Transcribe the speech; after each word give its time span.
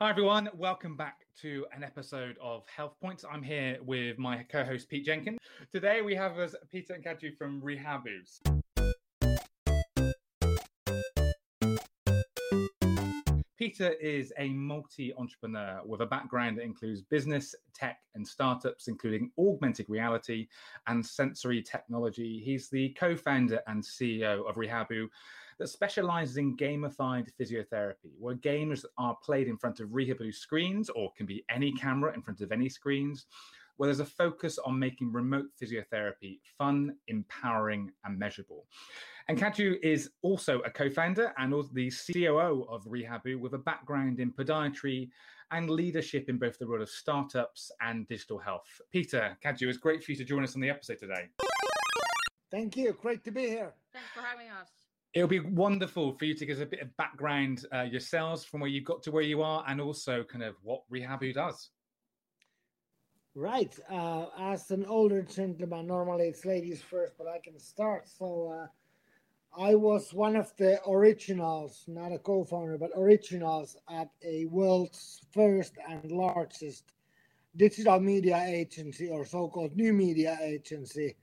Hi, 0.00 0.10
everyone. 0.10 0.48
Welcome 0.54 0.96
back 0.96 1.26
to 1.40 1.66
an 1.74 1.82
episode 1.82 2.36
of 2.40 2.62
Health 2.68 2.94
Points. 3.02 3.24
I'm 3.28 3.42
here 3.42 3.78
with 3.84 4.16
my 4.16 4.44
co 4.44 4.62
host, 4.62 4.88
Pete 4.88 5.04
Jenkins. 5.04 5.38
Today, 5.72 6.02
we 6.02 6.14
have 6.14 6.38
us 6.38 6.54
Peter 6.70 6.94
and 6.94 7.04
Katju 7.04 7.36
from 7.36 7.60
Rehabus. 7.60 8.38
Peter 13.58 13.90
is 13.94 14.32
a 14.38 14.50
multi 14.50 15.12
entrepreneur 15.18 15.80
with 15.84 16.00
a 16.00 16.06
background 16.06 16.58
that 16.58 16.62
includes 16.62 17.02
business, 17.02 17.56
tech, 17.74 17.98
and 18.14 18.24
startups, 18.24 18.86
including 18.86 19.32
augmented 19.36 19.86
reality 19.88 20.46
and 20.86 21.04
sensory 21.04 21.60
technology. 21.60 22.40
He's 22.44 22.68
the 22.68 22.90
co 22.90 23.16
founder 23.16 23.60
and 23.66 23.82
CEO 23.82 24.48
of 24.48 24.54
Rehabu, 24.54 25.08
that 25.58 25.68
specializes 25.68 26.36
in 26.36 26.56
gamified 26.56 27.28
physiotherapy, 27.38 28.12
where 28.18 28.34
games 28.34 28.84
are 28.96 29.16
played 29.22 29.48
in 29.48 29.56
front 29.56 29.80
of 29.80 29.88
Rehabu 29.88 30.34
screens 30.34 30.88
or 30.90 31.12
can 31.16 31.26
be 31.26 31.44
any 31.50 31.72
camera 31.72 32.14
in 32.14 32.22
front 32.22 32.40
of 32.40 32.52
any 32.52 32.68
screens, 32.68 33.26
where 33.76 33.86
there's 33.86 34.00
a 34.00 34.04
focus 34.04 34.58
on 34.58 34.78
making 34.78 35.12
remote 35.12 35.46
physiotherapy 35.60 36.40
fun, 36.58 36.94
empowering, 37.08 37.90
and 38.04 38.18
measurable. 38.18 38.66
And 39.28 39.38
Katju 39.38 39.78
is 39.82 40.10
also 40.22 40.60
a 40.60 40.70
co 40.70 40.88
founder 40.90 41.32
and 41.38 41.52
also 41.52 41.70
the 41.72 41.90
COO 41.90 42.66
of 42.68 42.84
Rehabu 42.84 43.38
with 43.38 43.54
a 43.54 43.58
background 43.58 44.20
in 44.20 44.32
podiatry 44.32 45.10
and 45.50 45.70
leadership 45.70 46.28
in 46.28 46.38
both 46.38 46.58
the 46.58 46.66
world 46.66 46.82
of 46.82 46.90
startups 46.90 47.70
and 47.80 48.06
digital 48.08 48.38
health. 48.38 48.80
Peter, 48.90 49.36
Katju, 49.44 49.68
it's 49.68 49.78
great 49.78 50.02
for 50.04 50.12
you 50.12 50.18
to 50.18 50.24
join 50.24 50.44
us 50.44 50.54
on 50.54 50.60
the 50.60 50.70
episode 50.70 50.98
today. 50.98 51.28
Thank 52.50 52.76
you. 52.76 52.96
Great 53.00 53.24
to 53.24 53.30
be 53.30 53.46
here. 53.48 53.74
Thanks 53.92 54.08
for 54.14 54.22
having 54.22 54.48
us. 54.48 54.87
It'll 55.14 55.28
be 55.28 55.40
wonderful 55.40 56.12
for 56.12 56.26
you 56.26 56.34
to 56.34 56.46
give 56.46 56.58
us 56.58 56.62
a 56.62 56.66
bit 56.66 56.80
of 56.80 56.96
background 56.96 57.64
uh, 57.74 57.82
yourselves 57.82 58.44
from 58.44 58.60
where 58.60 58.70
you 58.70 58.82
got 58.82 59.02
to 59.04 59.10
where 59.10 59.22
you 59.22 59.42
are 59.42 59.64
and 59.66 59.80
also 59.80 60.22
kind 60.22 60.44
of 60.44 60.54
what 60.62 60.82
Rehabu 60.92 61.32
does. 61.32 61.70
Right. 63.34 63.78
Uh, 63.88 64.26
as 64.38 64.70
an 64.70 64.84
older 64.86 65.22
gentleman, 65.22 65.86
normally 65.86 66.26
it's 66.26 66.44
ladies 66.44 66.82
first, 66.82 67.14
but 67.16 67.26
I 67.26 67.38
can 67.38 67.58
start. 67.58 68.08
So 68.08 68.52
uh, 68.52 68.66
I 69.56 69.74
was 69.74 70.12
one 70.12 70.36
of 70.36 70.52
the 70.56 70.80
originals, 70.86 71.84
not 71.86 72.12
a 72.12 72.18
co 72.18 72.44
founder, 72.44 72.76
but 72.78 72.90
originals 72.96 73.76
at 73.88 74.08
a 74.22 74.46
world's 74.46 75.20
first 75.32 75.74
and 75.88 76.10
largest 76.10 76.92
digital 77.56 77.98
media 77.98 78.44
agency 78.46 79.08
or 79.08 79.24
so 79.24 79.48
called 79.48 79.74
new 79.74 79.92
media 79.92 80.36
agency 80.42 81.16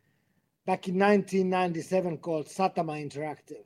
back 0.65 0.87
in 0.87 0.97
1997 0.97 2.17
called 2.17 2.47
Satama 2.47 2.99
Interactive. 2.99 3.65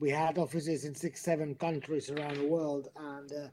We 0.00 0.10
had 0.10 0.36
offices 0.36 0.84
in 0.84 0.96
six, 0.96 1.22
seven 1.22 1.54
countries 1.54 2.10
around 2.10 2.38
the 2.38 2.48
world, 2.48 2.88
and 2.96 3.32
uh, 3.32 3.48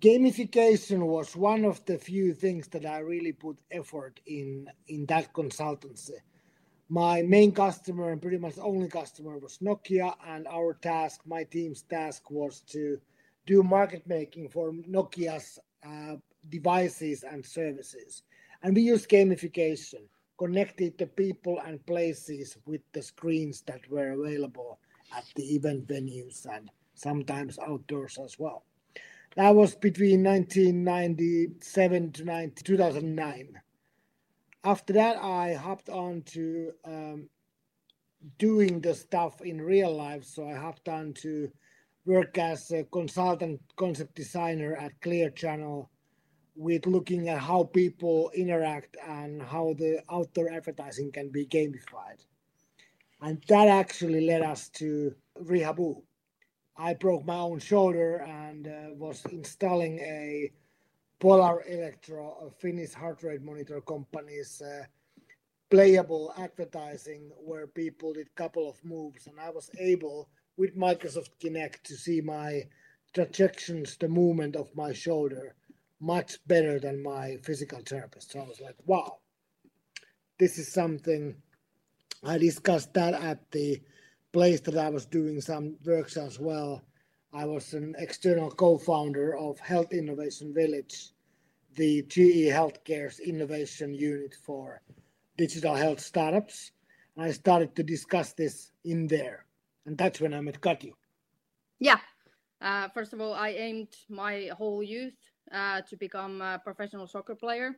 gamification 0.00 1.00
was 1.00 1.36
one 1.36 1.66
of 1.66 1.84
the 1.84 1.98
few 1.98 2.32
things 2.32 2.68
that 2.68 2.86
I 2.86 2.98
really 3.00 3.32
put 3.32 3.58
effort 3.70 4.20
in 4.24 4.66
in 4.88 5.04
that 5.06 5.34
consultancy. 5.34 6.20
My 6.88 7.20
main 7.20 7.52
customer 7.52 8.12
and 8.12 8.22
pretty 8.22 8.38
much 8.38 8.54
only 8.58 8.88
customer 8.88 9.38
was 9.38 9.58
Nokia, 9.58 10.14
and 10.26 10.46
our 10.46 10.74
task, 10.74 11.20
my 11.26 11.44
team's 11.44 11.82
task, 11.82 12.30
was 12.30 12.60
to 12.68 12.98
do 13.44 13.62
market 13.62 14.06
making 14.06 14.48
for 14.48 14.72
Nokia's 14.72 15.58
uh, 15.86 16.16
devices 16.48 17.24
and 17.24 17.44
services, 17.44 18.22
and 18.62 18.74
we 18.74 18.82
used 18.82 19.10
gamification 19.10 20.06
connected 20.38 20.96
the 20.98 21.06
people 21.06 21.60
and 21.66 21.84
places 21.86 22.56
with 22.66 22.80
the 22.92 23.02
screens 23.02 23.62
that 23.62 23.88
were 23.90 24.10
available 24.12 24.78
at 25.16 25.24
the 25.36 25.54
event 25.54 25.86
venues 25.86 26.46
and 26.46 26.70
sometimes 26.94 27.58
outdoors 27.58 28.18
as 28.22 28.38
well. 28.38 28.64
That 29.36 29.54
was 29.54 29.74
between 29.74 30.22
1997 30.24 32.12
to 32.12 32.24
19, 32.24 32.64
2009. 32.64 33.60
After 34.64 34.92
that, 34.92 35.16
I 35.16 35.54
hopped 35.54 35.88
on 35.88 36.22
to 36.26 36.72
um, 36.84 37.28
doing 38.38 38.80
the 38.80 38.94
stuff 38.94 39.40
in 39.40 39.60
real 39.60 39.94
life. 39.94 40.24
So 40.24 40.48
I 40.48 40.54
hopped 40.54 40.88
on 40.88 41.14
to 41.14 41.50
work 42.04 42.36
as 42.38 42.70
a 42.70 42.84
consultant 42.84 43.60
concept 43.76 44.14
designer 44.14 44.76
at 44.76 45.00
Clear 45.00 45.30
Channel 45.30 45.90
with 46.54 46.86
looking 46.86 47.28
at 47.28 47.38
how 47.38 47.64
people 47.64 48.30
interact 48.34 48.96
and 49.06 49.42
how 49.42 49.74
the 49.78 50.02
outdoor 50.10 50.52
advertising 50.52 51.10
can 51.10 51.30
be 51.30 51.46
gamified. 51.46 52.24
And 53.20 53.42
that 53.48 53.68
actually 53.68 54.26
led 54.26 54.42
us 54.42 54.68
to 54.70 55.14
Rehabu. 55.42 56.02
I 56.76 56.94
broke 56.94 57.24
my 57.24 57.36
own 57.36 57.60
shoulder 57.60 58.16
and 58.16 58.66
uh, 58.66 58.94
was 58.94 59.24
installing 59.26 59.98
a 60.00 60.50
Polar 61.20 61.62
Electro, 61.68 62.36
a 62.46 62.50
Finnish 62.50 62.92
heart 62.92 63.22
rate 63.22 63.42
monitor 63.42 63.80
company's 63.80 64.60
uh, 64.60 64.84
playable 65.70 66.34
advertising 66.36 67.30
where 67.38 67.66
people 67.66 68.12
did 68.12 68.34
couple 68.34 68.68
of 68.68 68.84
moves 68.84 69.26
and 69.26 69.38
I 69.40 69.50
was 69.50 69.70
able 69.78 70.28
with 70.56 70.76
Microsoft 70.76 71.30
Kinect 71.40 71.82
to 71.84 71.94
see 71.96 72.20
my 72.20 72.64
trajectories, 73.14 73.96
the 73.98 74.08
movement 74.08 74.56
of 74.56 74.74
my 74.74 74.92
shoulder 74.92 75.54
much 76.02 76.38
better 76.48 76.80
than 76.80 77.02
my 77.02 77.36
physical 77.44 77.80
therapist. 77.80 78.32
So 78.32 78.40
I 78.40 78.48
was 78.48 78.60
like, 78.60 78.74
wow, 78.84 79.18
this 80.38 80.58
is 80.58 80.70
something. 80.70 81.36
I 82.24 82.38
discussed 82.38 82.92
that 82.94 83.14
at 83.14 83.50
the 83.52 83.80
place 84.32 84.60
that 84.62 84.76
I 84.76 84.88
was 84.88 85.06
doing 85.06 85.40
some 85.40 85.76
works 85.84 86.16
as 86.16 86.40
well. 86.40 86.82
I 87.32 87.44
was 87.44 87.72
an 87.72 87.94
external 87.98 88.50
co 88.50 88.78
founder 88.78 89.36
of 89.36 89.60
Health 89.60 89.92
Innovation 89.92 90.52
Village, 90.52 91.12
the 91.76 92.02
GE 92.02 92.50
Healthcare's 92.50 93.20
innovation 93.20 93.94
unit 93.94 94.34
for 94.44 94.82
digital 95.38 95.74
health 95.74 96.00
startups. 96.00 96.72
And 97.16 97.26
I 97.26 97.30
started 97.30 97.76
to 97.76 97.82
discuss 97.82 98.32
this 98.32 98.72
in 98.84 99.06
there. 99.06 99.46
And 99.86 99.96
that's 99.96 100.20
when 100.20 100.34
I 100.34 100.40
met 100.40 100.60
Kaju. 100.60 100.92
Yeah. 101.78 101.98
Uh, 102.60 102.88
first 102.88 103.12
of 103.12 103.20
all, 103.20 103.34
I 103.34 103.50
aimed 103.50 103.94
my 104.08 104.50
whole 104.56 104.82
youth 104.82 105.31
to 105.52 105.96
become 105.98 106.40
a 106.40 106.60
professional 106.62 107.06
soccer 107.06 107.34
player. 107.34 107.76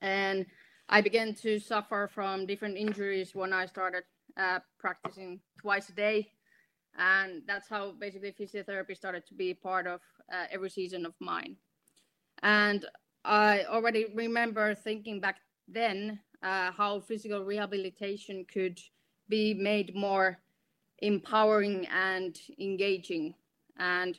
And 0.00 0.46
I 0.88 1.00
began 1.00 1.34
to 1.36 1.58
suffer 1.58 2.10
from 2.12 2.46
different 2.46 2.76
injuries 2.76 3.34
when 3.34 3.52
I 3.52 3.66
started 3.66 4.04
uh, 4.36 4.60
practicing 4.78 5.40
twice 5.60 5.88
a 5.88 5.92
day. 5.92 6.30
And 6.96 7.42
that's 7.46 7.68
how 7.68 7.92
basically 7.92 8.32
physiotherapy 8.32 8.96
started 8.96 9.26
to 9.26 9.34
be 9.34 9.54
part 9.54 9.86
of 9.86 10.00
uh, 10.32 10.46
every 10.50 10.70
season 10.70 11.06
of 11.06 11.14
mine. 11.20 11.56
And 12.42 12.84
I 13.24 13.64
already 13.64 14.06
remember 14.14 14.74
thinking 14.74 15.20
back 15.20 15.36
then 15.66 16.20
uh, 16.42 16.70
how 16.72 17.00
physical 17.00 17.44
rehabilitation 17.44 18.44
could 18.52 18.78
be 19.28 19.54
made 19.54 19.94
more 19.94 20.38
empowering 20.98 21.86
and 21.86 22.38
engaging. 22.60 23.34
And 23.78 24.18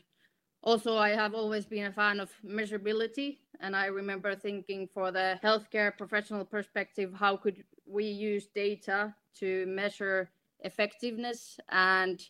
also, 0.65 0.97
I 0.97 1.09
have 1.09 1.33
always 1.33 1.65
been 1.65 1.85
a 1.85 1.91
fan 1.91 2.19
of 2.19 2.31
measurability, 2.45 3.37
and 3.61 3.75
I 3.75 3.85
remember 3.85 4.35
thinking 4.35 4.87
for 4.93 5.11
the 5.11 5.39
healthcare 5.43 5.95
professional 5.97 6.43
perspective, 6.43 7.13
how 7.13 7.37
could 7.37 7.63
we 7.85 8.05
use 8.05 8.47
data 8.47 9.13
to 9.39 9.65
measure 9.67 10.29
effectiveness 10.61 11.59
and 11.69 12.21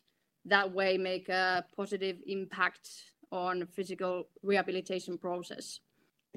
that 0.44 0.72
way 0.72 0.96
make 0.96 1.28
a 1.28 1.64
positive 1.74 2.18
impact 2.26 2.88
on 3.32 3.66
physical 3.66 4.28
rehabilitation 4.42 5.18
process. 5.18 5.80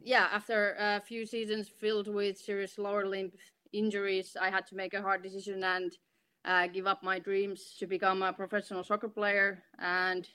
Yeah, 0.03 0.27
after 0.31 0.75
a 0.79 1.01
few 1.01 1.25
seasons 1.25 1.67
filled 1.67 2.07
with 2.07 2.37
serious 2.37 2.77
lower 2.77 3.05
limb 3.05 3.31
injuries, 3.73 4.35
I 4.39 4.49
had 4.49 4.65
to 4.67 4.75
make 4.75 4.93
a 4.93 5.01
hard 5.01 5.21
decision 5.21 5.63
and 5.63 5.95
uh, 6.45 6.67
give 6.67 6.87
up 6.87 7.03
my 7.03 7.19
dreams 7.19 7.75
to 7.79 7.85
become 7.85 8.23
a 8.23 8.33
professional 8.33 8.83
soccer 8.83 9.09
player 9.09 9.61
and 9.77 10.27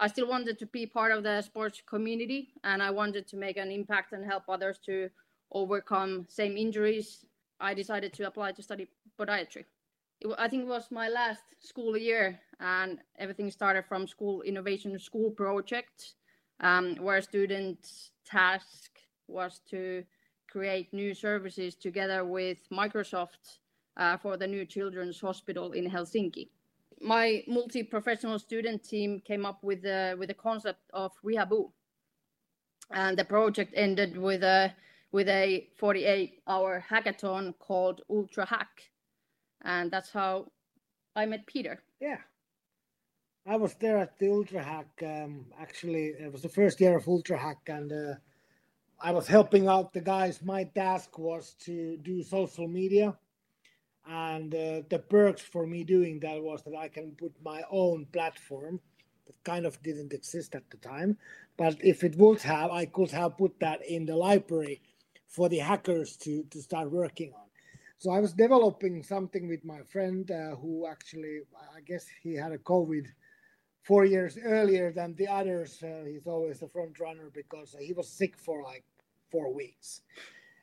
I 0.00 0.06
still 0.06 0.28
wanted 0.28 0.58
to 0.60 0.66
be 0.66 0.86
part 0.86 1.10
of 1.10 1.24
the 1.24 1.42
sports 1.42 1.82
community 1.84 2.50
and 2.62 2.80
I 2.82 2.90
wanted 2.90 3.26
to 3.28 3.36
make 3.36 3.56
an 3.56 3.70
impact 3.72 4.12
and 4.12 4.24
help 4.24 4.44
others 4.48 4.78
to 4.86 5.10
overcome 5.50 6.26
same 6.28 6.56
injuries. 6.56 7.24
I 7.58 7.74
decided 7.74 8.12
to 8.14 8.26
apply 8.28 8.52
to 8.52 8.62
study 8.62 8.86
podiatry. 9.18 9.64
It, 10.20 10.28
I 10.38 10.46
think 10.48 10.62
it 10.62 10.68
was 10.68 10.92
my 10.92 11.08
last 11.08 11.42
school 11.58 11.96
year 11.96 12.38
and 12.60 12.98
everything 13.18 13.50
started 13.50 13.86
from 13.86 14.06
school 14.06 14.42
innovation 14.42 14.96
school 15.00 15.32
project 15.32 16.14
um, 16.60 16.94
where 17.00 17.20
students 17.20 18.12
task 18.24 18.90
was 19.26 19.60
to 19.70 20.04
create 20.48 20.92
new 20.92 21.12
services 21.12 21.74
together 21.74 22.24
with 22.24 22.58
Microsoft 22.70 23.58
uh, 23.96 24.16
for 24.16 24.36
the 24.36 24.46
new 24.46 24.64
children's 24.64 25.20
hospital 25.20 25.72
in 25.72 25.90
Helsinki 25.90 26.50
my 27.00 27.44
multi-professional 27.46 28.38
student 28.38 28.84
team 28.84 29.20
came 29.24 29.44
up 29.46 29.62
with 29.62 29.82
the 29.82 30.16
with 30.18 30.28
the 30.28 30.34
concept 30.34 30.82
of 30.92 31.12
Rehabu, 31.24 31.70
and 32.90 33.18
the 33.18 33.24
project 33.24 33.72
ended 33.76 34.16
with 34.16 34.42
a 34.42 34.72
with 35.10 35.28
a 35.28 35.68
48-hour 35.80 36.84
hackathon 36.90 37.54
called 37.58 38.02
Ultra 38.10 38.46
Hack, 38.46 38.90
and 39.62 39.90
that's 39.90 40.10
how 40.10 40.50
I 41.16 41.26
met 41.26 41.46
Peter. 41.46 41.82
Yeah, 42.00 42.18
I 43.46 43.56
was 43.56 43.74
there 43.74 43.98
at 43.98 44.18
the 44.18 44.30
Ultra 44.30 44.62
Hack. 44.62 45.02
Um, 45.02 45.46
actually, 45.58 46.08
it 46.08 46.32
was 46.32 46.42
the 46.42 46.48
first 46.48 46.80
year 46.80 46.96
of 46.96 47.08
Ultra 47.08 47.38
Hack, 47.38 47.68
and 47.68 47.92
uh, 47.92 48.14
I 49.00 49.12
was 49.12 49.26
helping 49.26 49.68
out 49.68 49.92
the 49.92 50.00
guys. 50.00 50.42
My 50.42 50.64
task 50.64 51.18
was 51.18 51.54
to 51.64 51.96
do 51.98 52.22
social 52.22 52.68
media, 52.68 53.16
and 54.08 54.54
uh, 54.54 54.82
the 54.88 54.98
perks 54.98 55.42
for 55.42 55.66
me 55.66 55.84
doing 55.84 56.20
that 56.20 56.42
was 56.42 56.62
that 56.62 56.74
I 56.74 56.88
can 56.88 57.12
put 57.12 57.32
my 57.44 57.62
own 57.70 58.06
platform 58.12 58.80
that 59.26 59.44
kind 59.44 59.66
of 59.66 59.82
didn't 59.82 60.12
exist 60.12 60.54
at 60.54 60.68
the 60.70 60.78
time. 60.78 61.18
But 61.56 61.76
if 61.80 62.02
it 62.02 62.16
would 62.16 62.40
have, 62.42 62.70
I 62.70 62.86
could 62.86 63.10
have 63.10 63.36
put 63.36 63.60
that 63.60 63.84
in 63.86 64.06
the 64.06 64.16
library 64.16 64.80
for 65.26 65.48
the 65.48 65.58
hackers 65.58 66.16
to 66.18 66.44
to 66.50 66.62
start 66.62 66.90
working 66.90 67.32
on. 67.34 67.48
So 67.98 68.12
I 68.12 68.20
was 68.20 68.32
developing 68.32 69.02
something 69.02 69.48
with 69.48 69.64
my 69.64 69.80
friend 69.82 70.30
uh, 70.30 70.54
who 70.56 70.86
actually, 70.86 71.40
I 71.76 71.80
guess 71.80 72.06
he 72.22 72.34
had 72.34 72.52
a 72.52 72.58
COVID 72.58 73.06
four 73.82 74.04
years 74.04 74.38
earlier 74.42 74.92
than 74.92 75.14
the 75.16 75.26
others. 75.26 75.82
Uh, 75.82 76.04
he's 76.06 76.26
always 76.26 76.60
the 76.60 76.68
front 76.68 77.00
runner 77.00 77.30
because 77.34 77.74
he 77.80 77.92
was 77.92 78.08
sick 78.08 78.38
for 78.38 78.62
like 78.62 78.84
four 79.30 79.52
weeks. 79.52 80.02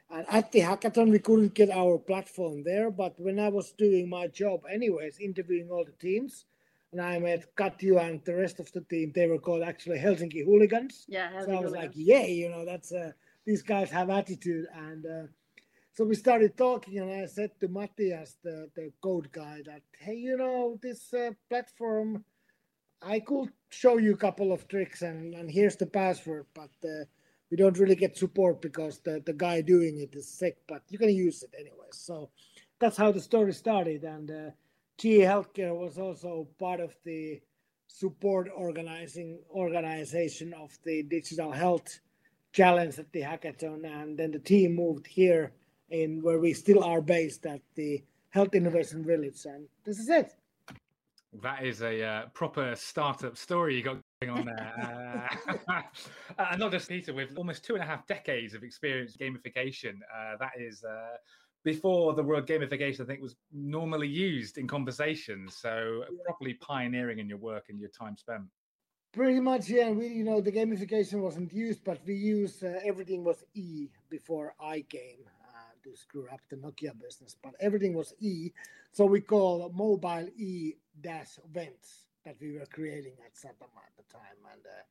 And 0.09 0.25
at 0.29 0.51
the 0.51 0.59
hackathon, 0.59 1.09
we 1.09 1.19
couldn't 1.19 1.55
get 1.55 1.69
our 1.71 1.97
platform 1.97 2.63
there. 2.63 2.91
But 2.91 3.19
when 3.19 3.39
I 3.39 3.49
was 3.49 3.71
doing 3.71 4.09
my 4.09 4.27
job, 4.27 4.61
anyways, 4.71 5.17
interviewing 5.19 5.69
all 5.71 5.83
the 5.83 5.91
teams, 5.93 6.45
and 6.91 7.01
I 7.01 7.19
met 7.19 7.55
Katju 7.55 7.99
and 7.99 8.23
the 8.23 8.35
rest 8.35 8.59
of 8.59 8.71
the 8.71 8.81
team, 8.81 9.11
they 9.13 9.27
were 9.27 9.39
called 9.39 9.63
actually 9.63 9.97
Helsinki 9.97 10.45
Hooligans. 10.45 11.05
Yeah, 11.07 11.29
Helsinki 11.31 11.45
so 11.45 11.51
I 11.51 11.59
was 11.59 11.71
like, 11.73 11.91
yay, 11.93 12.31
you 12.31 12.49
know, 12.49 12.65
that's 12.65 12.91
uh, 12.91 13.11
these 13.45 13.63
guys 13.63 13.89
have 13.91 14.09
attitude. 14.09 14.67
And 14.73 15.05
uh, 15.05 15.27
so 15.93 16.05
we 16.05 16.15
started 16.15 16.55
talking, 16.55 16.99
and 16.99 17.11
I 17.11 17.25
said 17.25 17.51
to 17.59 17.67
Matthias, 17.67 18.37
the, 18.43 18.69
the 18.75 18.91
code 19.01 19.31
guy, 19.31 19.61
that, 19.65 19.81
hey, 19.99 20.15
you 20.15 20.37
know, 20.37 20.79
this 20.81 21.13
uh, 21.13 21.31
platform, 21.49 22.23
I 23.01 23.19
could 23.19 23.49
show 23.69 23.97
you 23.97 24.13
a 24.13 24.17
couple 24.17 24.51
of 24.51 24.67
tricks, 24.67 25.01
and, 25.01 25.33
and 25.33 25.49
here's 25.49 25.75
the 25.75 25.85
password, 25.85 26.45
but 26.53 26.71
uh, 26.83 27.05
we 27.55 27.63
don't 27.63 27.79
really 27.79 27.95
get 27.95 28.17
support 28.17 28.61
because 28.61 28.99
the, 28.99 29.23
the 29.25 29.31
guy 29.31 29.61
doing 29.61 29.97
it 30.01 30.13
is 30.13 30.27
sick, 30.27 30.57
but 30.67 30.81
you 30.89 30.97
can 30.97 31.07
use 31.07 31.41
it 31.41 31.51
anyway. 31.57 31.87
So 31.91 32.29
that's 32.79 32.97
how 32.97 33.13
the 33.13 33.21
story 33.21 33.53
started. 33.53 34.03
And 34.03 34.29
uh, 34.29 34.49
GE 34.97 35.23
Healthcare 35.23 35.73
was 35.73 35.97
also 35.97 36.49
part 36.59 36.81
of 36.81 36.93
the 37.05 37.39
support 37.87 38.49
organizing 38.53 39.39
organization 39.51 40.53
of 40.53 40.77
the 40.83 41.03
digital 41.03 41.49
health 41.49 42.01
challenge 42.51 42.99
at 42.99 43.09
the 43.13 43.21
hackathon. 43.21 43.85
And 43.85 44.17
then 44.19 44.31
the 44.31 44.39
team 44.39 44.75
moved 44.75 45.07
here 45.07 45.53
in 45.89 46.21
where 46.21 46.39
we 46.39 46.51
still 46.51 46.83
are 46.83 46.99
based 46.99 47.45
at 47.45 47.61
the 47.75 48.03
Health 48.31 48.53
Innovation 48.53 49.05
Village. 49.05 49.45
And 49.45 49.69
this 49.85 49.97
is 49.97 50.09
it. 50.09 50.35
That 51.41 51.63
is 51.63 51.81
a 51.81 52.03
uh, 52.03 52.25
proper 52.33 52.75
startup 52.75 53.37
story 53.37 53.77
you 53.77 53.83
got 53.83 53.99
on 54.23 54.45
there. 54.45 55.29
Uh, 55.69 55.81
and 56.51 56.59
not 56.59 56.71
just 56.71 56.88
Peter, 56.88 57.13
with 57.13 57.38
almost 57.38 57.63
two 57.65 57.73
and 57.75 57.83
a 57.83 57.85
half 57.85 58.07
decades 58.07 58.53
of 58.53 58.63
experience 58.63 59.15
gamification, 59.17 59.95
uh, 60.13 60.38
that 60.39 60.51
is 60.57 60.83
uh, 60.83 61.17
before 61.63 62.13
the 62.13 62.23
word 62.23 62.47
gamification, 62.47 63.01
I 63.01 63.06
think, 63.06 63.21
was 63.21 63.35
normally 63.51 64.07
used 64.07 64.57
in 64.57 64.67
conversations. 64.67 65.57
So 65.57 66.03
Yeah. 66.09 66.23
properly 66.25 66.53
pioneering 66.56 67.19
in 67.19 67.27
your 67.27 67.38
work 67.38 67.65
and 67.69 67.79
your 67.79 67.89
time 67.89 68.15
spent. 68.17 68.45
Pretty 69.12 69.39
much, 69.39 69.69
yeah. 69.69 69.91
We, 69.91 70.07
you 70.07 70.23
know, 70.23 70.41
the 70.41 70.51
gamification 70.51 71.21
wasn't 71.21 71.53
used, 71.53 71.83
but 71.83 72.00
we 72.06 72.15
used 72.15 72.63
uh, 72.63 72.79
everything 72.83 73.23
was 73.23 73.44
E 73.53 73.89
before 74.09 74.56
I 74.59 74.81
came 74.81 75.23
uh, 75.25 75.73
to 75.83 75.95
screw 75.95 76.27
up 76.31 76.41
the 76.50 76.57
Nokia 76.57 76.97
business. 77.00 77.35
But 77.41 77.53
everything 77.59 77.94
was 77.94 78.13
E, 78.19 78.51
so 78.91 79.06
we 79.06 79.21
call 79.21 79.71
mobile 79.73 80.27
E 80.38 80.73
dash 81.01 81.39
events 81.50 82.04
that 82.25 82.36
we 82.42 82.54
were 82.54 82.66
creating 82.66 83.13
at 83.25 83.33
Satama 83.36 83.81
at 83.86 83.95
the 83.98 84.04
time, 84.12 84.39
and 84.51 84.62
uh, 84.66 84.83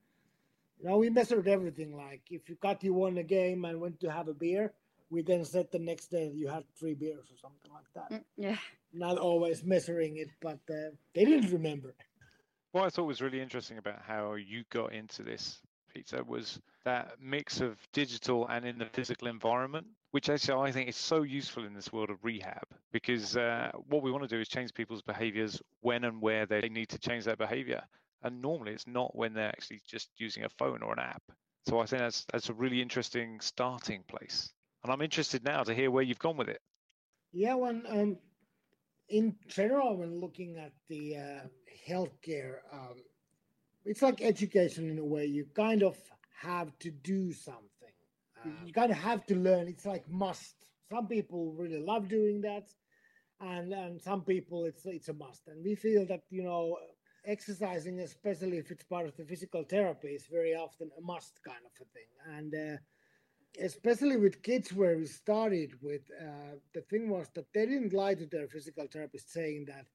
you 0.80 0.88
know, 0.88 0.98
we 0.98 1.10
measured 1.10 1.48
everything. 1.48 1.96
Like 1.96 2.22
if 2.30 2.48
you 2.48 2.56
got 2.60 2.82
you 2.82 2.94
won 2.94 3.18
a 3.18 3.22
game 3.22 3.64
and 3.64 3.80
went 3.80 4.00
to 4.00 4.10
have 4.10 4.28
a 4.28 4.34
beer, 4.34 4.72
we 5.10 5.22
then 5.22 5.44
said 5.44 5.70
the 5.70 5.78
next 5.78 6.08
day 6.10 6.30
you 6.34 6.48
had 6.48 6.64
three 6.78 6.94
beers 6.94 7.30
or 7.30 7.38
something 7.38 7.70
like 7.72 7.90
that. 7.94 8.10
Mm, 8.10 8.24
Yeah. 8.36 8.56
Not 8.92 9.18
always 9.18 9.64
measuring 9.64 10.16
it, 10.18 10.28
but 10.40 10.60
uh, 10.70 10.90
they 11.14 11.24
didn't 11.24 11.50
remember. 11.52 11.94
What 12.72 12.84
I 12.84 12.90
thought 12.90 13.06
was 13.06 13.20
really 13.22 13.40
interesting 13.40 13.78
about 13.78 14.00
how 14.06 14.34
you 14.34 14.64
got 14.70 14.92
into 14.92 15.22
this, 15.22 15.60
Peter, 15.92 16.22
was 16.24 16.60
that 16.84 17.16
mix 17.20 17.60
of 17.60 17.76
digital 17.92 18.46
and 18.48 18.64
in 18.64 18.78
the 18.78 18.86
physical 18.86 19.28
environment, 19.28 19.86
which 20.14 20.30
actually 20.30 20.68
I 20.68 20.70
think 20.70 20.88
is 20.88 20.94
so 20.94 21.24
useful 21.24 21.64
in 21.64 21.74
this 21.74 21.92
world 21.92 22.08
of 22.08 22.22
rehab 22.22 22.62
because 22.92 23.36
uh, 23.36 23.72
what 23.88 24.00
we 24.00 24.12
want 24.12 24.22
to 24.22 24.28
do 24.28 24.40
is 24.40 24.46
change 24.46 24.72
people's 24.72 25.02
behaviors 25.02 25.60
when 25.80 26.04
and 26.04 26.22
where 26.22 26.46
they 26.46 26.68
need 26.68 26.90
to 26.90 27.00
change 27.00 27.24
their 27.24 27.34
behavior. 27.34 27.82
And 28.22 28.40
normally 28.40 28.74
it's 28.74 28.86
not 28.86 29.16
when 29.16 29.34
they're 29.34 29.48
actually 29.48 29.80
just 29.88 30.10
using 30.16 30.44
a 30.44 30.48
phone 30.50 30.84
or 30.84 30.92
an 30.92 31.00
app. 31.00 31.22
So 31.66 31.80
I 31.80 31.86
think 31.86 32.02
that's 32.02 32.26
that's 32.32 32.48
a 32.48 32.54
really 32.54 32.80
interesting 32.80 33.40
starting 33.40 34.04
place. 34.06 34.52
And 34.84 34.92
I'm 34.92 35.02
interested 35.02 35.42
now 35.42 35.64
to 35.64 35.74
hear 35.74 35.90
where 35.90 36.04
you've 36.04 36.20
gone 36.20 36.36
with 36.36 36.48
it. 36.48 36.60
Yeah, 37.32 37.56
when 37.56 37.82
um, 37.88 38.16
in 39.08 39.34
general, 39.48 39.96
when 39.96 40.20
looking 40.20 40.58
at 40.58 40.74
the 40.88 41.16
uh, 41.16 41.48
healthcare, 41.88 42.58
um, 42.72 43.02
it's 43.84 44.00
like 44.00 44.22
education 44.22 44.90
in 44.90 45.00
a 45.00 45.04
way. 45.04 45.24
You 45.26 45.46
kind 45.56 45.82
of 45.82 45.96
have 46.40 46.70
to 46.78 46.92
do 46.92 47.32
something. 47.32 47.73
You 48.44 48.72
kind 48.72 48.90
of 48.90 48.98
have 48.98 49.24
to 49.26 49.36
learn. 49.36 49.68
It's 49.68 49.86
like 49.86 50.08
must. 50.10 50.54
Some 50.90 51.06
people 51.06 51.52
really 51.52 51.80
love 51.80 52.08
doing 52.08 52.40
that, 52.42 52.68
and 53.40 53.72
and 53.72 54.00
some 54.00 54.22
people 54.22 54.64
it's 54.64 54.84
it's 54.86 55.08
a 55.08 55.14
must. 55.14 55.48
And 55.48 55.64
we 55.64 55.74
feel 55.74 56.06
that 56.06 56.22
you 56.30 56.44
know, 56.44 56.76
exercising, 57.24 58.00
especially 58.00 58.58
if 58.58 58.70
it's 58.70 58.84
part 58.84 59.06
of 59.06 59.16
the 59.16 59.24
physical 59.24 59.64
therapy, 59.64 60.08
is 60.08 60.26
very 60.26 60.54
often 60.54 60.90
a 60.98 61.00
must 61.00 61.40
kind 61.44 61.64
of 61.64 61.72
a 61.80 61.86
thing. 61.92 62.10
And 62.36 62.54
uh, 62.54 62.76
especially 63.60 64.16
with 64.16 64.42
kids 64.42 64.72
where 64.72 64.96
we 64.96 65.06
started 65.06 65.72
with 65.82 66.02
uh, 66.20 66.56
the 66.74 66.80
thing 66.82 67.08
was 67.08 67.28
that 67.34 67.52
they 67.52 67.66
didn't 67.66 67.92
lie 67.92 68.14
to 68.14 68.26
their 68.26 68.48
physical 68.48 68.86
therapist 68.92 69.32
saying 69.32 69.64
that 69.66 69.86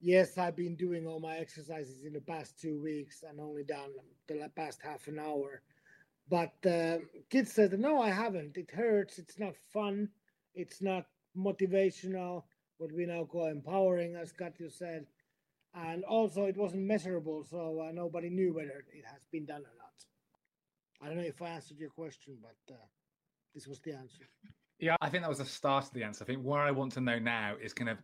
yes 0.00 0.38
i've 0.38 0.56
been 0.56 0.76
doing 0.76 1.06
all 1.06 1.20
my 1.20 1.36
exercises 1.36 2.04
in 2.04 2.12
the 2.12 2.20
past 2.20 2.58
two 2.60 2.80
weeks 2.80 3.24
and 3.28 3.40
only 3.40 3.64
done 3.64 3.90
the 4.28 4.48
past 4.56 4.80
half 4.82 5.08
an 5.08 5.18
hour 5.18 5.62
but 6.32 6.54
uh, 6.64 6.96
kids 7.28 7.52
said 7.52 7.78
no 7.78 8.00
i 8.00 8.08
haven't. 8.08 8.56
It 8.56 8.70
hurts. 8.70 9.18
It's 9.18 9.38
not 9.38 9.54
fun. 9.74 10.08
It's 10.54 10.80
not 10.80 11.04
motivational. 11.36 12.44
What 12.78 12.90
we 12.96 13.04
now 13.04 13.24
call 13.24 13.48
empowering 13.48 14.16
as 14.16 14.32
katju 14.32 14.72
said. 14.72 15.04
And 15.74 16.04
also 16.04 16.44
it 16.46 16.56
wasn't 16.56 16.84
measurable 16.94 17.44
so 17.44 17.84
uh, 17.84 17.92
nobody 17.92 18.30
knew 18.30 18.54
whether 18.54 18.78
it 18.98 19.04
has 19.04 19.22
been 19.30 19.44
done 19.44 19.60
or 19.70 19.76
not. 19.84 19.96
I 21.02 21.08
don't 21.08 21.18
know 21.18 21.32
if 21.34 21.42
I 21.42 21.50
answered 21.50 21.78
your 21.78 21.90
question, 21.90 22.38
but 22.40 22.74
uh, 22.74 22.86
this 23.54 23.66
was 23.66 23.80
the 23.80 23.92
answer. 23.92 24.24
Yeah, 24.78 24.96
I 25.02 25.10
think 25.10 25.22
that 25.24 25.28
was 25.28 25.38
the 25.38 25.44
start 25.60 25.84
of 25.84 25.92
the 25.92 26.02
answer. 26.02 26.24
I 26.24 26.26
think 26.26 26.42
where 26.42 26.62
I 26.62 26.70
want 26.70 26.92
to 26.92 27.00
know 27.00 27.18
now 27.18 27.56
is 27.62 27.74
kind 27.74 27.90
of 27.90 27.98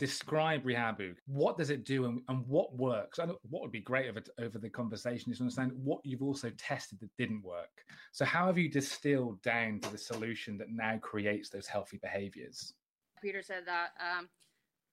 describe 0.00 0.64
Rehabu. 0.64 1.14
What 1.26 1.58
does 1.58 1.68
it 1.68 1.84
do 1.84 2.06
and, 2.06 2.22
and 2.28 2.42
what 2.48 2.74
works? 2.74 3.18
And 3.18 3.32
what 3.50 3.60
would 3.60 3.70
be 3.70 3.80
great 3.80 4.08
over, 4.08 4.22
over 4.40 4.58
the 4.58 4.70
conversation 4.70 5.30
is 5.30 5.38
to 5.38 5.44
understand 5.44 5.72
what 5.74 6.00
you've 6.04 6.22
also 6.22 6.50
tested 6.56 6.98
that 7.00 7.10
didn't 7.18 7.42
work. 7.42 7.84
So, 8.10 8.24
how 8.24 8.46
have 8.46 8.56
you 8.56 8.70
distilled 8.70 9.42
down 9.42 9.78
to 9.80 9.92
the 9.92 9.98
solution 9.98 10.56
that 10.56 10.70
now 10.70 10.96
creates 11.02 11.50
those 11.50 11.66
healthy 11.66 11.98
behaviors? 11.98 12.72
Peter 13.20 13.42
said 13.42 13.64
that 13.66 13.90
um, 14.00 14.30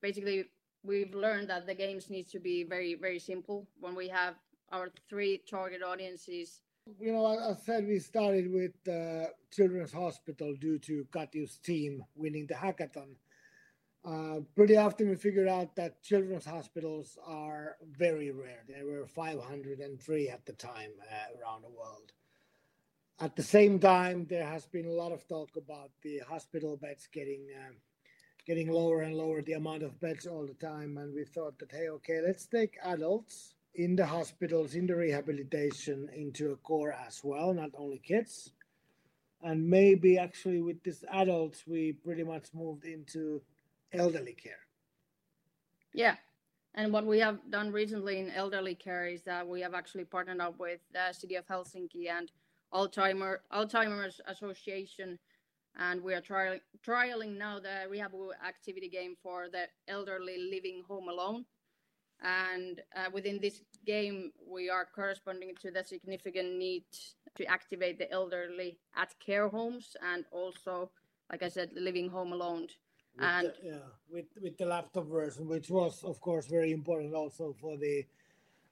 basically 0.01 0.43
we've 0.83 1.15
learned 1.15 1.49
that 1.49 1.65
the 1.65 1.73
games 1.73 2.09
need 2.09 2.27
to 2.27 2.39
be 2.39 2.65
very, 2.65 2.95
very 2.95 3.19
simple. 3.19 3.65
When 3.79 3.95
we 3.95 4.09
have 4.09 4.35
our 4.73 4.89
three 5.09 5.41
target 5.49 5.81
audiences 5.81 6.59
You 6.99 7.13
know, 7.13 7.25
I, 7.25 7.51
I 7.51 7.53
said 7.53 7.87
we 7.87 7.99
started 7.99 8.51
with 8.51 8.75
uh, 8.89 9.27
Children's 9.51 9.93
Hospital 9.93 10.53
due 10.59 10.79
to 10.79 11.07
Katju's 11.13 11.59
team 11.59 12.03
winning 12.15 12.45
the 12.45 12.55
hackathon. 12.55 13.15
Uh, 14.07 14.39
pretty 14.55 14.77
often 14.77 15.09
we 15.09 15.15
figured 15.15 15.49
out 15.49 15.75
that 15.75 16.01
children's 16.01 16.45
hospitals 16.45 17.17
are 17.25 17.75
very 17.91 18.31
rare. 18.31 18.63
There 18.65 18.85
were 18.85 19.05
503 19.05 20.29
at 20.29 20.45
the 20.45 20.53
time 20.53 20.91
uh, 21.01 21.37
around 21.37 21.63
the 21.63 21.69
world. 21.69 22.13
At 23.19 23.35
the 23.35 23.43
same 23.43 23.79
time, 23.79 24.25
there 24.29 24.45
has 24.45 24.65
been 24.65 24.85
a 24.85 24.93
lot 24.93 25.11
of 25.11 25.27
talk 25.27 25.49
about 25.57 25.91
the 26.03 26.19
hospital 26.19 26.77
beds 26.77 27.09
getting 27.11 27.47
um, 27.57 27.75
getting 28.45 28.71
lower 28.71 29.01
and 29.01 29.13
lower, 29.13 29.41
the 29.41 29.53
amount 29.53 29.83
of 29.83 29.99
beds 29.99 30.25
all 30.25 30.47
the 30.47 30.53
time, 30.53 30.97
and 30.97 31.13
we 31.13 31.25
thought 31.25 31.59
that 31.59 31.73
hey, 31.73 31.89
okay, 31.89 32.21
let's 32.25 32.45
take 32.45 32.77
adults 32.85 33.55
in 33.75 33.97
the 33.97 34.05
hospitals, 34.05 34.75
in 34.75 34.87
the 34.87 34.95
rehabilitation, 34.95 36.09
into 36.15 36.51
a 36.51 36.55
core 36.55 36.95
as 37.05 37.19
well, 37.25 37.53
not 37.53 37.71
only 37.77 37.97
kids. 37.97 38.53
And 39.43 39.69
maybe 39.69 40.17
actually 40.17 40.61
with 40.61 40.81
this 40.81 41.03
adults, 41.11 41.67
we 41.67 41.91
pretty 41.91 42.23
much 42.23 42.45
moved 42.53 42.85
into 42.85 43.41
elderly 43.93 44.33
care. 44.33 44.59
Yeah. 45.93 46.15
And 46.75 46.93
what 46.93 47.05
we 47.05 47.19
have 47.19 47.39
done 47.49 47.71
recently 47.71 48.19
in 48.19 48.29
elderly 48.31 48.75
care 48.75 49.07
is 49.07 49.23
that 49.23 49.47
we 49.47 49.61
have 49.61 49.73
actually 49.73 50.05
partnered 50.05 50.39
up 50.39 50.59
with 50.59 50.79
the 50.93 51.11
City 51.11 51.35
of 51.35 51.47
Helsinki 51.47 52.09
and 52.09 52.31
Alzheimer, 52.73 53.37
Alzheimer's 53.51 54.21
Association. 54.27 55.17
And 55.79 56.03
we 56.03 56.13
are 56.13 56.21
trial, 56.21 56.59
trialing 56.85 57.37
now 57.37 57.59
the 57.59 57.89
rehab 57.89 58.11
activity 58.47 58.89
game 58.89 59.15
for 59.21 59.47
the 59.51 59.65
elderly 59.87 60.37
living 60.51 60.83
home 60.87 61.09
alone. 61.09 61.45
And 62.21 62.81
uh, 62.95 63.09
within 63.13 63.39
this 63.39 63.61
game, 63.85 64.31
we 64.47 64.69
are 64.69 64.87
corresponding 64.93 65.53
to 65.61 65.71
the 65.71 65.83
significant 65.83 66.57
need 66.57 66.85
to 67.35 67.45
activate 67.45 67.99
the 67.99 68.11
elderly 68.11 68.79
at 68.95 69.13
care 69.19 69.47
homes 69.47 69.95
and 70.01 70.25
also, 70.31 70.91
like 71.31 71.43
I 71.43 71.49
said, 71.49 71.71
living 71.75 72.09
home 72.09 72.33
alone. 72.33 72.67
With 73.17 73.25
and 73.25 73.47
the, 73.47 73.53
yeah, 73.63 73.87
with 74.09 74.25
with 74.41 74.57
the 74.57 74.65
laptop 74.65 75.07
version, 75.07 75.47
which 75.47 75.69
was 75.69 76.03
of 76.03 76.21
course 76.21 76.45
very 76.47 76.71
important 76.71 77.13
also 77.15 77.55
for 77.59 77.77
the 77.77 78.05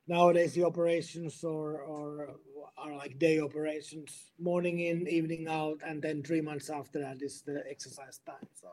nowadays 0.08 0.54
the 0.54 0.64
operations 0.64 1.44
or 1.44 1.82
or 1.82 2.36
are 2.78 2.96
like 2.96 3.18
day 3.18 3.40
operations, 3.40 4.32
morning 4.38 4.82
in, 4.82 5.08
evening 5.08 5.48
out, 5.48 5.80
and 5.86 6.02
then 6.02 6.22
three 6.22 6.42
months 6.42 6.70
after 6.70 7.00
that 7.00 7.22
is 7.22 7.42
the 7.42 7.64
exercise 7.70 8.20
time. 8.26 8.48
So 8.54 8.70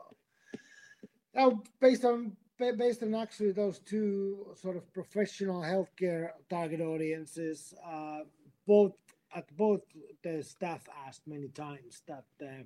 now 1.33 1.63
based 1.79 2.05
on 2.05 2.35
based 2.59 3.01
on 3.01 3.15
actually 3.15 3.51
those 3.51 3.79
two 3.79 4.53
sort 4.55 4.77
of 4.77 4.93
professional 4.93 5.61
healthcare 5.61 6.29
target 6.49 6.81
audiences, 6.81 7.73
uh, 7.85 8.19
both 8.67 8.93
at 9.35 9.45
both 9.57 9.81
the 10.23 10.43
staff 10.43 10.87
asked 11.07 11.27
many 11.27 11.47
times 11.47 12.03
that 12.07 12.25
uh, 12.41 12.63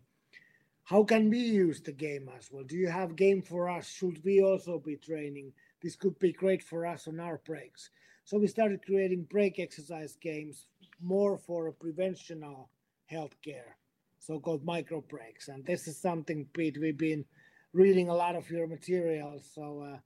how 0.87 1.03
can 1.03 1.29
we 1.29 1.39
use 1.39 1.81
the 1.81 1.91
game 1.91 2.29
as 2.37 2.49
well? 2.49 2.63
Do 2.63 2.77
you 2.77 2.87
have 2.87 3.17
game 3.17 3.41
for 3.41 3.67
us? 3.67 3.89
Should 3.89 4.23
we 4.23 4.41
also 4.41 4.79
be 4.79 4.95
training? 4.95 5.51
This 5.81 5.97
could 5.97 6.17
be 6.17 6.31
great 6.31 6.63
for 6.63 6.85
us 6.85 7.09
on 7.09 7.19
our 7.19 7.41
breaks. 7.45 7.89
So 8.23 8.37
we 8.37 8.47
started 8.47 8.85
creating 8.85 9.27
break 9.29 9.59
exercise 9.59 10.15
games 10.15 10.69
more 11.01 11.37
for 11.37 11.67
a 11.67 11.73
preventional 11.73 12.69
healthcare, 13.11 13.75
so-called 14.17 14.63
micro 14.63 15.01
breaks. 15.01 15.49
And 15.49 15.65
this 15.65 15.89
is 15.89 15.99
something, 15.99 16.47
Pete, 16.53 16.77
we've 16.79 16.97
been 16.97 17.25
reading 17.73 18.07
a 18.07 18.15
lot 18.15 18.37
of 18.37 18.49
your 18.49 18.65
materials. 18.65 19.45
So 19.53 19.81
uh, 19.93 19.97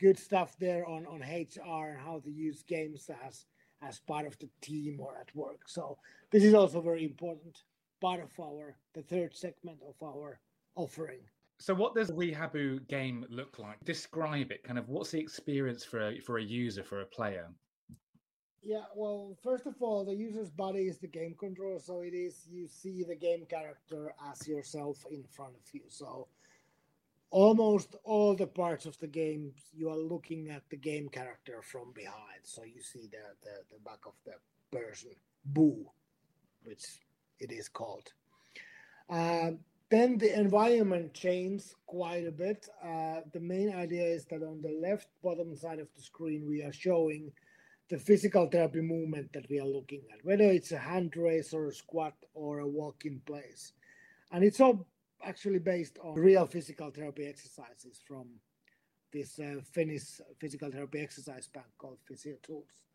good 0.00 0.18
stuff 0.18 0.56
there 0.58 0.84
on, 0.84 1.06
on 1.06 1.20
HR 1.20 1.90
and 1.90 2.00
how 2.00 2.18
to 2.24 2.30
use 2.30 2.64
games 2.64 3.08
as 3.24 3.46
as 3.80 4.00
part 4.00 4.26
of 4.26 4.36
the 4.40 4.48
team 4.60 4.98
or 4.98 5.16
at 5.20 5.32
work. 5.36 5.68
So 5.68 5.98
this 6.32 6.42
is 6.42 6.54
also 6.54 6.80
very 6.80 7.04
important 7.04 7.62
part 8.00 8.20
of 8.20 8.30
our 8.40 8.76
the 8.94 9.02
third 9.02 9.34
segment 9.34 9.78
of 9.86 9.94
our 10.02 10.40
offering. 10.76 11.20
So 11.58 11.74
what 11.74 11.94
does 11.94 12.10
Rehabu 12.10 12.86
game 12.86 13.26
look 13.30 13.58
like? 13.58 13.84
Describe 13.84 14.52
it. 14.52 14.62
Kind 14.62 14.78
of 14.78 14.88
what's 14.88 15.10
the 15.10 15.18
experience 15.18 15.84
for 15.84 16.08
a, 16.08 16.20
for 16.20 16.38
a 16.38 16.42
user, 16.42 16.84
for 16.84 17.00
a 17.00 17.06
player? 17.06 17.48
Yeah, 18.62 18.84
well, 18.94 19.36
first 19.42 19.66
of 19.66 19.74
all, 19.80 20.04
the 20.04 20.14
user's 20.14 20.50
body 20.50 20.82
is 20.82 20.98
the 20.98 21.08
game 21.08 21.34
controller, 21.38 21.80
so 21.80 22.00
it 22.02 22.14
is 22.14 22.46
you 22.50 22.68
see 22.68 23.02
the 23.02 23.16
game 23.16 23.44
character 23.48 24.12
as 24.30 24.46
yourself 24.46 25.04
in 25.10 25.24
front 25.24 25.54
of 25.54 25.74
you. 25.74 25.82
So 25.88 26.28
almost 27.30 27.96
all 28.04 28.34
the 28.34 28.46
parts 28.46 28.86
of 28.86 28.98
the 28.98 29.06
game 29.06 29.52
you 29.72 29.90
are 29.90 29.98
looking 29.98 30.48
at 30.48 30.62
the 30.70 30.76
game 30.76 31.08
character 31.08 31.60
from 31.62 31.92
behind 31.94 32.40
so 32.42 32.62
you 32.64 32.80
see 32.80 33.08
the 33.10 33.18
the, 33.42 33.74
the 33.74 33.80
back 33.84 34.00
of 34.06 34.14
the 34.24 34.32
person 34.70 35.10
boo 35.44 35.84
which 36.64 37.00
it 37.40 37.52
is 37.52 37.68
called. 37.68 38.12
Uh, 39.10 39.52
then 39.90 40.18
the 40.18 40.38
environment 40.38 41.14
changes 41.14 41.74
quite 41.86 42.26
a 42.26 42.30
bit. 42.30 42.68
Uh, 42.84 43.20
the 43.32 43.40
main 43.40 43.74
idea 43.74 44.04
is 44.04 44.26
that 44.26 44.42
on 44.42 44.60
the 44.60 44.78
left 44.82 45.08
bottom 45.22 45.56
side 45.56 45.78
of 45.78 45.88
the 45.96 46.02
screen 46.02 46.46
we 46.46 46.62
are 46.62 46.72
showing 46.72 47.32
the 47.88 47.98
physical 47.98 48.46
therapy 48.46 48.82
movement 48.82 49.32
that 49.32 49.48
we 49.48 49.58
are 49.58 49.66
looking 49.66 50.02
at 50.12 50.22
whether 50.22 50.44
it's 50.44 50.72
a 50.72 50.78
hand 50.78 51.16
raise 51.16 51.54
or 51.54 51.68
a 51.68 51.74
squat 51.74 52.12
or 52.34 52.58
a 52.58 52.66
walk 52.66 53.06
in 53.06 53.18
place. 53.20 53.72
And 54.30 54.44
it's 54.44 54.60
all 54.60 54.86
actually 55.24 55.58
based 55.58 55.98
on 56.02 56.14
real 56.14 56.46
physical 56.46 56.90
therapy 56.90 57.26
exercises 57.26 58.00
from 58.06 58.26
this 59.10 59.38
uh, 59.38 59.60
Finnish 59.72 60.20
physical 60.38 60.70
therapy 60.70 61.00
exercise 61.00 61.48
bank 61.48 61.66
called 61.78 61.98
PhysioTools. 62.10 62.87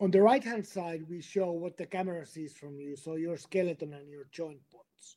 On 0.00 0.10
the 0.10 0.22
right 0.22 0.42
hand 0.42 0.66
side, 0.66 1.04
we 1.08 1.20
show 1.20 1.52
what 1.52 1.76
the 1.76 1.86
camera 1.86 2.24
sees 2.24 2.54
from 2.54 2.80
you, 2.80 2.96
so 2.96 3.16
your 3.16 3.36
skeleton 3.36 3.92
and 3.92 4.08
your 4.08 4.26
joint 4.32 4.60
points. 4.72 5.16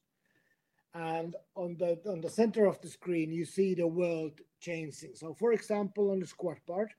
And 0.94 1.36
on 1.56 1.78
the 1.78 2.00
on 2.06 2.22
the 2.22 2.30
center 2.30 2.66
of 2.66 2.80
the 2.82 2.90
screen, 2.90 3.32
you 3.32 3.46
see 3.46 3.74
the 3.74 3.88
world 3.88 4.42
changing. 4.60 5.16
So, 5.16 5.34
for 5.34 5.54
example, 5.54 6.12
on 6.12 6.20
the 6.20 6.28
squat 6.28 6.58
part, 6.68 6.92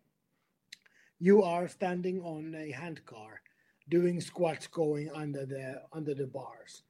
you 1.18 1.42
are 1.42 1.68
standing 1.68 2.20
on 2.22 2.54
a 2.56 2.72
hand 2.72 3.04
car, 3.04 3.40
doing 3.88 4.20
squats 4.20 4.66
going 4.66 5.10
under 5.14 5.46
the 5.46 5.82
under 5.92 6.14
the 6.14 6.26
bars 6.26 6.82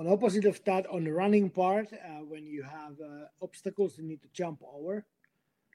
on 0.00 0.06
opposite 0.06 0.46
of 0.46 0.64
that, 0.64 0.86
on 0.86 1.04
the 1.04 1.12
running 1.12 1.50
part, 1.50 1.92
uh, 1.92 2.24
when 2.24 2.46
you 2.46 2.62
have 2.62 2.96
uh, 3.04 3.26
obstacles 3.42 3.98
you 3.98 4.04
need 4.04 4.22
to 4.22 4.28
jump 4.32 4.62
over, 4.62 5.04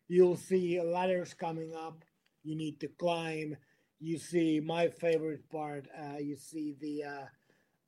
you'll 0.07 0.35
see 0.35 0.81
ladders 0.81 1.35
coming 1.35 1.75
up. 1.75 2.03
You 2.43 2.55
need 2.55 2.79
to 2.79 2.87
climb. 2.87 3.55
You 4.05 4.19
see 4.19 4.59
my 4.59 4.87
favorite 4.87 5.49
part. 5.49 5.87
Uh, 5.99 6.17
you 6.19 6.35
see 6.35 6.75
the 6.79 7.03
uh, 7.03 7.25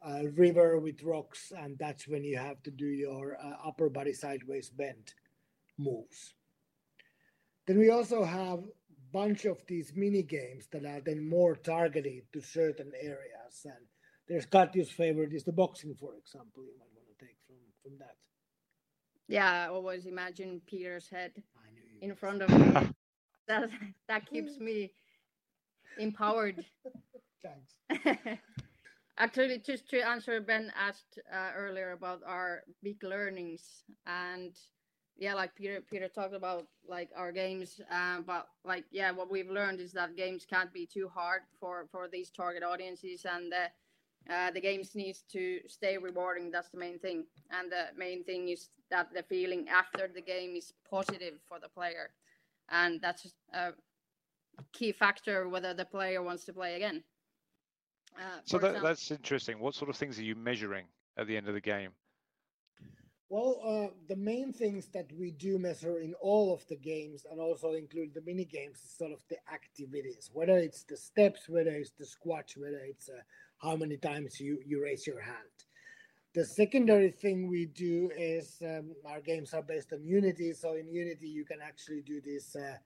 uh, 0.10 0.24
river 0.36 0.80
with 0.80 1.04
rocks, 1.04 1.52
and 1.56 1.78
that's 1.78 2.08
when 2.08 2.24
you 2.24 2.38
have 2.38 2.64
to 2.64 2.72
do 2.72 2.88
your 2.88 3.38
uh, 3.38 3.68
upper 3.68 3.88
body 3.88 4.14
sideways 4.14 4.72
bend 4.72 5.14
moves. 5.78 6.34
Then 7.68 7.78
we 7.78 7.92
also 7.92 8.24
have 8.24 8.64
bunch 9.14 9.46
of 9.46 9.62
these 9.68 9.94
mini 9.96 10.24
games 10.24 10.68
that 10.72 10.86
are 10.86 11.02
then 11.06 11.30
more 11.30 11.56
targeted 11.56 12.24
to 12.34 12.42
certain 12.42 12.92
areas 13.00 13.66
and 13.66 13.86
there's 14.28 14.46
Katju's 14.46 14.92
favorite 14.92 15.34
is 15.34 15.46
the 15.46 15.54
boxing, 15.54 15.96
for 15.96 16.16
example. 16.16 16.64
You 16.64 16.74
might 16.78 16.92
want 16.94 17.08
to 17.08 17.26
take 17.26 17.38
from 17.48 17.56
from 17.82 17.98
that. 18.00 18.18
Yeah, 19.30 19.50
I 19.50 19.68
always 19.68 20.06
imagine 20.06 20.62
Peter's 20.66 21.10
head 21.10 21.32
in 22.02 22.14
front 22.16 22.42
of 22.42 22.50
me. 22.50 22.90
that 23.48 23.70
that 24.10 24.26
keeps 24.26 24.60
me 24.68 24.92
empowered. 26.00 26.66
Thanks. 27.44 28.40
Actually, 29.18 29.58
just 29.60 29.90
to 29.90 30.00
answer 30.00 30.40
Ben 30.40 30.72
asked 30.80 31.20
uh, 31.34 31.50
earlier 31.56 31.92
about 31.94 32.22
our 32.26 32.64
big 32.84 33.04
learnings, 33.04 33.84
and 34.06 34.54
yeah, 35.18 35.34
like 35.34 35.56
Peter 35.56 35.82
Peter 35.90 36.08
talked 36.08 36.36
about 36.36 36.68
like 36.88 37.10
our 37.16 37.32
games, 37.32 37.82
uh, 37.92 38.22
but 38.22 38.48
like 38.64 38.86
yeah, 38.92 39.10
what 39.12 39.32
we've 39.32 39.50
learned 39.50 39.80
is 39.80 39.92
that 39.94 40.16
games 40.16 40.46
can't 40.46 40.72
be 40.72 40.86
too 40.86 41.10
hard 41.14 41.42
for 41.60 41.88
for 41.92 42.08
these 42.08 42.30
target 42.30 42.62
audiences, 42.62 43.26
and 43.26 43.52
uh, 43.52 44.32
uh, 44.32 44.52
the 44.52 44.62
games 44.62 44.94
needs 44.94 45.24
to 45.32 45.60
stay 45.68 45.98
rewarding. 45.98 46.52
That's 46.52 46.70
the 46.70 46.78
main 46.78 47.00
thing, 47.00 47.26
and 47.50 47.72
the 47.72 47.88
main 47.98 48.24
thing 48.24 48.50
is 48.50 48.70
that 48.92 49.12
the 49.14 49.24
feeling 49.24 49.68
after 49.68 50.08
the 50.08 50.22
game 50.22 50.56
is 50.56 50.74
positive 50.88 51.40
for 51.48 51.60
the 51.60 51.70
player, 51.70 52.12
and 52.70 53.02
that's 53.02 53.34
a 53.54 53.74
key 54.74 54.92
factor 54.92 55.48
whether 55.50 55.74
the 55.74 55.86
player 55.86 56.22
wants 56.22 56.46
to 56.46 56.54
play 56.54 56.76
again. 56.76 57.04
Uh, 58.18 58.40
so 58.46 58.58
that, 58.58 58.82
that's 58.82 59.12
interesting. 59.12 59.60
What 59.60 59.76
sort 59.76 59.90
of 59.90 59.96
things 59.96 60.18
are 60.20 60.24
you 60.24 60.36
measuring 60.36 60.86
at 61.18 61.28
the 61.28 61.38
end 61.38 61.48
of 61.48 61.54
the 61.54 61.62
game? 61.62 61.92
Well, 63.30 63.60
uh, 63.62 63.94
the 64.08 64.16
main 64.16 64.54
things 64.54 64.88
that 64.94 65.12
we 65.12 65.32
do 65.32 65.60
measure 65.60 66.00
in 66.00 66.14
all 66.22 66.54
of 66.54 66.66
the 66.68 66.78
games 66.78 67.26
and 67.30 67.42
also 67.42 67.74
include 67.74 68.14
the 68.14 68.22
mini 68.22 68.46
games 68.46 68.78
is 68.86 68.92
sort 68.98 69.12
of 69.12 69.22
the 69.30 69.36
activities, 69.54 70.30
whether 70.32 70.58
it's 70.58 70.84
the 70.84 70.96
steps, 70.96 71.50
whether 71.50 71.72
it's 71.72 71.92
the 71.92 72.06
squats, 72.06 72.56
whether 72.56 72.80
it's 72.80 73.10
uh, 73.10 73.20
how 73.58 73.76
many 73.76 73.98
times 73.98 74.40
you, 74.40 74.60
you 74.66 74.82
raise 74.82 75.06
your 75.06 75.20
hand. 75.20 75.36
The 76.36 76.46
secondary 76.46 77.12
thing 77.12 77.50
we 77.50 77.66
do 77.66 78.12
is 78.16 78.62
um, 78.62 78.96
our 79.06 79.20
games 79.20 79.54
are 79.54 79.62
based 79.62 79.92
on 79.92 80.06
Unity. 80.06 80.54
So 80.54 80.76
in 80.76 80.88
Unity, 80.90 81.28
you 81.28 81.44
can 81.44 81.58
actually 81.62 82.02
do 82.02 82.22
this 82.22 82.56
uh, 82.56 82.78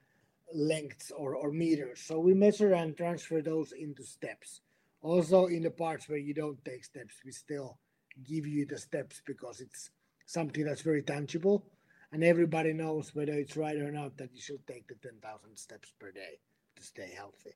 lengths 0.53 1.11
or, 1.11 1.35
or 1.35 1.51
meters. 1.51 2.01
So 2.01 2.19
we 2.19 2.33
measure 2.33 2.73
and 2.73 2.95
transfer 2.95 3.41
those 3.41 3.71
into 3.71 4.03
steps. 4.03 4.61
Also, 5.01 5.47
in 5.47 5.63
the 5.63 5.71
parts 5.71 6.07
where 6.07 6.19
you 6.19 6.33
don't 6.33 6.63
take 6.63 6.85
steps, 6.85 7.15
we 7.25 7.31
still 7.31 7.79
give 8.23 8.45
you 8.45 8.65
the 8.65 8.77
steps 8.77 9.21
because 9.25 9.59
it's 9.59 9.89
something 10.25 10.65
that's 10.65 10.81
very 10.81 11.01
tangible. 11.01 11.65
And 12.11 12.23
everybody 12.23 12.73
knows 12.73 13.15
whether 13.15 13.33
it's 13.33 13.55
right 13.55 13.77
or 13.77 13.91
not 13.91 14.17
that 14.17 14.33
you 14.33 14.41
should 14.41 14.65
take 14.67 14.87
the 14.87 14.95
10,000 14.95 15.55
steps 15.57 15.93
per 15.97 16.11
day 16.11 16.39
to 16.75 16.83
stay 16.83 17.13
healthy. 17.15 17.55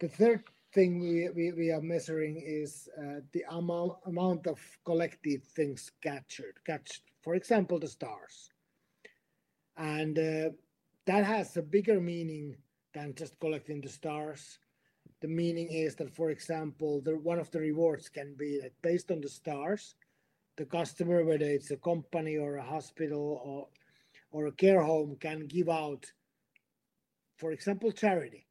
The 0.00 0.08
third 0.08 0.44
thing 0.72 1.00
we, 1.00 1.28
we, 1.34 1.52
we 1.52 1.70
are 1.70 1.80
measuring 1.80 2.42
is 2.44 2.88
uh, 2.98 3.20
the 3.32 3.44
amount, 3.50 3.92
amount 4.06 4.46
of 4.46 4.58
collected 4.84 5.44
things 5.44 5.90
captured, 6.02 6.54
catched, 6.66 7.02
for 7.22 7.34
example, 7.34 7.78
the 7.78 7.88
stars. 7.88 8.50
And 9.76 10.18
uh, 10.18 10.50
that 11.08 11.24
has 11.24 11.56
a 11.56 11.62
bigger 11.62 12.00
meaning 12.00 12.54
than 12.92 13.14
just 13.14 13.40
collecting 13.40 13.80
the 13.80 13.88
stars. 13.88 14.58
The 15.20 15.28
meaning 15.28 15.72
is 15.72 15.96
that, 15.96 16.14
for 16.14 16.30
example, 16.30 17.00
the, 17.00 17.16
one 17.16 17.38
of 17.38 17.50
the 17.50 17.60
rewards 17.60 18.08
can 18.08 18.34
be 18.38 18.60
that 18.62 18.80
based 18.82 19.10
on 19.10 19.20
the 19.22 19.28
stars, 19.28 19.96
the 20.56 20.66
customer, 20.66 21.24
whether 21.24 21.46
it's 21.46 21.70
a 21.70 21.76
company 21.76 22.36
or 22.36 22.56
a 22.56 22.62
hospital 22.62 23.40
or, 23.42 23.68
or 24.30 24.46
a 24.48 24.52
care 24.52 24.82
home, 24.82 25.16
can 25.18 25.46
give 25.46 25.70
out, 25.70 26.04
for 27.38 27.52
example, 27.52 27.90
charity 27.90 28.44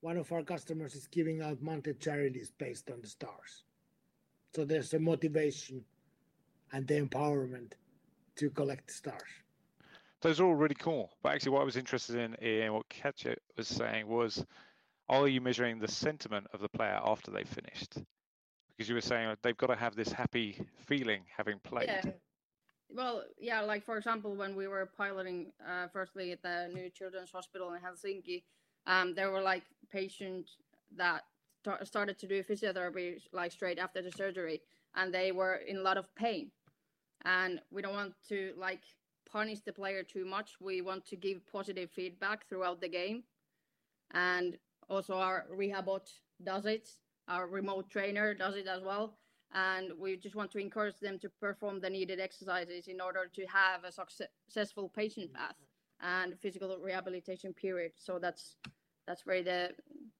one 0.00 0.16
of 0.16 0.32
our 0.32 0.42
customers 0.42 0.94
is 0.94 1.06
giving 1.06 1.42
out 1.42 1.60
monthly 1.60 1.92
charities 1.92 2.50
based 2.56 2.90
on 2.90 3.02
the 3.02 3.06
stars. 3.06 3.64
So 4.54 4.64
there's 4.64 4.94
a 4.94 4.98
motivation 4.98 5.84
and 6.72 6.86
the 6.88 7.02
empowerment 7.02 7.72
to 8.36 8.48
collect 8.50 8.90
stars. 8.90 9.30
Those 10.22 10.40
are 10.40 10.44
all 10.44 10.54
really 10.54 10.74
cool. 10.74 11.10
But 11.22 11.32
actually, 11.34 11.52
what 11.52 11.62
I 11.62 11.64
was 11.64 11.76
interested 11.76 12.16
in, 12.16 12.34
in 12.34 12.72
what 12.72 12.88
Katju 12.88 13.36
was 13.56 13.68
saying 13.68 14.06
was, 14.06 14.44
are 15.08 15.26
you 15.26 15.40
measuring 15.40 15.78
the 15.78 15.88
sentiment 15.88 16.46
of 16.52 16.60
the 16.60 16.68
player 16.68 17.00
after 17.04 17.30
they 17.30 17.44
finished? 17.44 17.98
Because 18.68 18.88
you 18.88 18.94
were 18.94 19.00
saying 19.00 19.34
they've 19.42 19.56
got 19.56 19.68
to 19.68 19.76
have 19.76 19.96
this 19.96 20.12
happy 20.12 20.64
feeling 20.86 21.22
having 21.36 21.58
played. 21.58 21.88
Yeah. 21.88 22.12
Well, 22.94 23.24
yeah, 23.38 23.60
like 23.60 23.84
for 23.84 23.96
example, 23.96 24.34
when 24.34 24.56
we 24.56 24.66
were 24.66 24.86
piloting, 24.96 25.52
uh, 25.66 25.88
firstly 25.92 26.32
at 26.32 26.42
the 26.42 26.70
new 26.72 26.90
children's 26.90 27.30
hospital 27.30 27.72
in 27.72 27.80
Helsinki, 27.80 28.42
um, 28.86 29.14
there 29.14 29.30
were 29.30 29.42
like 29.42 29.62
patients 29.92 30.56
that 30.96 31.24
st- 31.64 31.86
started 31.86 32.18
to 32.18 32.26
do 32.26 32.42
physiotherapy 32.42 33.20
like 33.32 33.52
straight 33.52 33.78
after 33.78 34.02
the 34.02 34.10
surgery, 34.10 34.60
and 34.96 35.14
they 35.14 35.30
were 35.30 35.56
in 35.56 35.76
a 35.76 35.82
lot 35.82 35.98
of 35.98 36.12
pain. 36.14 36.50
And 37.24 37.60
we 37.70 37.82
don't 37.82 37.94
want 37.94 38.14
to 38.28 38.54
like 38.56 38.80
punish 39.32 39.60
the 39.60 39.72
player 39.72 40.02
too 40.02 40.24
much. 40.24 40.52
We 40.60 40.80
want 40.80 41.06
to 41.06 41.16
give 41.16 41.46
positive 41.50 41.90
feedback 41.90 42.48
throughout 42.48 42.80
the 42.80 42.88
game, 42.88 43.24
and 44.12 44.56
also 44.88 45.14
our 45.14 45.46
rehabot 45.52 46.08
does 46.42 46.66
it. 46.66 46.88
Our 47.28 47.46
remote 47.46 47.90
trainer 47.90 48.34
does 48.34 48.56
it 48.56 48.66
as 48.66 48.82
well. 48.82 49.14
And 49.52 49.92
we 49.98 50.16
just 50.16 50.36
want 50.36 50.50
to 50.52 50.58
encourage 50.58 50.98
them 51.00 51.18
to 51.20 51.28
perform 51.28 51.80
the 51.80 51.90
needed 51.90 52.20
exercises 52.20 52.86
in 52.86 53.00
order 53.00 53.28
to 53.34 53.46
have 53.46 53.84
a 53.84 53.92
successful 53.92 54.88
patient 54.88 55.32
mm-hmm. 55.32 55.42
path 55.42 55.56
and 56.00 56.38
physical 56.38 56.76
rehabilitation 56.78 57.52
period. 57.52 57.92
So 57.96 58.18
that's 58.18 58.56
that's 59.06 59.22
very 59.22 59.42
the 59.42 59.70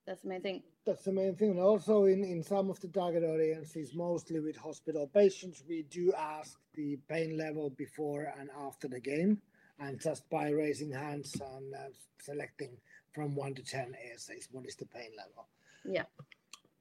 that's 0.06 0.22
the 0.22 0.28
main 0.28 0.42
thing 0.42 0.62
that's 0.86 1.04
the 1.04 1.12
main 1.12 1.34
thing. 1.34 1.50
And 1.50 1.60
also 1.60 2.04
in 2.04 2.24
in 2.24 2.42
some 2.42 2.70
of 2.70 2.80
the 2.80 2.88
target 2.88 3.24
audiences 3.24 3.94
mostly 3.94 4.40
with 4.40 4.56
hospital 4.56 5.06
patients 5.12 5.62
we 5.68 5.82
do 5.90 6.12
ask 6.16 6.58
the 6.74 6.98
pain 7.08 7.36
level 7.36 7.70
before 7.70 8.32
and 8.38 8.50
after 8.66 8.88
the 8.88 9.00
game 9.00 9.40
and 9.78 10.00
just 10.00 10.28
by 10.30 10.50
raising 10.50 10.92
hands 10.92 11.34
and 11.54 11.74
uh, 11.74 11.88
selecting 12.20 12.76
from 13.12 13.34
1 13.34 13.54
to 13.54 13.62
10 13.62 13.94
essays 14.12 14.48
what 14.52 14.66
is 14.66 14.76
the 14.76 14.86
pain 14.86 15.10
level. 15.16 15.48
Yeah. 15.84 16.04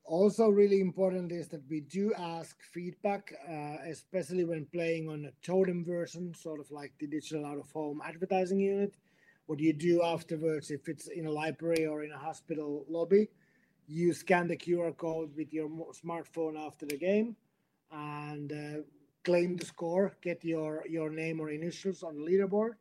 Also 0.06 0.50
really 0.50 0.82
important 0.82 1.32
is 1.32 1.48
that 1.50 1.62
we 1.70 1.82
do 1.82 2.14
ask 2.18 2.56
feedback 2.74 3.34
uh, 3.48 3.78
especially 3.90 4.46
when 4.46 4.66
playing 4.74 5.10
on 5.10 5.26
a 5.26 5.46
totem 5.46 5.84
version 5.84 6.34
sort 6.34 6.60
of 6.60 6.72
like 6.72 6.94
the 7.00 7.08
digital 7.08 7.46
out 7.46 7.60
of 7.60 7.70
home 7.72 8.02
advertising 8.06 8.60
unit. 8.60 8.96
What 9.46 9.58
do 9.58 9.66
you 9.66 9.74
do 9.74 10.04
afterwards 10.04 10.72
if 10.72 10.88
it's 10.88 11.08
in 11.08 11.26
a 11.26 11.32
library 11.32 11.86
or 11.86 12.04
in 12.04 12.12
a 12.12 12.18
hospital 12.18 12.86
lobby 12.88 13.30
you 13.90 14.14
scan 14.14 14.48
the 14.48 14.58
qr 14.58 14.96
code 14.96 15.36
with 15.36 15.52
your 15.54 15.70
smartphone 16.04 16.56
after 16.68 16.86
the 16.86 16.98
game 16.98 17.36
and 17.92 18.52
uh, 18.52 18.82
claim 19.24 19.58
the 19.58 19.66
score 19.66 20.14
get 20.22 20.44
your 20.46 20.84
your 20.88 21.10
name 21.10 21.40
or 21.40 21.50
initials 21.50 22.04
on 22.04 22.16
the 22.16 22.22
leaderboard 22.22 22.74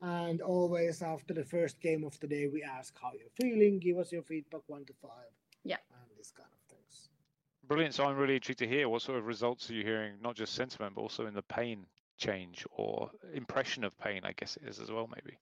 and 0.00 0.40
always 0.40 1.02
after 1.02 1.32
the 1.32 1.44
first 1.44 1.80
game 1.80 2.04
of 2.04 2.18
the 2.20 2.26
day 2.26 2.46
we 2.46 2.62
ask 2.62 2.94
how 3.00 3.12
you're 3.18 3.36
feeling 3.40 3.78
give 3.78 3.98
us 3.98 4.12
your 4.12 4.22
feedback 4.22 4.62
one 4.66 4.84
to 4.84 4.92
five 5.00 5.32
yeah 5.64 5.76
and 5.90 6.18
this 6.22 6.30
kind 6.30 6.48
of 6.52 6.76
things. 6.76 7.08
Brilliant. 7.66 7.94
So 7.94 8.04
I'm 8.04 8.16
really 8.16 8.36
intrigued 8.36 8.60
to 8.60 8.68
hear 8.68 8.88
what 8.88 9.02
sort 9.02 9.18
of 9.18 9.26
results 9.26 9.68
are 9.70 9.74
you 9.74 9.82
hearing, 9.82 10.14
not 10.22 10.36
just 10.36 10.54
sentiment, 10.54 10.94
but 10.94 11.00
also 11.00 11.26
in 11.26 11.34
the 11.34 11.42
pain 11.42 11.86
change 12.16 12.64
or 12.70 13.10
impression 13.34 13.82
of 13.82 13.98
pain, 13.98 14.20
I 14.22 14.32
guess 14.32 14.56
it 14.56 14.68
is 14.68 14.78
as 14.78 14.90
well, 14.90 15.08
maybe. 15.08 15.36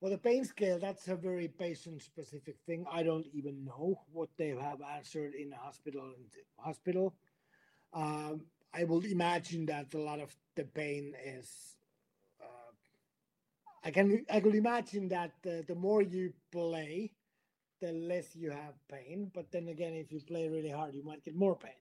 Well, 0.00 0.12
the 0.12 0.18
pain 0.18 0.44
scale, 0.44 0.78
that's 0.78 1.08
a 1.08 1.16
very 1.16 1.48
patient 1.48 2.02
specific 2.02 2.56
thing. 2.66 2.84
I 2.92 3.02
don't 3.02 3.26
even 3.32 3.64
know 3.64 3.98
what 4.12 4.28
they 4.36 4.48
have 4.48 4.82
answered 4.82 5.34
in 5.34 5.52
a 5.52 5.56
hospital. 5.56 6.12
hospital. 6.58 7.14
Um, 7.94 8.42
I 8.74 8.84
will 8.84 9.04
imagine 9.04 9.64
that 9.66 9.94
a 9.94 9.98
lot 9.98 10.20
of 10.20 10.34
the 10.54 10.64
pain 10.64 11.14
is. 11.24 11.76
Uh, 12.38 12.72
I 13.84 13.90
can 13.90 14.26
I 14.30 14.40
could 14.40 14.54
imagine 14.54 15.08
that 15.08 15.32
the, 15.42 15.64
the 15.66 15.74
more 15.74 16.02
you 16.02 16.34
play, 16.52 17.12
the 17.80 17.92
less 17.92 18.36
you 18.36 18.50
have 18.50 18.74
pain. 18.90 19.30
But 19.34 19.50
then 19.50 19.68
again, 19.68 19.94
if 19.94 20.12
you 20.12 20.20
play 20.20 20.46
really 20.48 20.70
hard, 20.70 20.94
you 20.94 21.04
might 21.04 21.24
get 21.24 21.34
more 21.34 21.56
pain. 21.56 21.80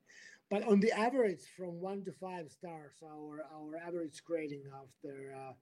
But 0.49 0.63
on 0.63 0.79
the 0.79 0.93
average, 0.93 1.41
from 1.57 1.81
one 1.81 2.05
to 2.05 2.13
five 2.13 2.49
stars, 2.49 2.93
our 3.03 3.43
our 3.53 3.75
average 3.85 4.23
grading 4.23 4.63
after 4.71 5.35
uh, 5.35 5.53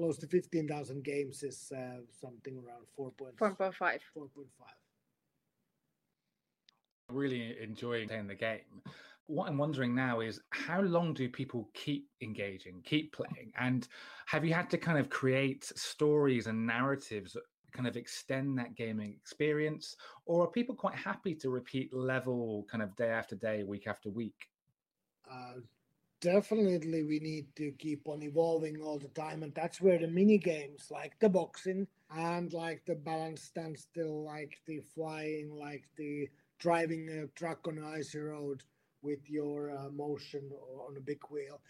close 0.00 0.16
to 0.18 0.26
fifteen 0.26 0.66
thousand 0.66 1.04
games 1.04 1.42
is 1.42 1.72
uh, 1.76 2.00
something 2.20 2.56
around 2.56 2.86
four 2.96 3.10
point 3.12 3.36
four 3.38 3.54
point 3.54 3.74
five. 3.74 4.00
Four 4.14 4.28
point 4.34 4.48
five. 4.58 4.68
Really 7.10 7.56
enjoying 7.60 8.08
playing 8.08 8.28
the 8.28 8.34
game. 8.34 8.82
What 9.26 9.48
I'm 9.48 9.58
wondering 9.58 9.94
now 9.94 10.20
is 10.20 10.40
how 10.50 10.80
long 10.80 11.14
do 11.14 11.28
people 11.28 11.68
keep 11.74 12.08
engaging, 12.20 12.80
keep 12.82 13.12
playing, 13.12 13.52
and 13.58 13.86
have 14.26 14.44
you 14.44 14.54
had 14.54 14.70
to 14.70 14.78
kind 14.78 14.98
of 14.98 15.10
create 15.10 15.64
stories 15.64 16.46
and 16.46 16.66
narratives 16.66 17.34
that 17.34 17.42
kind 17.72 17.86
of 17.86 17.96
extend 17.96 18.58
that 18.58 18.74
gaming 18.74 19.12
experience 19.12 19.96
or 20.26 20.44
are 20.44 20.50
people 20.50 20.74
quite 20.74 20.96
happy 20.96 21.34
to 21.36 21.50
repeat 21.50 21.94
level 21.94 22.66
kind 22.68 22.82
of 22.82 22.96
day 22.96 23.10
after 23.10 23.36
day 23.36 23.62
week 23.62 23.86
after 23.86 24.10
week 24.10 24.48
uh, 25.30 25.60
definitely 26.20 27.02
we 27.02 27.18
need 27.20 27.46
to 27.56 27.72
keep 27.78 28.06
on 28.06 28.22
evolving 28.22 28.80
all 28.82 28.98
the 28.98 29.08
time 29.08 29.42
and 29.42 29.54
that's 29.54 29.80
where 29.80 29.98
the 29.98 30.06
mini 30.08 30.38
games 30.38 30.88
like 30.90 31.18
the 31.20 31.28
boxing 31.28 31.86
and 32.16 32.52
like 32.52 32.82
the 32.86 32.94
balance 32.94 33.42
standstill 33.42 34.24
like 34.24 34.58
the 34.66 34.80
flying 34.94 35.50
like 35.58 35.84
the 35.96 36.28
driving 36.58 37.08
a 37.08 37.26
truck 37.38 37.66
on 37.66 37.78
an 37.78 37.84
icy 37.84 38.18
road 38.18 38.62
with 39.02 39.30
your 39.30 39.70
uh, 39.70 39.88
motion 39.90 40.50
on 40.86 40.96
a 40.96 41.00
big 41.00 41.20
wheel 41.30 41.60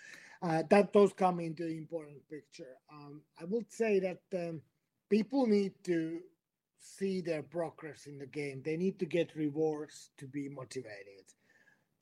uh, 0.42 0.62
that 0.70 0.92
those 0.92 1.12
come 1.12 1.38
into 1.38 1.64
the 1.64 1.76
important 1.76 2.18
picture 2.28 2.76
um, 2.92 3.20
i 3.40 3.44
would 3.44 3.70
say 3.70 4.00
that 4.00 4.20
um, 4.34 4.60
people 5.08 5.46
need 5.46 5.72
to 5.84 6.20
see 6.78 7.20
their 7.20 7.42
progress 7.42 8.06
in 8.06 8.18
the 8.18 8.26
game. 8.26 8.62
They 8.64 8.76
need 8.76 8.98
to 9.00 9.06
get 9.06 9.36
rewards 9.36 10.10
to 10.18 10.26
be 10.26 10.48
motivated. 10.48 11.26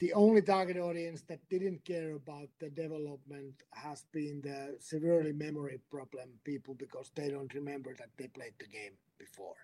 The 0.01 0.13
only 0.13 0.43
target 0.43 0.77
audience 0.77 1.23
that 1.23 1.49
didn't 1.49 1.85
care 1.85 2.13
about 2.15 2.49
the 2.61 2.71
development 2.71 3.55
has 3.73 4.05
been 4.13 4.41
the 4.43 4.77
severely 4.79 5.33
memory 5.33 5.81
problem 5.91 6.29
people 6.45 6.75
because 6.75 7.11
they 7.17 7.31
don't 7.31 7.53
remember 7.53 7.95
that 7.99 8.11
they 8.17 8.29
played 8.29 8.55
the 8.61 8.69
game 8.69 8.97
before. 9.19 9.57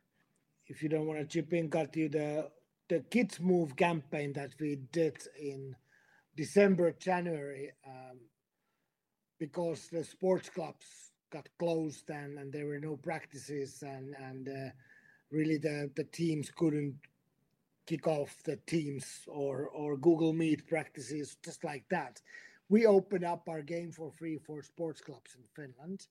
If 0.66 0.82
you 0.82 0.88
don't 0.88 1.06
want 1.06 1.20
to 1.20 1.26
chip 1.26 1.52
in, 1.52 1.68
got 1.68 1.94
you 1.96 2.08
the 2.08 2.50
the 2.88 3.00
Kids 3.10 3.40
Move 3.40 3.76
campaign 3.76 4.32
that 4.34 4.50
we 4.60 4.76
did 4.92 5.16
in 5.40 5.74
December, 6.36 6.92
January, 6.92 7.70
um, 7.86 8.18
because 9.38 9.88
the 9.88 10.04
sports 10.04 10.48
clubs 10.50 11.12
got 11.30 11.48
closed 11.58 12.10
and, 12.10 12.38
and 12.38 12.52
there 12.52 12.66
were 12.66 12.80
no 12.80 12.96
practices 12.96 13.82
and 13.82 14.14
and 14.16 14.48
uh, 14.48 14.70
really 15.30 15.58
the 15.58 15.90
the 15.96 16.04
teams 16.04 16.50
couldn't 16.50 16.96
kick 17.86 18.06
off 18.06 18.42
the 18.44 18.56
teams 18.66 19.22
or 19.26 19.68
or 19.68 19.96
Google 19.96 20.32
Meet 20.32 20.66
practices 20.66 21.36
just 21.44 21.64
like 21.64 21.84
that. 21.90 22.20
We 22.68 22.86
opened 22.86 23.24
up 23.24 23.48
our 23.48 23.62
game 23.62 23.92
for 23.92 24.10
free 24.10 24.38
for 24.38 24.62
sports 24.62 25.00
clubs 25.00 25.36
in 25.36 25.44
Finland, 25.54 26.06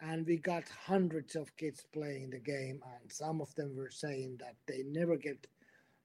and 0.00 0.26
we 0.26 0.38
got 0.38 0.64
hundreds 0.86 1.36
of 1.36 1.56
kids 1.56 1.84
playing 1.92 2.30
the 2.30 2.40
game, 2.40 2.80
and 2.94 3.12
some 3.12 3.40
of 3.40 3.54
them 3.54 3.76
were 3.76 3.90
saying 3.90 4.38
that 4.40 4.56
they 4.66 4.82
never 4.86 5.16
get 5.16 5.46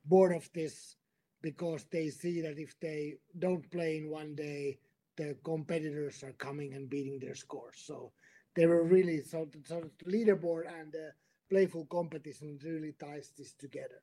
bored 0.05 0.35
of 0.35 0.49
this 0.53 0.95
because 1.41 1.85
they 1.91 2.09
see 2.09 2.41
that 2.41 2.59
if 2.59 2.77
they 2.79 3.15
don't 3.39 3.69
play 3.71 3.97
in 3.97 4.09
one 4.09 4.35
day, 4.35 4.79
the 5.15 5.35
competitors 5.43 6.23
are 6.23 6.33
coming 6.33 6.73
and 6.73 6.89
beating 6.89 7.19
their 7.19 7.35
scores. 7.35 7.77
So 7.77 8.11
they 8.55 8.65
were 8.65 8.83
really 8.83 9.21
so, 9.21 9.47
so 9.65 9.83
the 9.99 10.11
leaderboard 10.11 10.65
and 10.79 10.91
the 10.91 11.11
playful 11.49 11.85
competition 11.85 12.59
really 12.63 12.93
ties 12.99 13.31
this 13.37 13.53
together. 13.53 14.01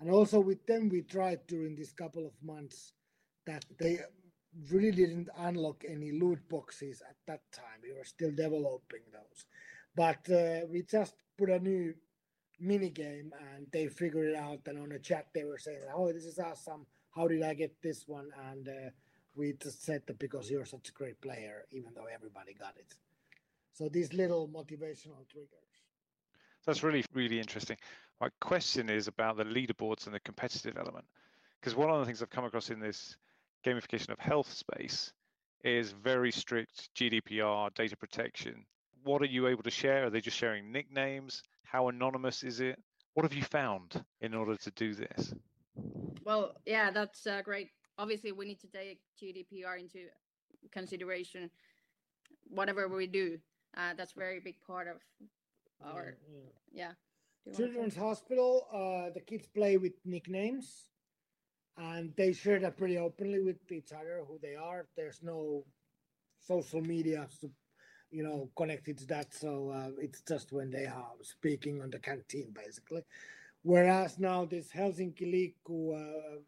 And 0.00 0.10
also 0.10 0.40
with 0.40 0.64
them, 0.66 0.88
we 0.88 1.02
tried 1.02 1.46
during 1.46 1.76
this 1.76 1.92
couple 1.92 2.26
of 2.26 2.32
months 2.42 2.94
that 3.46 3.64
they 3.78 4.00
really 4.70 4.90
didn't 4.90 5.28
unlock 5.38 5.84
any 5.88 6.12
loot 6.12 6.40
boxes 6.48 7.02
at 7.08 7.16
that 7.26 7.42
time. 7.52 7.80
We 7.82 7.92
were 7.92 8.04
still 8.04 8.30
developing 8.30 9.02
those, 9.12 9.44
but 9.94 10.28
uh, 10.30 10.66
we 10.70 10.82
just 10.82 11.14
put 11.36 11.50
a 11.50 11.58
new 11.58 11.94
mini 12.58 12.90
game 12.90 13.32
and 13.54 13.66
they 13.72 13.88
figured 13.88 14.30
it 14.30 14.36
out. 14.36 14.60
And 14.66 14.78
on 14.78 14.92
a 14.92 14.98
chat, 14.98 15.28
they 15.34 15.44
were 15.44 15.58
saying, 15.58 15.80
"Oh, 15.94 16.12
this 16.12 16.24
is 16.24 16.38
awesome! 16.38 16.86
How 17.14 17.28
did 17.28 17.42
I 17.42 17.54
get 17.54 17.76
this 17.82 18.04
one?" 18.08 18.30
And 18.50 18.68
uh, 18.68 18.90
we 19.34 19.52
just 19.62 19.84
said 19.84 20.02
that 20.06 20.18
because 20.18 20.50
you're 20.50 20.64
such 20.64 20.88
a 20.88 20.92
great 20.92 21.20
player, 21.20 21.66
even 21.72 21.92
though 21.94 22.08
everybody 22.12 22.54
got 22.54 22.74
it. 22.78 22.94
So 23.72 23.88
these 23.88 24.12
little 24.12 24.48
motivational 24.48 25.28
triggers. 25.30 25.70
That's 26.66 26.82
really, 26.82 27.04
really 27.14 27.38
interesting. 27.38 27.76
My 28.20 28.28
question 28.40 28.90
is 28.90 29.08
about 29.08 29.38
the 29.38 29.44
leaderboards 29.44 30.04
and 30.06 30.14
the 30.14 30.20
competitive 30.20 30.76
element. 30.76 31.06
Because 31.58 31.74
one 31.74 31.90
of 31.90 31.98
the 31.98 32.04
things 32.04 32.22
I've 32.22 32.30
come 32.30 32.44
across 32.44 32.70
in 32.70 32.78
this 32.78 33.16
gamification 33.64 34.10
of 34.10 34.18
health 34.18 34.52
space 34.52 35.12
is 35.64 35.92
very 35.92 36.30
strict 36.30 36.90
GDPR 36.94 37.74
data 37.74 37.96
protection. 37.96 38.64
What 39.04 39.22
are 39.22 39.26
you 39.26 39.46
able 39.46 39.62
to 39.62 39.70
share? 39.70 40.06
Are 40.06 40.10
they 40.10 40.20
just 40.20 40.36
sharing 40.36 40.70
nicknames? 40.70 41.42
How 41.64 41.88
anonymous 41.88 42.42
is 42.42 42.60
it? 42.60 42.78
What 43.14 43.24
have 43.24 43.32
you 43.32 43.42
found 43.42 44.04
in 44.20 44.34
order 44.34 44.56
to 44.56 44.70
do 44.72 44.94
this? 44.94 45.34
Well, 46.24 46.54
yeah, 46.66 46.90
that's 46.90 47.26
uh, 47.26 47.42
great. 47.42 47.68
Obviously, 47.98 48.32
we 48.32 48.46
need 48.46 48.60
to 48.60 48.66
take 48.68 49.00
GDPR 49.20 49.80
into 49.80 50.06
consideration, 50.72 51.50
whatever 52.48 52.88
we 52.88 53.06
do. 53.06 53.38
uh, 53.76 53.94
that's 53.96 54.12
very 54.12 54.40
big 54.40 54.60
part 54.66 54.88
of 54.88 54.96
our 55.84 56.16
Yeah, 56.30 56.40
yeah. 56.72 56.92
Children's? 57.56 57.96
Hospital, 57.96 58.66
uh, 58.72 59.12
the 59.12 59.20
kids 59.20 59.46
play 59.46 59.76
with 59.76 59.92
nicknames 60.04 60.90
and 61.76 62.12
they 62.16 62.32
share 62.32 62.58
that 62.60 62.76
pretty 62.76 62.98
openly 62.98 63.40
with 63.40 63.56
each 63.72 63.92
other 63.92 64.22
who 64.26 64.38
they 64.42 64.54
are. 64.54 64.86
There's 64.96 65.20
no 65.22 65.64
social 66.38 66.80
media, 66.80 67.26
you 68.10 68.22
know, 68.22 68.50
connected 68.56 68.98
to 68.98 69.06
that. 69.06 69.34
So 69.34 69.70
uh, 69.70 69.90
it's 69.98 70.22
just 70.22 70.52
when 70.52 70.70
they 70.70 70.86
are 70.86 71.12
speaking 71.22 71.80
on 71.80 71.90
the 71.90 71.98
canteen, 71.98 72.52
basically. 72.52 73.02
Whereas 73.62 74.18
now 74.18 74.44
this 74.44 74.70
Helsinki 74.70 75.22
Liikkuu, 75.22 75.94
uh, 75.94 76.40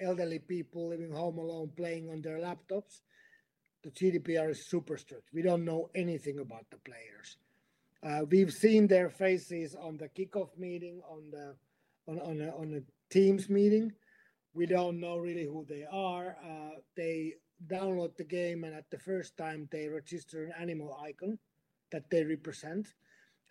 elderly 0.00 0.40
people 0.40 0.88
living 0.88 1.12
home 1.12 1.38
alone 1.38 1.70
playing 1.76 2.10
on 2.10 2.22
their 2.22 2.38
laptops, 2.38 3.00
the 3.82 3.90
GDPR 3.90 4.50
is 4.50 4.66
super 4.66 4.96
strict. 4.96 5.28
We 5.32 5.42
don't 5.42 5.64
know 5.64 5.90
anything 5.94 6.38
about 6.38 6.66
the 6.70 6.78
players. 6.78 7.36
Uh, 8.04 8.24
we've 8.30 8.52
seen 8.52 8.86
their 8.86 9.08
faces 9.08 9.74
on 9.74 9.96
the 9.96 10.08
kickoff 10.08 10.58
meeting, 10.58 11.00
on 11.08 11.30
the 11.30 11.54
on 12.06 12.18
on 12.20 12.40
a, 12.40 12.50
on 12.50 12.74
a 12.74 12.80
Teams 13.10 13.48
meeting. 13.48 13.92
We 14.52 14.66
don't 14.66 15.00
know 15.00 15.16
really 15.16 15.44
who 15.46 15.64
they 15.66 15.84
are. 15.90 16.36
Uh, 16.44 16.80
they 16.96 17.34
download 17.66 18.16
the 18.16 18.24
game, 18.24 18.64
and 18.64 18.74
at 18.74 18.90
the 18.90 18.98
first 18.98 19.36
time 19.36 19.68
they 19.70 19.88
register 19.88 20.44
an 20.44 20.52
animal 20.60 20.98
icon 21.02 21.38
that 21.92 22.10
they 22.10 22.24
represent, 22.24 22.88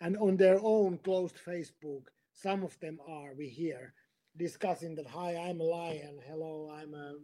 and 0.00 0.16
on 0.18 0.36
their 0.36 0.60
own 0.62 0.98
closed 0.98 1.36
Facebook, 1.36 2.04
some 2.32 2.62
of 2.62 2.78
them 2.78 2.98
are 3.08 3.34
we 3.36 3.48
hear 3.48 3.92
discussing 4.36 4.94
that. 4.94 5.06
Hi, 5.08 5.36
I'm 5.36 5.60
a 5.60 5.64
lion. 5.64 6.18
Hello, 6.28 6.70
I'm 6.72 6.94
a 6.94 7.14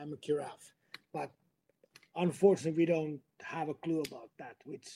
I'm 0.00 0.12
a 0.14 0.16
giraffe. 0.16 0.72
But 1.12 1.30
unfortunately, 2.16 2.78
we 2.78 2.86
don't 2.86 3.20
have 3.42 3.68
a 3.68 3.74
clue 3.74 4.02
about 4.06 4.30
that, 4.38 4.56
which 4.64 4.88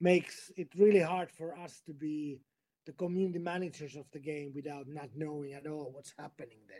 makes 0.00 0.50
it 0.56 0.68
really 0.76 1.00
hard 1.00 1.30
for 1.30 1.56
us 1.58 1.80
to 1.86 1.92
be 1.92 2.40
the 2.86 2.92
community 2.92 3.38
managers 3.38 3.96
of 3.96 4.04
the 4.12 4.18
game 4.18 4.52
without 4.54 4.86
not 4.88 5.08
knowing 5.16 5.52
at 5.54 5.66
all 5.66 5.90
what's 5.92 6.12
happening 6.18 6.58
there. 6.68 6.78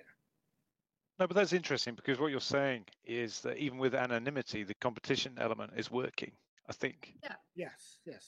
No, 1.19 1.27
but 1.29 1.35
that's 1.37 1.53
interesting 1.53 1.95
because 1.95 2.19
what 2.19 2.31
you're 2.33 2.41
saying 2.41 2.85
is 3.05 3.41
that 3.43 3.57
even 3.59 3.79
with 3.79 3.95
anonymity, 3.95 4.65
the 4.65 4.75
competition 4.75 5.35
element 5.39 5.73
is 5.77 5.91
working. 5.91 6.33
I 6.69 6.73
think. 6.73 7.15
Yeah. 7.23 7.37
Yes, 7.55 7.99
yes. 8.07 8.27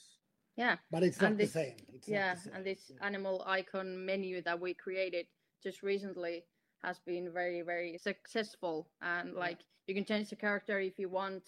Yeah, 0.56 0.76
But 0.90 1.02
it's 1.02 1.20
not 1.20 1.32
And 1.32 1.40
the 1.40 1.46
same. 1.46 1.76
It's 1.92 2.08
not 2.08 2.14
yeah, 2.14 2.34
the 2.34 2.40
same. 2.40 2.52
and 2.54 2.64
this 2.66 2.90
yeah. 2.90 3.06
animal 3.06 3.42
icon 3.46 4.04
menu 4.06 4.40
that 4.42 4.58
we 4.58 4.72
created 4.74 5.26
just 5.62 5.82
recently 5.82 6.44
has 6.82 6.98
been 7.00 7.32
very 7.32 7.62
very 7.62 7.98
successful 7.98 8.88
and 9.02 9.32
Yeah. 9.32 9.38
like 9.38 9.58
you 9.86 9.94
can 9.94 10.04
change 10.04 10.30
the 10.30 10.36
character 10.36 10.78
if 10.78 10.98
you 10.98 11.08
want 11.08 11.42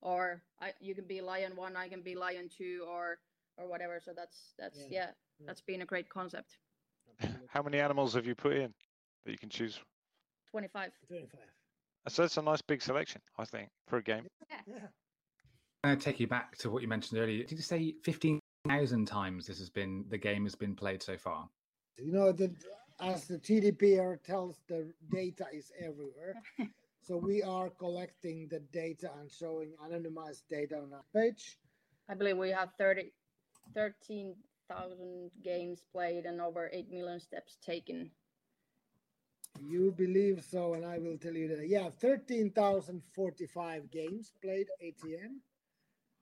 or 0.00 0.42
I, 0.60 0.72
you 0.80 0.94
can 0.94 1.04
be 1.04 1.20
lion 1.20 1.56
one 1.56 1.76
i 1.76 1.88
can 1.88 2.02
be 2.02 2.14
lion 2.14 2.48
two 2.48 2.84
or 2.88 3.18
or 3.56 3.68
whatever 3.68 4.00
so 4.04 4.12
that's 4.14 4.54
that's 4.58 4.78
Yeah, 4.78 4.86
yeah, 4.90 5.06
yeah. 5.40 5.46
that's 5.46 5.60
been 5.60 5.82
a 5.82 5.86
great 5.86 6.08
concept 6.08 6.58
How 7.48 7.62
many 7.62 7.80
animals 7.80 8.14
have 8.14 8.26
you 8.26 8.34
put 8.34 8.52
in 8.52 8.72
that 9.24 9.32
you 9.32 9.38
can 9.38 9.48
choose? 9.48 9.80
25 10.50 10.92
25. 11.08 11.40
Uh, 11.40 12.10
so 12.10 12.22
that's 12.22 12.36
a 12.36 12.42
nice 12.42 12.62
big 12.62 12.82
selection, 12.82 13.20
I 13.38 13.44
think, 13.44 13.68
for 13.88 13.98
a 13.98 14.02
game. 14.02 14.26
Yeah. 14.66 14.74
I'm 15.84 15.90
going 15.90 15.98
to 15.98 16.04
take 16.04 16.20
you 16.20 16.26
back 16.26 16.56
to 16.58 16.70
what 16.70 16.82
you 16.82 16.88
mentioned 16.88 17.20
earlier. 17.20 17.44
Did 17.44 17.56
you 17.56 17.62
say 17.62 17.94
15,000 18.02 19.06
times 19.06 19.46
this 19.46 19.58
has 19.58 19.70
been, 19.70 20.04
the 20.08 20.18
game 20.18 20.44
has 20.44 20.54
been 20.54 20.74
played 20.74 21.02
so 21.02 21.16
far? 21.16 21.48
You 21.98 22.12
know, 22.12 22.32
that 22.32 22.50
as 23.00 23.26
the 23.26 23.38
GDPR 23.38 24.22
tells, 24.22 24.60
the 24.68 24.92
data 25.10 25.46
is 25.52 25.72
everywhere. 25.78 26.34
so 27.08 27.16
we 27.16 27.42
are 27.42 27.70
collecting 27.70 28.46
the 28.50 28.60
data 28.70 29.10
and 29.18 29.32
showing 29.32 29.72
anonymized 29.82 30.42
data 30.50 30.76
on 30.76 30.92
our 30.92 31.04
page. 31.14 31.56
i 32.10 32.14
believe 32.14 32.36
we 32.36 32.50
have 32.50 32.68
30 32.76 33.10
13000 33.74 35.30
games 35.42 35.82
played 35.90 36.26
and 36.26 36.38
over 36.40 36.70
8 36.72 36.88
million 36.90 37.18
steps 37.18 37.56
taken 37.64 38.10
You 39.74 39.92
believe 39.96 40.44
so, 40.44 40.74
and 40.74 40.84
I 40.84 40.98
will 40.98 41.16
tell 41.18 41.34
you 41.34 41.48
that. 41.48 41.66
Yeah, 41.68 41.88
13,045 41.90 43.90
games 43.90 44.30
played 44.40 44.68
ATM 44.84 45.40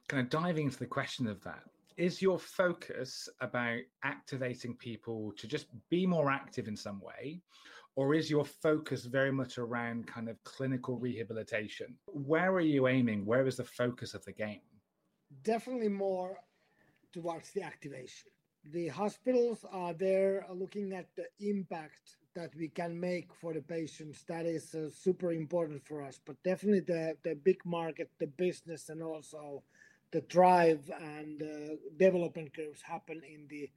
kind 0.10 0.22
of 0.22 0.30
diving 0.30 0.66
into 0.66 0.78
the 0.78 0.86
question 0.86 1.26
of 1.28 1.42
that, 1.44 1.64
is 1.98 2.22
your 2.22 2.38
focus 2.38 3.30
about 3.42 3.80
activating 4.04 4.76
people 4.76 5.32
to 5.38 5.48
just 5.48 5.68
be 5.90 6.06
more 6.06 6.30
active 6.30 6.68
in 6.68 6.76
some 6.76 7.00
way? 7.00 7.42
Or 7.96 8.14
is 8.14 8.30
your 8.30 8.44
focus 8.44 9.06
very 9.06 9.32
much 9.32 9.58
around 9.58 10.08
kind 10.08 10.28
of 10.28 10.44
clinical 10.44 10.98
rehabilitation? 10.98 11.96
Where 12.08 12.52
are 12.52 12.60
you 12.60 12.88
aiming? 12.88 13.26
Where 13.26 13.48
is 13.48 13.56
the 13.56 13.64
focus 13.64 14.14
of 14.14 14.26
the 14.26 14.34
game? 14.34 14.60
Definitely 15.44 15.90
more 15.90 16.38
towards 17.14 17.52
the 17.52 17.64
activation. 17.64 18.32
The 18.74 18.90
hospitals 18.90 19.64
are 19.72 19.94
there 19.94 20.46
looking 20.52 20.92
at 20.92 21.08
the 21.16 21.28
impact 21.40 22.18
that 22.36 22.54
we 22.58 22.68
can 22.68 23.00
make 23.00 23.34
for 23.34 23.54
the 23.54 23.62
patients. 23.62 24.26
That 24.28 24.46
is 24.46 24.76
uh, 24.76 24.90
super 24.90 25.32
important 25.32 25.86
for 25.86 26.02
us. 26.02 26.20
But 26.26 26.42
definitely 26.44 26.82
the, 26.82 27.16
the 27.24 27.36
big 27.36 27.64
market, 27.64 28.10
the 28.20 28.28
business, 28.28 28.90
and 28.90 29.02
also 29.02 29.64
the 30.16 30.22
drive 30.22 30.90
and 30.98 31.44
uh, 31.44 31.76
development 32.00 32.56
curves 32.56 32.82
happen 32.82 33.22
in 33.30 33.46
the 33.50 33.70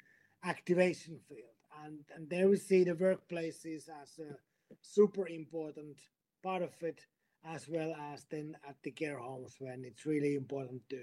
activation 0.45 1.19
field. 1.29 1.59
And, 1.85 1.99
and 2.15 2.31
there 2.31 2.49
we 2.49 2.57
see 2.57 2.85
the 2.85 2.93
workplaces 2.93 3.89
as 4.03 4.21
a 4.21 4.37
super 4.81 5.27
important 5.27 5.97
part 6.45 6.63
of 6.63 6.71
it, 6.83 7.01
as 7.45 7.69
well 7.69 7.93
as 8.13 8.25
then 8.31 8.55
at 8.69 8.77
the 8.85 8.93
care 8.93 9.19
homes 9.19 9.57
when 9.59 9.83
it's 9.85 10.07
really 10.07 10.37
important 10.37 10.81
to 10.91 11.03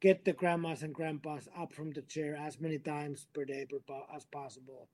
get 0.00 0.24
the 0.24 0.32
grandmas 0.32 0.82
and 0.82 0.92
grandpas 0.92 1.48
up 1.56 1.72
from 1.72 1.92
the 1.92 2.02
chair 2.02 2.34
as 2.34 2.60
many 2.60 2.80
times 2.80 3.28
per 3.32 3.44
day 3.44 3.64
per 3.70 3.94
as 4.16 4.24
possible 4.24 4.88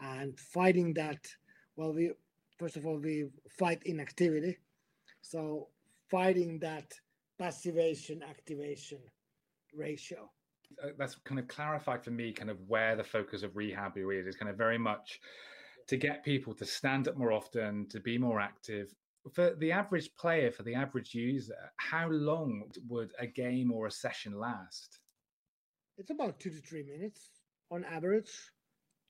and 0.00 0.40
fighting 0.40 0.94
that 0.94 1.26
well 1.76 1.92
we 1.92 2.12
first 2.58 2.76
of 2.76 2.86
all 2.86 2.96
we 2.96 3.26
fight 3.50 3.82
inactivity 3.84 4.56
so 5.20 5.68
fighting 6.10 6.58
that 6.60 6.94
passivation 7.38 8.22
activation 8.22 8.98
ratio. 9.74 10.30
Uh, 10.82 10.88
that's 10.98 11.16
kind 11.24 11.38
of 11.38 11.48
clarified 11.48 12.04
for 12.04 12.10
me 12.10 12.32
kind 12.32 12.50
of 12.50 12.58
where 12.66 12.94
the 12.94 13.04
focus 13.04 13.42
of 13.42 13.56
rehab 13.56 13.96
is. 13.96 14.26
Is 14.26 14.36
kind 14.36 14.50
of 14.50 14.56
very 14.56 14.78
much 14.78 15.20
to 15.88 15.96
get 15.96 16.24
people 16.24 16.54
to 16.54 16.64
stand 16.64 17.08
up 17.08 17.16
more 17.16 17.32
often 17.32 17.86
to 17.88 18.00
be 18.00 18.18
more 18.18 18.40
active. 18.40 18.94
For 19.32 19.54
the 19.58 19.72
average 19.72 20.14
player 20.16 20.50
for 20.50 20.62
the 20.62 20.74
average 20.74 21.14
user 21.14 21.72
how 21.76 22.08
long 22.08 22.62
would 22.88 23.12
a 23.18 23.26
game 23.26 23.72
or 23.72 23.86
a 23.86 23.90
session 23.90 24.38
last? 24.38 25.00
It's 25.96 26.10
about 26.10 26.38
two 26.38 26.50
to 26.50 26.60
three 26.60 26.84
minutes 26.84 27.30
on 27.70 27.84
average. 27.84 28.30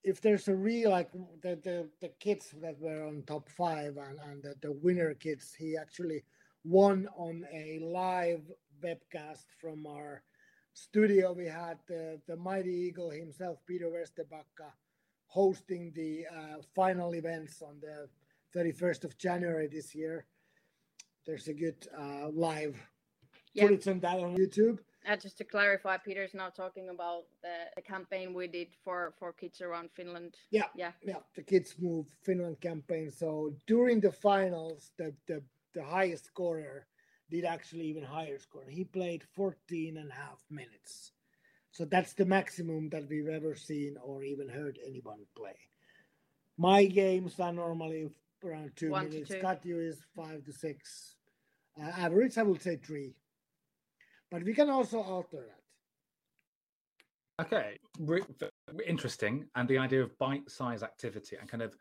If 0.02 0.20
there's 0.20 0.48
a 0.48 0.54
real 0.54 0.90
like 0.90 1.12
the 1.12 1.56
the, 1.62 1.88
the 2.00 2.10
kids 2.20 2.54
that 2.62 2.78
were 2.80 3.04
on 3.06 3.24
top 3.26 3.48
five 3.50 3.96
and, 3.96 4.18
and 4.30 4.42
the, 4.42 4.54
the 4.62 4.72
winner 4.72 5.14
kids 5.14 5.54
he 5.56 5.76
actually 5.76 6.24
won 6.64 7.08
on 7.16 7.44
a 7.52 7.80
live 7.82 8.42
webcast 8.82 9.44
from 9.60 9.86
our 9.86 10.22
studio 10.88 11.32
we 11.32 11.46
had 11.46 11.78
the, 11.88 12.20
the 12.28 12.36
mighty 12.36 12.70
eagle 12.70 13.10
himself 13.10 13.58
peter 13.66 13.86
vesterbacka 13.90 14.70
hosting 15.26 15.92
the 15.94 16.24
uh, 16.34 16.56
final 16.74 17.14
events 17.14 17.62
on 17.62 17.80
the 17.80 18.08
31st 18.56 19.04
of 19.04 19.18
january 19.18 19.66
this 19.66 19.94
year 19.94 20.24
there's 21.26 21.48
a 21.48 21.54
good 21.54 21.86
uh, 21.98 22.28
live 22.32 22.76
Yeah. 23.54 23.64
footage 23.64 23.88
on 23.88 24.00
that 24.00 24.18
on 24.20 24.36
youtube 24.36 24.78
Uh, 25.08 25.16
just 25.16 25.38
to 25.38 25.44
clarify, 25.44 25.96
Peter's 25.96 26.34
now 26.34 26.50
talking 26.62 26.88
about 26.90 27.22
the, 27.44 27.56
the 27.76 27.82
campaign 27.94 28.34
we 28.34 28.46
did 28.58 28.68
for, 28.84 29.14
for 29.18 29.32
kids 29.32 29.58
around 29.62 29.88
Finland. 29.98 30.32
Yeah. 30.50 30.68
Yeah. 30.82 30.92
yeah, 31.10 31.22
the 31.38 31.42
Kids 31.52 31.70
Move 31.78 32.06
Finland 32.26 32.56
campaign. 32.60 33.10
So 33.10 33.28
during 33.66 34.00
the 34.02 34.12
finals, 34.12 34.92
the, 35.00 35.08
the, 35.26 35.38
the 35.76 35.84
highest 35.96 36.24
scorer 36.26 36.86
did 37.30 37.44
actually 37.44 37.86
even 37.86 38.02
higher 38.02 38.38
score. 38.38 38.64
He 38.68 38.84
played 38.84 39.22
14 39.34 39.96
and 39.96 40.10
a 40.10 40.14
half 40.14 40.42
minutes. 40.50 41.12
So 41.70 41.84
that's 41.84 42.14
the 42.14 42.24
maximum 42.24 42.88
that 42.90 43.08
we've 43.08 43.28
ever 43.28 43.54
seen 43.54 43.96
or 44.02 44.22
even 44.24 44.48
heard 44.48 44.78
anyone 44.86 45.20
play. 45.36 45.56
My 46.56 46.86
games 46.86 47.38
are 47.38 47.52
normally 47.52 48.08
around 48.44 48.72
two 48.74 48.90
One 48.90 49.04
to 49.06 49.10
minutes. 49.10 49.30
two. 49.30 49.36
Katju 49.36 49.88
is 49.88 50.00
five 50.16 50.44
to 50.44 50.52
six. 50.52 51.14
Uh, 51.80 51.86
average, 51.86 52.36
I 52.38 52.42
would 52.42 52.62
say 52.62 52.76
three. 52.76 53.14
But 54.30 54.42
we 54.42 54.54
can 54.54 54.68
also 54.68 55.00
alter 55.00 55.46
that. 55.46 55.54
Okay, 57.46 57.78
re- 58.00 58.22
interesting. 58.86 59.46
And 59.54 59.68
the 59.68 59.78
idea 59.78 60.02
of 60.02 60.18
bite 60.18 60.50
size 60.50 60.82
activity 60.82 61.36
and 61.38 61.48
kind 61.48 61.62
of 61.62 61.76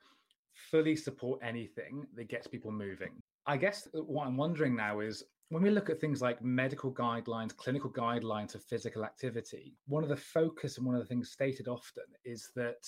fully 0.54 0.96
support 0.96 1.40
anything 1.42 2.06
that 2.16 2.28
gets 2.30 2.46
people 2.48 2.72
moving. 2.72 3.20
I 3.48 3.58
guess 3.58 3.88
what 3.94 4.28
I'm 4.28 4.38
wondering 4.38 4.76
now 4.76 5.00
is 5.00 5.24
when 5.50 5.64
we 5.64 5.70
look 5.70 5.90
at 5.90 6.02
things 6.02 6.22
like 6.22 6.44
medical 6.44 6.92
guidelines, 6.92 7.56
clinical 7.56 7.90
guidelines 7.90 8.54
of 8.54 8.64
physical 8.64 9.06
activity, 9.06 9.76
one 9.88 10.04
of 10.04 10.10
the 10.10 10.18
focus 10.18 10.78
and 10.78 10.86
one 10.86 10.96
of 10.96 11.02
the 11.02 11.08
things 11.08 11.32
stated 11.32 11.68
often 11.68 12.04
is 12.26 12.50
that 12.56 12.86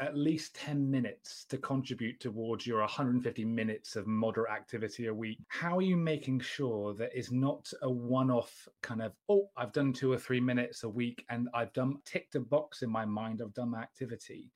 at 0.00 0.16
least 0.16 0.54
10 0.54 0.88
minutes 0.88 1.44
to 1.48 1.58
contribute 1.58 2.20
towards 2.20 2.66
your 2.66 2.78
150 2.80 3.44
minutes 3.44 3.96
of 3.96 4.06
moderate 4.06 4.52
activity 4.52 5.06
a 5.06 5.14
week. 5.14 5.38
How 5.48 5.76
are 5.76 5.82
you 5.82 5.96
making 5.96 6.40
sure 6.40 6.94
that 6.94 7.10
it's 7.12 7.32
not 7.32 7.70
a 7.82 7.90
one 7.90 8.30
off 8.30 8.68
kind 8.80 9.02
of, 9.02 9.12
oh, 9.28 9.50
I've 9.56 9.72
done 9.72 9.92
two 9.92 10.12
or 10.12 10.18
three 10.18 10.40
minutes 10.40 10.84
a 10.84 10.88
week 10.88 11.24
and 11.30 11.48
I've 11.52 11.72
done 11.72 11.96
ticked 12.04 12.36
a 12.36 12.40
box 12.40 12.82
in 12.82 12.90
my 12.90 13.04
mind, 13.04 13.42
I've 13.42 13.54
done 13.54 13.70
my 13.70 13.80
activity? 13.82 14.52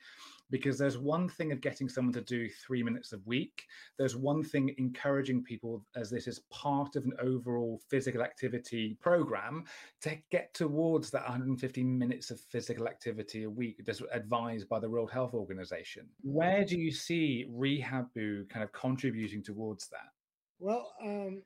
Because 0.53 0.79
there's 0.79 0.99
one 0.99 1.29
thing 1.29 1.51
of 1.51 1.63
getting 1.63 1.89
someone 1.89 2.13
to 2.13 2.21
do 2.21 2.49
three 2.49 2.83
minutes 2.83 3.13
a 3.15 3.19
week. 3.25 3.65
There's 3.99 4.15
one 4.15 4.45
thing 4.45 4.73
encouraging 4.77 5.43
people, 5.43 5.85
as 5.97 6.11
this 6.11 6.29
is 6.29 6.43
part 6.51 6.95
of 6.95 7.05
an 7.05 7.15
overall 7.21 7.81
physical 7.89 8.23
activity 8.23 8.99
program, 9.01 9.65
to 10.03 10.17
get 10.31 10.53
towards 10.53 11.11
that 11.11 11.23
150 11.23 11.83
minutes 11.83 12.31
of 12.31 12.39
physical 12.39 12.87
activity 12.87 13.45
a 13.45 13.51
week, 13.51 13.81
as 13.89 14.03
advised 14.13 14.69
by 14.69 14.79
the 14.79 14.91
World 14.91 15.11
Health 15.11 15.33
Organization. 15.33 16.07
Where 16.21 16.65
do 16.65 16.79
you 16.79 16.93
see 16.93 17.47
Rehabu 17.51 18.49
kind 18.51 18.63
of 18.63 18.71
contributing 18.73 19.43
towards 19.43 19.89
that? 19.89 20.11
Well, 20.59 20.93
um, 21.03 21.43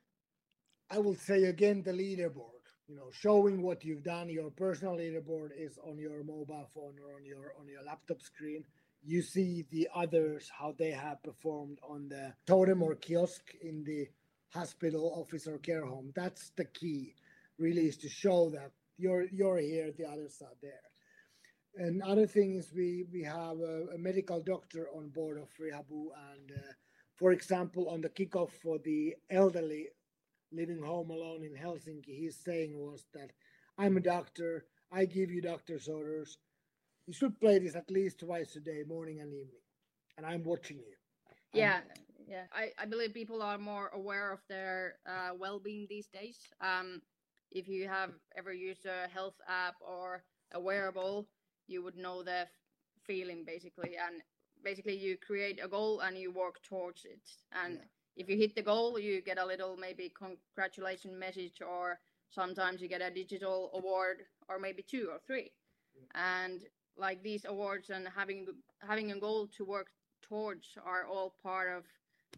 I 0.91 0.99
will 0.99 1.15
say 1.15 1.45
again 1.45 1.81
the 1.81 1.91
leaderboard 1.91 2.57
you 2.87 2.95
know 2.95 3.09
showing 3.11 3.61
what 3.61 3.83
you've 3.83 4.03
done 4.03 4.29
your 4.29 4.49
personal 4.49 4.95
leaderboard 4.95 5.49
is 5.57 5.77
on 5.85 5.97
your 5.97 6.23
mobile 6.23 6.69
phone 6.73 6.95
or 7.03 7.15
on 7.17 7.25
your 7.25 7.53
on 7.59 7.67
your 7.67 7.83
laptop 7.83 8.21
screen 8.21 8.63
you 9.03 9.21
see 9.21 9.65
the 9.71 9.87
others 9.95 10.49
how 10.57 10.73
they 10.77 10.91
have 10.91 11.23
performed 11.23 11.79
on 11.87 12.09
the 12.09 12.33
totem 12.45 12.81
or 12.81 12.95
kiosk 12.95 13.53
in 13.61 13.83
the 13.83 14.07
hospital 14.53 15.13
office 15.15 15.47
or 15.47 15.57
care 15.59 15.85
home. 15.85 16.11
That's 16.15 16.51
the 16.55 16.65
key 16.65 17.15
really 17.57 17.87
is 17.87 17.97
to 17.97 18.09
show 18.09 18.49
that 18.51 18.71
you're 18.97 19.25
you're 19.31 19.57
here 19.57 19.91
the 19.97 20.05
others 20.05 20.41
are 20.41 20.55
there. 20.61 20.85
And 21.75 22.01
other 22.01 22.25
thing 22.27 22.55
is 22.55 22.73
we 22.73 23.05
we 23.11 23.23
have 23.23 23.59
a, 23.59 23.87
a 23.95 23.97
medical 23.97 24.41
doctor 24.41 24.87
on 24.95 25.09
board 25.09 25.37
of 25.37 25.49
rehabu 25.59 26.07
and 26.31 26.51
uh, 26.51 26.71
for 27.15 27.31
example 27.31 27.89
on 27.89 28.01
the 28.01 28.09
kickoff 28.09 28.51
for 28.63 28.79
the 28.79 29.15
elderly 29.29 29.87
living 30.51 30.81
home 30.81 31.09
alone 31.11 31.43
in 31.43 31.53
helsinki 31.53 32.23
his 32.23 32.37
saying 32.37 32.73
was 32.77 33.05
that 33.13 33.31
i'm 33.77 33.97
a 33.97 34.01
doctor. 34.01 34.65
I 34.89 35.03
give 35.03 35.29
you 35.29 35.41
doctor's 35.41 35.89
orders 35.89 36.37
you 37.07 37.13
should 37.13 37.39
play 37.39 37.57
this 37.57 37.75
at 37.75 37.89
least 37.89 38.19
twice 38.19 38.55
a 38.57 38.59
day, 38.59 38.83
morning 38.85 39.21
and 39.21 39.33
evening. 39.33 39.63
And 40.17 40.25
I'm 40.25 40.43
watching 40.43 40.77
you. 40.77 40.93
Yeah, 41.53 41.79
yeah. 42.27 42.43
I, 42.53 42.71
I 42.77 42.85
believe 42.85 43.13
people 43.13 43.41
are 43.41 43.57
more 43.57 43.89
aware 43.93 44.31
of 44.33 44.39
their 44.49 44.95
uh, 45.07 45.33
well 45.39 45.59
being 45.59 45.87
these 45.89 46.07
days. 46.07 46.37
Um, 46.61 47.01
if 47.51 47.67
you 47.69 47.87
have 47.87 48.11
ever 48.37 48.51
used 48.51 48.85
a 48.85 49.09
health 49.09 49.35
app 49.47 49.75
or 49.79 50.23
a 50.53 50.59
wearable, 50.59 51.29
you 51.67 51.81
would 51.81 51.95
know 51.95 52.23
the 52.23 52.45
feeling 53.05 53.45
basically. 53.45 53.95
And 53.95 54.21
basically, 54.63 54.97
you 54.97 55.17
create 55.17 55.61
a 55.63 55.67
goal 55.67 56.01
and 56.01 56.17
you 56.17 56.31
work 56.31 56.61
towards 56.67 57.05
it. 57.05 57.21
And 57.63 57.75
yeah. 57.75 57.79
if 58.17 58.29
you 58.29 58.35
hit 58.37 58.53
the 58.53 58.61
goal, 58.61 58.99
you 58.99 59.21
get 59.21 59.39
a 59.39 59.45
little 59.45 59.77
maybe 59.77 60.11
congratulation 60.17 61.17
message, 61.17 61.61
or 61.61 61.99
sometimes 62.31 62.81
you 62.81 62.89
get 62.89 63.01
a 63.01 63.09
digital 63.09 63.71
award, 63.73 64.23
or 64.49 64.59
maybe 64.59 64.83
two 64.83 65.07
or 65.09 65.19
three. 65.25 65.53
Yeah. 65.95 66.43
And 66.43 66.61
like 66.97 67.23
these 67.23 67.45
awards 67.45 67.89
and 67.89 68.07
having 68.15 68.47
having 68.79 69.11
a 69.11 69.19
goal 69.19 69.47
to 69.57 69.65
work 69.65 69.87
towards 70.21 70.67
are 70.85 71.05
all 71.05 71.35
part 71.41 71.69
of 71.69 71.83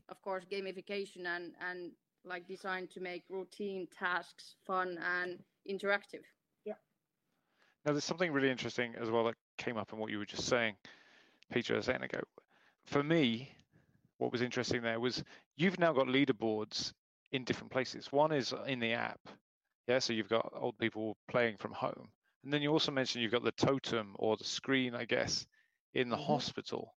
of 0.10 0.22
course 0.22 0.44
gamification 0.52 1.26
and 1.26 1.54
and 1.70 1.92
like 2.26 2.48
designed 2.48 2.90
to 2.92 3.00
make 3.00 3.24
routine 3.30 3.88
tasks 3.98 4.56
fun 4.66 5.00
and 5.20 5.40
interactive. 5.70 6.24
Yeah. 6.66 6.74
Now 7.86 7.94
there's 7.94 8.04
something 8.04 8.32
really 8.32 8.50
interesting 8.50 8.96
as 9.02 9.10
well 9.10 9.24
that 9.26 9.36
came 9.58 9.78
up 9.78 9.94
in 9.94 10.00
what 10.00 10.12
you 10.12 10.18
were 10.18 10.26
just 10.26 10.46
saying 10.46 10.76
peter 11.52 11.76
a 11.76 11.84
second 11.84 12.04
ago. 12.04 12.20
For 12.86 13.04
me 13.04 13.52
what 14.18 14.32
was 14.32 14.42
interesting 14.42 14.82
there 14.82 15.00
was 15.00 15.24
you've 15.56 15.80
now 15.80 15.94
got 15.94 16.08
leaderboards 16.08 16.94
in 17.32 17.44
different 17.44 17.72
places. 17.72 18.12
One 18.12 18.32
is 18.32 18.54
in 18.68 18.80
the 18.80 18.94
app 18.94 19.20
yeah? 19.90 20.00
So 20.00 20.14
you've 20.14 20.30
got 20.30 20.54
old 20.56 20.78
people 20.78 21.18
playing 21.30 21.58
from 21.58 21.74
home 21.74 22.10
and 22.44 22.54
then 22.54 22.62
you 22.62 22.72
also 22.72 22.92
mentioned 22.92 23.22
you've 23.22 23.32
got 23.32 23.44
the 23.44 23.52
totem 23.52 24.16
or 24.18 24.38
the 24.38 24.44
screen, 24.44 24.96
I 24.96 25.06
guess, 25.06 25.46
in 25.94 26.10
the 26.10 26.16
mm-hmm. 26.16 26.26
hospital. 26.26 26.96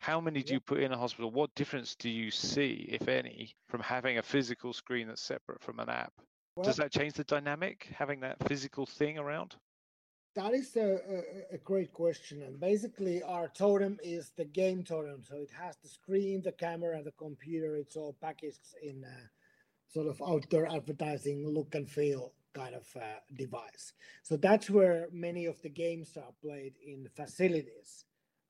How 0.00 0.20
many 0.20 0.42
do 0.42 0.52
you 0.52 0.60
put 0.60 0.80
in 0.80 0.92
a 0.92 0.98
hospital? 0.98 1.30
What 1.30 1.54
difference 1.54 1.94
do 1.94 2.10
you 2.10 2.30
see, 2.30 2.88
if 2.90 3.08
any, 3.08 3.54
from 3.68 3.80
having 3.80 4.18
a 4.18 4.22
physical 4.22 4.72
screen 4.72 5.08
that's 5.08 5.22
separate 5.22 5.62
from 5.62 5.80
an 5.80 5.88
app? 5.88 6.12
Well, 6.56 6.64
Does 6.64 6.76
that 6.76 6.92
change 6.92 7.14
the 7.14 7.24
dynamic, 7.24 7.88
having 7.96 8.20
that 8.20 8.36
physical 8.46 8.84
thing 8.84 9.18
around? 9.18 9.56
That 10.34 10.52
is 10.52 10.76
a, 10.76 10.98
a, 11.52 11.54
a, 11.54 11.58
great 11.58 11.92
question. 11.92 12.42
And 12.42 12.58
basically, 12.60 13.22
our 13.22 13.48
totem 13.48 13.98
is 14.02 14.32
the 14.36 14.44
game 14.44 14.82
totem. 14.82 15.22
So 15.22 15.36
it 15.36 15.50
has 15.58 15.76
the 15.76 15.88
screen, 15.88 16.42
the 16.42 16.52
camera, 16.52 17.02
the 17.02 17.12
computer. 17.12 17.76
It's 17.76 17.96
all 17.96 18.16
packaged 18.20 18.74
in 18.82 19.06
sort 19.88 20.08
of 20.08 20.20
outdoor 20.20 20.66
advertising 20.66 21.48
look 21.48 21.74
and 21.76 21.88
feel 21.88 22.32
kind 22.54 22.74
of 22.74 22.86
uh, 22.96 23.20
device. 23.34 23.92
So 24.22 24.36
that's 24.36 24.70
where 24.70 25.08
many 25.12 25.46
of 25.46 25.60
the 25.62 25.68
games 25.68 26.16
are 26.16 26.32
played 26.42 26.74
in 26.84 27.08
facilities, 27.14 28.04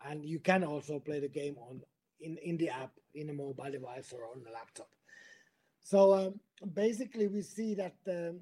and 0.06 0.24
you 0.24 0.38
can 0.38 0.64
also 0.64 0.98
play 0.98 1.20
the 1.20 1.28
game 1.28 1.56
on 1.68 1.80
in 2.20 2.36
in 2.38 2.56
the 2.56 2.68
app 2.68 2.92
in 3.14 3.30
a 3.30 3.32
mobile 3.32 3.70
device 3.70 4.12
or 4.12 4.24
on 4.24 4.42
a 4.48 4.52
laptop. 4.52 4.88
So 5.82 6.14
um, 6.14 6.40
basically, 6.72 7.28
we 7.28 7.42
see 7.42 7.74
that 7.74 7.94
the, 8.04 8.38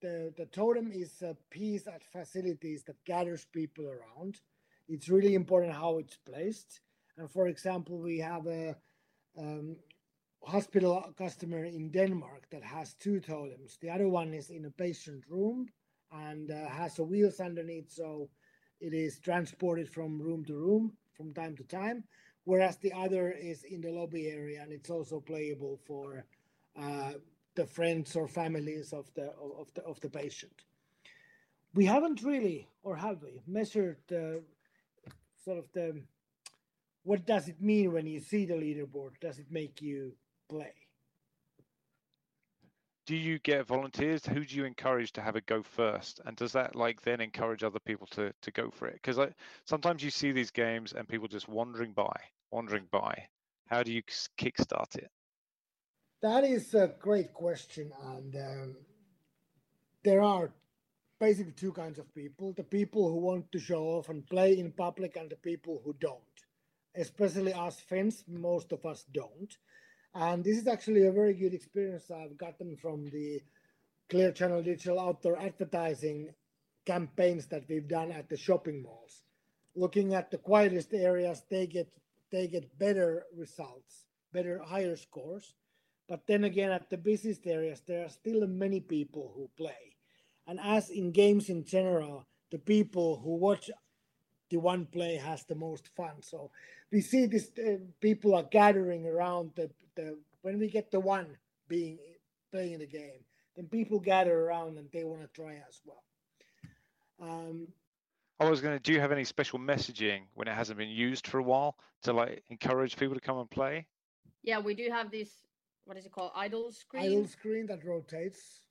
the 0.00 0.32
the 0.36 0.46
totem 0.46 0.92
is 0.92 1.22
a 1.22 1.36
piece 1.50 1.86
at 1.86 2.04
facilities 2.04 2.84
that 2.84 3.04
gathers 3.04 3.46
people 3.52 3.86
around. 3.86 4.40
It's 4.88 5.08
really 5.08 5.34
important 5.34 5.72
how 5.74 5.98
it's 5.98 6.16
placed. 6.16 6.80
And 7.18 7.30
for 7.30 7.48
example, 7.48 7.98
we 7.98 8.18
have 8.18 8.46
a 8.46 8.76
um, 9.38 9.76
hospital 10.46 11.12
customer 11.18 11.64
in 11.64 11.90
Denmark 11.90 12.48
that 12.50 12.62
has 12.62 12.94
two 12.94 13.20
totems. 13.20 13.78
The 13.80 13.90
other 13.90 14.08
one 14.08 14.32
is 14.32 14.50
in 14.50 14.64
a 14.64 14.70
patient 14.70 15.24
room 15.28 15.66
and 16.12 16.50
uh, 16.50 16.68
has 16.68 16.98
wheels 16.98 17.40
underneath, 17.40 17.90
so 17.90 18.28
it 18.80 18.94
is 18.94 19.18
transported 19.18 19.88
from 19.88 20.22
room 20.22 20.44
to 20.44 20.54
room 20.54 20.92
from 21.16 21.34
time 21.34 21.56
to 21.56 21.64
time. 21.64 22.04
Whereas 22.44 22.76
the 22.76 22.92
other 22.92 23.32
is 23.32 23.64
in 23.64 23.80
the 23.80 23.90
lobby 23.90 24.28
area 24.28 24.62
and 24.62 24.72
it's 24.72 24.88
also 24.88 25.18
playable 25.18 25.80
for 25.84 26.24
uh, 26.80 27.14
the 27.56 27.66
friends 27.66 28.14
or 28.14 28.28
families 28.28 28.92
of 28.92 29.12
the 29.14 29.32
of 29.60 29.72
the 29.74 29.82
of 29.82 29.98
the 30.00 30.10
patient. 30.10 30.62
We 31.74 31.86
haven't 31.86 32.22
really, 32.22 32.68
or 32.84 32.94
have 32.96 33.22
we, 33.22 33.40
measured 33.46 33.98
sort 34.08 35.58
of 35.58 35.72
the 35.72 36.02
what 37.02 37.26
does 37.26 37.48
it 37.48 37.60
mean 37.60 37.92
when 37.92 38.06
you 38.06 38.20
see 38.20 38.46
the 38.46 38.54
leaderboard? 38.54 39.18
Does 39.20 39.38
it 39.38 39.50
make 39.50 39.82
you 39.82 40.12
play. 40.48 40.72
Do 43.06 43.14
you 43.14 43.38
get 43.38 43.66
volunteers? 43.66 44.26
Who 44.26 44.44
do 44.44 44.56
you 44.56 44.64
encourage 44.64 45.12
to 45.12 45.22
have 45.22 45.36
a 45.36 45.40
go 45.42 45.62
first? 45.62 46.20
And 46.26 46.36
does 46.36 46.52
that 46.52 46.74
like 46.74 47.00
then 47.02 47.20
encourage 47.20 47.62
other 47.62 47.78
people 47.78 48.08
to 48.08 48.32
to 48.42 48.50
go 48.50 48.70
for 48.70 48.88
it? 48.88 48.94
Because 48.94 49.16
like, 49.16 49.34
sometimes 49.64 50.02
you 50.02 50.10
see 50.10 50.32
these 50.32 50.50
games 50.50 50.92
and 50.92 51.08
people 51.08 51.28
just 51.28 51.48
wandering 51.48 51.92
by, 51.92 52.16
wandering 52.50 52.86
by. 52.90 53.28
How 53.66 53.84
do 53.84 53.92
you 53.92 54.02
kickstart 54.38 54.96
it? 54.96 55.10
That 56.22 56.44
is 56.44 56.74
a 56.74 56.94
great 56.98 57.32
question, 57.32 57.92
and 58.04 58.34
um, 58.34 58.76
there 60.02 60.22
are 60.22 60.50
basically 61.20 61.52
two 61.52 61.72
kinds 61.72 61.98
of 62.00 62.12
people: 62.12 62.54
the 62.54 62.64
people 62.64 63.08
who 63.08 63.18
want 63.18 63.52
to 63.52 63.60
show 63.60 63.84
off 63.84 64.08
and 64.08 64.26
play 64.28 64.58
in 64.58 64.72
public, 64.72 65.16
and 65.16 65.30
the 65.30 65.36
people 65.36 65.80
who 65.84 65.94
don't. 66.00 66.36
Especially 66.96 67.52
us 67.52 67.78
Finns, 67.78 68.24
most 68.26 68.72
of 68.72 68.84
us 68.86 69.04
don't. 69.12 69.58
And 70.18 70.42
this 70.42 70.56
is 70.56 70.66
actually 70.66 71.04
a 71.04 71.12
very 71.12 71.34
good 71.34 71.52
experience 71.52 72.10
I've 72.10 72.38
gotten 72.38 72.74
from 72.74 73.04
the 73.04 73.42
Clear 74.08 74.32
Channel 74.32 74.62
Digital 74.62 74.98
outdoor 74.98 75.38
advertising 75.38 76.32
campaigns 76.86 77.44
that 77.48 77.68
we've 77.68 77.86
done 77.86 78.10
at 78.12 78.30
the 78.30 78.36
shopping 78.38 78.82
malls. 78.82 79.20
Looking 79.74 80.14
at 80.14 80.30
the 80.30 80.38
quietest 80.38 80.94
areas, 80.94 81.42
they 81.50 81.66
get 81.66 81.92
they 82.32 82.48
get 82.48 82.78
better 82.78 83.24
results, 83.36 84.06
better 84.32 84.58
higher 84.58 84.96
scores. 84.96 85.52
But 86.08 86.26
then 86.26 86.44
again, 86.44 86.70
at 86.72 86.88
the 86.88 86.96
busiest 86.96 87.46
areas, 87.46 87.82
there 87.86 88.06
are 88.06 88.08
still 88.08 88.46
many 88.46 88.80
people 88.80 89.32
who 89.36 89.50
play. 89.54 89.96
And 90.46 90.58
as 90.62 90.88
in 90.88 91.12
games 91.12 91.50
in 91.50 91.62
general, 91.62 92.26
the 92.50 92.58
people 92.58 93.20
who 93.22 93.36
watch 93.36 93.70
the 94.50 94.58
one 94.58 94.86
play 94.86 95.16
has 95.16 95.44
the 95.44 95.54
most 95.54 95.88
fun. 95.96 96.22
So 96.22 96.50
we 96.92 97.00
see 97.00 97.26
this 97.26 97.50
uh, 97.58 97.78
people 98.00 98.34
are 98.34 98.44
gathering 98.44 99.06
around 99.06 99.52
the, 99.56 99.70
the 99.94 100.18
when 100.42 100.58
we 100.58 100.68
get 100.68 100.90
the 100.90 101.00
one 101.00 101.36
being 101.68 101.98
playing 102.52 102.78
the 102.78 102.86
game, 102.86 103.24
then 103.56 103.66
people 103.66 103.98
gather 103.98 104.38
around 104.38 104.78
and 104.78 104.88
they 104.92 105.04
want 105.04 105.22
to 105.22 105.28
try 105.28 105.54
as 105.68 105.80
well. 105.84 106.02
Um, 107.20 107.68
I 108.38 108.48
was 108.48 108.60
going 108.60 108.76
to. 108.76 108.82
Do 108.82 108.92
you 108.92 109.00
have 109.00 109.12
any 109.12 109.24
special 109.24 109.58
messaging 109.58 110.22
when 110.34 110.46
it 110.46 110.54
hasn't 110.54 110.78
been 110.78 110.90
used 110.90 111.26
for 111.26 111.38
a 111.38 111.42
while 111.42 111.76
to 112.02 112.12
like 112.12 112.44
encourage 112.50 112.96
people 112.96 113.14
to 113.14 113.20
come 113.20 113.38
and 113.38 113.50
play? 113.50 113.86
Yeah, 114.42 114.58
we 114.60 114.74
do 114.74 114.88
have 114.90 115.10
this. 115.10 115.30
What 115.86 115.96
is 115.96 116.04
it 116.04 116.12
called? 116.12 116.32
Idle 116.34 116.72
screen. 116.72 117.04
Idle 117.04 117.26
screen 117.26 117.66
that 117.66 117.84
rotates. 117.84 118.62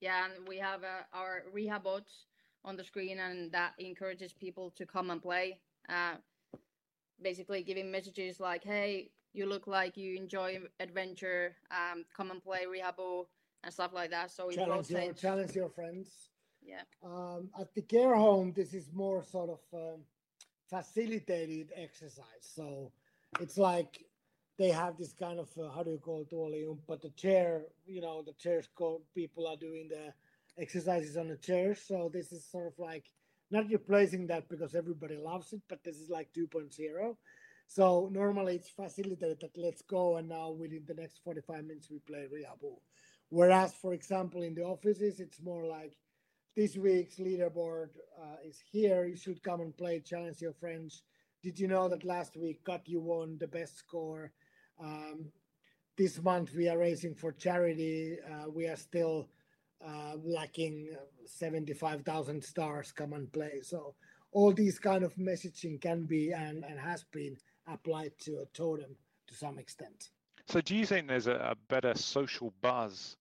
Yeah, 0.00 0.26
and 0.26 0.46
we 0.46 0.58
have 0.58 0.84
uh, 0.84 1.02
our 1.12 1.44
rehab 1.52 1.84
bots 1.84 2.26
on 2.64 2.76
the 2.76 2.84
screen, 2.84 3.18
and 3.18 3.50
that 3.52 3.72
encourages 3.78 4.32
people 4.32 4.70
to 4.76 4.86
come 4.86 5.10
and 5.10 5.22
play. 5.22 5.58
Uh, 5.88 6.16
basically 7.22 7.62
giving 7.62 7.90
messages 7.90 8.40
like, 8.40 8.64
"Hey, 8.64 9.10
you 9.32 9.46
look 9.46 9.66
like 9.66 9.96
you 9.96 10.16
enjoy 10.16 10.60
adventure. 10.80 11.56
Um, 11.70 12.04
come 12.14 12.30
and 12.30 12.42
play 12.42 12.64
Rehabu 12.66 13.26
and 13.64 13.72
stuff 13.72 13.92
like 13.92 14.10
that." 14.10 14.30
So 14.30 14.50
challenge 14.50 14.90
your, 14.90 15.12
challenge 15.12 15.54
your 15.54 15.70
friends. 15.70 16.30
Yeah. 16.62 16.82
Um, 17.02 17.50
at 17.58 17.74
the 17.74 17.82
care 17.82 18.14
home, 18.14 18.52
this 18.54 18.74
is 18.74 18.92
more 18.92 19.22
sort 19.22 19.50
of 19.50 19.60
um, 19.72 20.00
facilitated 20.68 21.72
exercise. 21.74 22.42
So 22.42 22.92
it's 23.40 23.56
like 23.56 24.04
they 24.58 24.70
have 24.70 24.98
this 24.98 25.12
kind 25.12 25.38
of 25.38 25.48
uh, 25.56 25.70
how 25.70 25.82
do 25.82 25.92
you 25.92 25.98
call 25.98 26.22
it, 26.22 26.30
volume? 26.30 26.80
But 26.86 27.00
the 27.00 27.10
chair, 27.10 27.62
you 27.86 28.00
know, 28.00 28.22
the 28.22 28.34
chairs 28.34 28.68
go. 28.74 29.00
People 29.14 29.46
are 29.46 29.56
doing 29.56 29.88
the 29.88 30.12
exercises 30.58 31.16
on 31.16 31.28
the 31.28 31.36
chair. 31.36 31.74
So 31.74 32.10
this 32.12 32.32
is 32.32 32.50
sort 32.50 32.66
of 32.66 32.78
like 32.78 33.04
not 33.50 33.68
replacing 33.70 34.26
that 34.26 34.48
because 34.48 34.74
everybody 34.74 35.16
loves 35.16 35.52
it, 35.52 35.62
but 35.68 35.82
this 35.84 35.96
is 35.96 36.10
like 36.10 36.28
2.0. 36.36 37.16
So 37.66 38.08
normally 38.12 38.56
it's 38.56 38.70
facilitated 38.70 39.40
that 39.40 39.56
let's 39.56 39.82
go 39.82 40.16
and 40.16 40.28
now 40.28 40.50
within 40.50 40.84
the 40.86 40.94
next 40.94 41.20
45 41.22 41.64
minutes 41.64 41.90
we 41.90 41.98
play 41.98 42.26
Rehaboo. 42.32 42.76
Whereas, 43.30 43.74
for 43.74 43.92
example, 43.92 44.42
in 44.42 44.54
the 44.54 44.62
offices, 44.62 45.20
it's 45.20 45.42
more 45.42 45.66
like 45.66 45.94
this 46.56 46.76
week's 46.76 47.16
leaderboard 47.16 47.90
uh, 48.20 48.36
is 48.44 48.58
here. 48.70 49.04
You 49.04 49.16
should 49.16 49.42
come 49.42 49.60
and 49.60 49.76
play, 49.76 50.00
challenge 50.00 50.40
your 50.40 50.54
friends. 50.54 51.02
Did 51.42 51.58
you 51.58 51.68
know 51.68 51.88
that 51.88 52.04
last 52.04 52.36
week 52.36 52.64
Katju 52.64 53.00
won 53.00 53.36
the 53.38 53.46
best 53.46 53.76
score? 53.76 54.32
Um, 54.82 55.26
this 55.96 56.22
month 56.22 56.54
we 56.56 56.68
are 56.68 56.78
racing 56.78 57.14
for 57.14 57.32
charity. 57.32 58.16
Uh, 58.28 58.48
we 58.50 58.66
are 58.66 58.76
still 58.76 59.28
uh, 59.86 60.16
lacking 60.24 60.88
75,000 61.26 62.42
stars 62.42 62.92
come 62.92 63.12
and 63.12 63.32
play. 63.32 63.60
So 63.62 63.94
all 64.32 64.52
these 64.52 64.78
kind 64.78 65.04
of 65.04 65.14
messaging 65.16 65.80
can 65.80 66.04
be 66.04 66.32
and, 66.32 66.64
and 66.64 66.78
has 66.78 67.04
been 67.04 67.36
applied 67.66 68.12
to 68.20 68.38
a 68.38 68.46
totem 68.46 68.96
to 69.28 69.34
some 69.34 69.58
extent. 69.58 70.10
So 70.46 70.60
do 70.60 70.74
you 70.74 70.86
think 70.86 71.08
there's 71.08 71.26
a, 71.26 71.34
a 71.34 71.56
better 71.68 71.94
social 71.94 72.52
buzz 72.62 73.16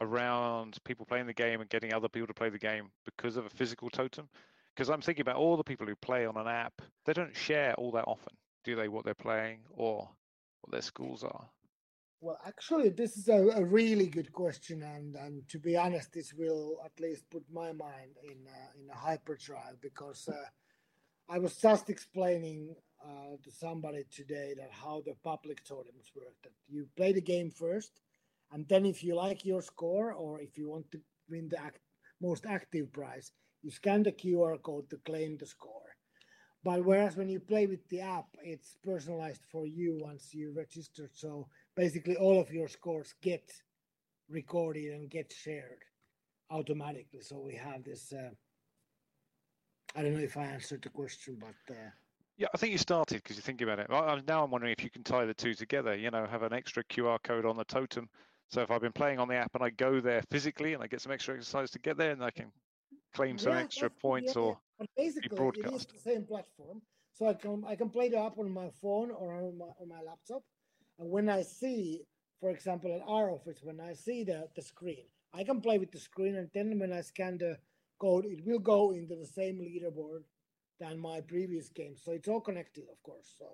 around 0.00 0.78
people 0.84 1.06
playing 1.06 1.26
the 1.26 1.32
game 1.32 1.60
and 1.60 1.68
getting 1.68 1.92
other 1.92 2.08
people 2.08 2.26
to 2.28 2.34
play 2.34 2.48
the 2.48 2.58
game 2.58 2.90
because 3.04 3.36
of 3.36 3.46
a 3.46 3.50
physical 3.50 3.90
totem? 3.90 4.28
Because 4.74 4.90
I'm 4.90 5.00
thinking 5.00 5.22
about 5.22 5.36
all 5.36 5.56
the 5.56 5.64
people 5.64 5.86
who 5.86 5.96
play 5.96 6.26
on 6.26 6.36
an 6.36 6.48
app, 6.48 6.72
they 7.04 7.12
don't 7.12 7.36
share 7.36 7.74
all 7.74 7.92
that 7.92 8.04
often, 8.06 8.34
do 8.64 8.74
they, 8.74 8.88
what 8.88 9.04
they're 9.04 9.14
playing 9.14 9.60
or 9.70 10.08
what 10.60 10.72
their 10.72 10.82
schools 10.82 11.22
are? 11.22 11.48
Well, 12.24 12.38
actually, 12.46 12.88
this 12.88 13.18
is 13.18 13.28
a, 13.28 13.50
a, 13.60 13.62
really 13.62 14.06
good 14.06 14.32
question, 14.32 14.82
and 14.82 15.14
and 15.14 15.46
to 15.50 15.58
be 15.58 15.76
honest, 15.76 16.14
this 16.14 16.32
will 16.32 16.78
at 16.82 16.98
least 16.98 17.28
put 17.28 17.44
my 17.52 17.70
mind 17.72 18.12
in 18.22 18.38
uh, 18.48 18.70
in 18.80 18.88
a 18.88 18.96
hyperdrive 18.96 19.78
because 19.82 20.26
uh, 20.26 20.48
I 21.28 21.38
was 21.38 21.58
just 21.58 21.90
explaining 21.90 22.76
uh, 23.04 23.36
to 23.42 23.50
somebody 23.50 24.04
today 24.10 24.54
that 24.56 24.70
how 24.72 25.02
the 25.04 25.16
public 25.22 25.62
totems 25.64 26.12
work. 26.16 26.36
That 26.44 26.54
you 26.66 26.88
play 26.96 27.12
the 27.12 27.20
game 27.20 27.50
first, 27.50 28.00
and 28.52 28.66
then 28.70 28.86
if 28.86 29.04
you 29.04 29.14
like 29.16 29.44
your 29.44 29.60
score 29.60 30.14
or 30.14 30.40
if 30.40 30.56
you 30.56 30.66
want 30.70 30.90
to 30.92 31.00
win 31.28 31.50
the 31.50 31.60
act, 31.60 31.80
most 32.22 32.46
active 32.46 32.90
prize, 32.90 33.32
you 33.62 33.70
scan 33.70 34.02
the 34.02 34.12
QR 34.12 34.62
code 34.62 34.88
to 34.88 34.96
claim 35.04 35.36
the 35.36 35.44
score. 35.44 35.90
But 36.64 36.82
whereas 36.86 37.16
when 37.16 37.28
you 37.28 37.40
play 37.40 37.66
with 37.66 37.86
the 37.90 38.00
app, 38.00 38.28
it's 38.42 38.78
personalized 38.82 39.44
for 39.52 39.66
you 39.66 39.98
once 40.00 40.32
you 40.32 40.54
register. 40.56 41.10
So 41.12 41.46
basically 41.76 42.16
all 42.16 42.40
of 42.40 42.50
your 42.50 42.68
scores 42.68 43.14
get 43.22 43.52
recorded 44.28 44.92
and 44.92 45.10
get 45.10 45.32
shared 45.32 45.82
automatically. 46.50 47.20
So 47.20 47.38
we 47.38 47.54
have 47.54 47.84
this. 47.84 48.12
Uh, 48.12 48.30
I 49.96 50.02
don't 50.02 50.14
know 50.14 50.20
if 50.20 50.36
I 50.36 50.44
answered 50.44 50.82
the 50.82 50.88
question, 50.88 51.38
but 51.40 51.74
uh, 51.74 51.90
yeah, 52.36 52.48
I 52.52 52.58
think 52.58 52.72
you 52.72 52.78
started 52.78 53.22
because 53.22 53.36
you 53.36 53.42
think 53.42 53.60
about 53.60 53.78
it. 53.78 53.88
Well, 53.88 54.20
now 54.26 54.44
I'm 54.44 54.50
wondering 54.50 54.74
if 54.76 54.82
you 54.82 54.90
can 54.90 55.04
tie 55.04 55.24
the 55.24 55.34
two 55.34 55.54
together. 55.54 55.94
You 55.94 56.10
know, 56.10 56.26
have 56.26 56.42
an 56.42 56.52
extra 56.52 56.82
QR 56.84 57.22
code 57.22 57.46
on 57.46 57.56
the 57.56 57.64
totem. 57.64 58.08
So 58.50 58.60
if 58.60 58.70
I've 58.70 58.80
been 58.80 58.92
playing 58.92 59.18
on 59.18 59.28
the 59.28 59.36
app 59.36 59.54
and 59.54 59.64
I 59.64 59.70
go 59.70 60.00
there 60.00 60.22
physically 60.30 60.74
and 60.74 60.82
I 60.82 60.86
get 60.86 61.00
some 61.00 61.12
extra 61.12 61.34
exercise 61.34 61.70
to 61.72 61.78
get 61.78 61.96
there, 61.96 62.10
and 62.10 62.22
I 62.22 62.30
can 62.30 62.52
claim 63.14 63.38
some 63.38 63.52
yeah, 63.52 63.60
extra 63.60 63.88
points 63.88 64.34
yeah, 64.34 64.42
or 64.42 64.58
basically 64.96 65.48
it 65.56 65.72
is 65.72 65.86
the 65.86 65.98
same 65.98 66.24
platform. 66.24 66.82
So 67.12 67.28
I 67.28 67.34
can 67.34 67.64
I 67.66 67.76
can 67.76 67.88
play 67.88 68.08
the 68.08 68.18
app 68.18 68.38
on 68.38 68.50
my 68.50 68.68
phone 68.82 69.10
or 69.12 69.34
on 69.34 69.56
my, 69.56 69.66
on 69.80 69.88
my 69.88 70.00
laptop, 70.04 70.42
and 70.98 71.10
when 71.10 71.28
I 71.28 71.42
see, 71.42 72.02
for 72.40 72.50
example, 72.50 72.94
at 72.94 73.08
our 73.08 73.30
office, 73.30 73.60
when 73.62 73.80
I 73.80 73.94
see 73.94 74.24
the, 74.24 74.48
the 74.54 74.62
screen, 74.62 75.04
I 75.32 75.42
can 75.44 75.60
play 75.60 75.78
with 75.78 75.90
the 75.90 75.98
screen. 75.98 76.36
And 76.36 76.48
then 76.54 76.78
when 76.78 76.92
I 76.92 77.00
scan 77.00 77.38
the 77.38 77.58
code, 77.98 78.24
it 78.26 78.44
will 78.46 78.60
go 78.60 78.92
into 78.92 79.16
the 79.16 79.26
same 79.26 79.58
leaderboard 79.58 80.22
than 80.80 80.98
my 80.98 81.20
previous 81.20 81.68
game. 81.68 81.94
So 81.96 82.12
it's 82.12 82.28
all 82.28 82.40
connected, 82.40 82.84
of 82.90 83.02
course. 83.02 83.34
So, 83.38 83.46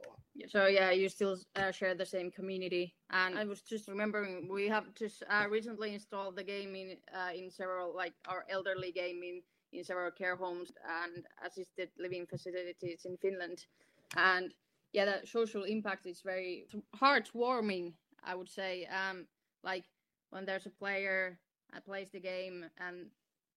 so 0.49 0.67
yeah, 0.67 0.91
you 0.91 1.09
still 1.09 1.37
uh, 1.57 1.71
share 1.71 1.95
the 1.95 2.07
same 2.07 2.31
community. 2.31 2.95
And 3.11 3.39
I 3.39 3.45
was 3.45 3.63
just 3.63 3.89
remembering 3.89 4.49
we 4.51 4.69
have 4.69 4.95
just 4.95 5.23
uh, 5.29 5.47
recently 5.49 5.95
installed 5.95 6.37
the 6.37 6.45
game 6.45 6.75
in 6.75 6.97
uh, 7.15 7.33
in 7.35 7.51
several 7.51 7.95
like 7.95 8.15
our 8.27 8.45
elderly 8.49 8.93
game 8.93 9.23
in 9.23 9.43
in 9.73 9.85
several 9.85 10.11
care 10.11 10.35
homes 10.35 10.73
and 11.05 11.25
assisted 11.47 11.91
living 11.99 12.27
facilities 12.27 13.03
in 13.05 13.17
Finland. 13.19 13.67
And 14.17 14.53
yeah, 14.93 15.05
the 15.05 15.27
social 15.27 15.65
impact 15.65 16.07
is 16.07 16.21
very 16.23 16.67
heartwarming, 16.97 17.93
I 18.25 18.35
would 18.35 18.49
say. 18.49 18.87
Um, 18.87 19.27
like 19.63 19.85
when 20.31 20.45
there's 20.45 20.67
a 20.67 20.71
player 20.71 21.39
that 21.73 21.85
plays 21.85 22.09
the 22.11 22.21
game 22.21 22.65
and 22.79 23.07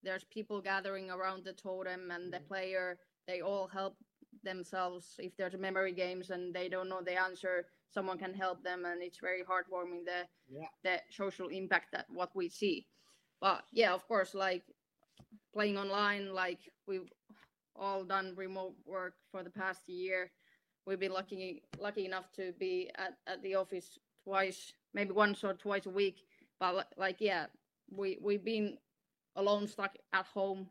there's 0.03 0.25
people 0.25 0.61
gathering 0.61 1.09
around 1.09 1.43
the 1.43 1.53
totem 1.53 2.11
and 2.11 2.31
the 2.31 2.37
mm-hmm. 2.37 2.47
player, 2.47 2.99
they 3.27 3.41
all 3.41 3.67
help 3.67 3.95
themselves. 4.43 5.15
If 5.17 5.35
there's 5.37 5.55
memory 5.57 5.93
games 5.93 6.29
and 6.29 6.53
they 6.53 6.69
don't 6.69 6.89
know 6.89 7.01
the 7.01 7.19
answer, 7.19 7.65
someone 7.89 8.17
can 8.17 8.33
help 8.33 8.63
them, 8.63 8.85
and 8.85 9.01
it's 9.01 9.19
very 9.19 9.43
heartwarming 9.43 10.05
the 10.05 10.27
yeah. 10.49 10.67
the 10.83 10.97
social 11.11 11.47
impact 11.47 11.93
that 11.93 12.05
what 12.09 12.35
we 12.35 12.49
see. 12.49 12.85
But 13.39 13.63
yeah, 13.71 13.93
of 13.93 14.05
course, 14.07 14.33
like 14.35 14.63
playing 15.53 15.77
online, 15.77 16.33
like 16.33 16.59
we've 16.87 17.11
all 17.75 18.03
done 18.03 18.33
remote 18.35 18.75
work 18.85 19.15
for 19.31 19.43
the 19.43 19.49
past 19.49 19.87
year 19.87 20.31
we've 20.85 20.99
been 20.99 21.13
lucky 21.13 21.63
lucky 21.79 22.05
enough 22.05 22.31
to 22.33 22.53
be 22.59 22.89
at, 22.97 23.15
at 23.27 23.41
the 23.41 23.55
office 23.55 23.99
twice, 24.23 24.73
maybe 24.93 25.11
once 25.11 25.43
or 25.43 25.53
twice 25.53 25.85
a 25.85 25.89
week. 25.89 26.23
But 26.59 26.87
like, 26.97 27.17
yeah, 27.19 27.45
we 27.91 28.17
we've 28.21 28.43
been 28.43 28.77
alone, 29.35 29.67
stuck 29.67 29.95
at 30.13 30.25
home, 30.25 30.67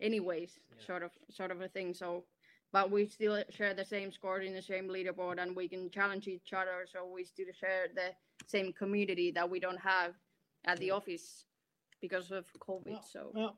anyways, 0.00 0.58
yeah. 0.70 0.86
sort 0.86 1.02
of 1.02 1.10
sort 1.30 1.50
of 1.50 1.60
a 1.60 1.68
thing. 1.68 1.94
So, 1.94 2.24
but 2.72 2.90
we 2.90 3.06
still 3.06 3.42
share 3.50 3.74
the 3.74 3.84
same 3.84 4.12
scores 4.12 4.46
in 4.46 4.54
the 4.54 4.62
same 4.62 4.88
leaderboard, 4.88 5.40
and 5.40 5.54
we 5.54 5.68
can 5.68 5.90
challenge 5.90 6.28
each 6.28 6.52
other. 6.52 6.86
So 6.90 7.06
we 7.12 7.24
still 7.24 7.46
share 7.58 7.88
the 7.94 8.10
same 8.46 8.72
community 8.72 9.30
that 9.32 9.48
we 9.48 9.60
don't 9.60 9.80
have 9.80 10.14
at 10.64 10.78
the 10.78 10.90
office 10.90 11.44
because 12.00 12.30
of 12.30 12.46
COVID. 12.60 12.98
so 13.10 13.54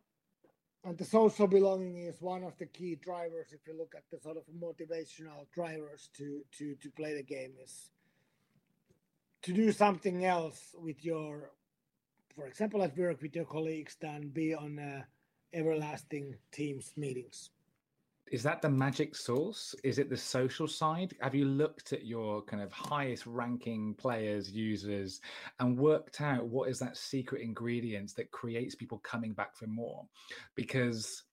and 0.85 0.99
the 0.99 1.05
social 1.05 1.47
belonging 1.47 1.97
is 1.97 2.21
one 2.21 2.45
of 2.45 2.57
the 2.59 2.67
key 2.67 2.95
drivers 2.97 3.53
if 3.53 3.61
you 3.67 3.77
look 3.77 3.95
at 3.97 4.05
the 4.11 4.19
sort 4.21 4.37
of 4.37 4.45
motivational 4.55 5.47
drivers 5.53 6.11
to 6.17 6.43
to 6.57 6.75
to 6.77 6.91
play 6.91 7.15
the 7.15 7.23
game 7.23 7.53
is 7.63 7.91
to 9.43 9.53
do 9.53 9.73
something 9.73 10.25
else 10.25 10.75
with 10.79 11.05
your 11.05 11.51
for 12.37 12.47
example 12.47 12.83
at 12.83 12.97
work 12.97 13.21
with 13.23 13.35
your 13.35 13.45
colleagues 13.45 13.97
than 14.01 14.29
be 14.29 14.55
on 14.55 14.79
uh, 14.79 15.03
everlasting 15.53 16.35
teams 16.53 16.93
meetings 16.97 17.51
is 18.31 18.43
that 18.43 18.63
the 18.63 18.69
magic 18.69 19.15
source? 19.15 19.75
Is 19.85 19.99
it 19.99 20.09
the 20.09 20.17
social 20.17 20.67
side? 20.67 21.15
Have 21.21 21.35
you 21.35 21.45
looked 21.45 21.93
at 21.93 22.07
your 22.07 22.43
kind 22.43 22.63
of 22.63 22.73
highest 22.73 23.27
ranking 23.27 23.95
players, 23.95 24.51
users, 24.51 25.21
and 25.61 25.79
worked 25.79 26.21
out 26.21 26.47
what 26.47 26.69
is 26.69 26.79
that 26.79 26.97
secret 26.97 27.43
ingredient 27.43 28.15
that 28.17 28.31
creates 28.31 28.75
people 28.75 28.99
coming 28.99 29.33
back 29.35 29.55
for 29.55 29.67
more? 29.67 30.07
Because 30.55 31.25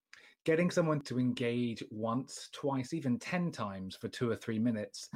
getting 0.43 0.69
someone 0.69 1.01
to 1.01 1.19
engage 1.19 1.83
once, 1.91 2.49
twice, 2.51 2.93
even 2.93 3.17
10 3.17 3.51
times 3.51 3.95
for 3.95 4.09
two 4.09 4.29
or 4.29 4.35
three 4.35 4.59
minutes 4.59 5.09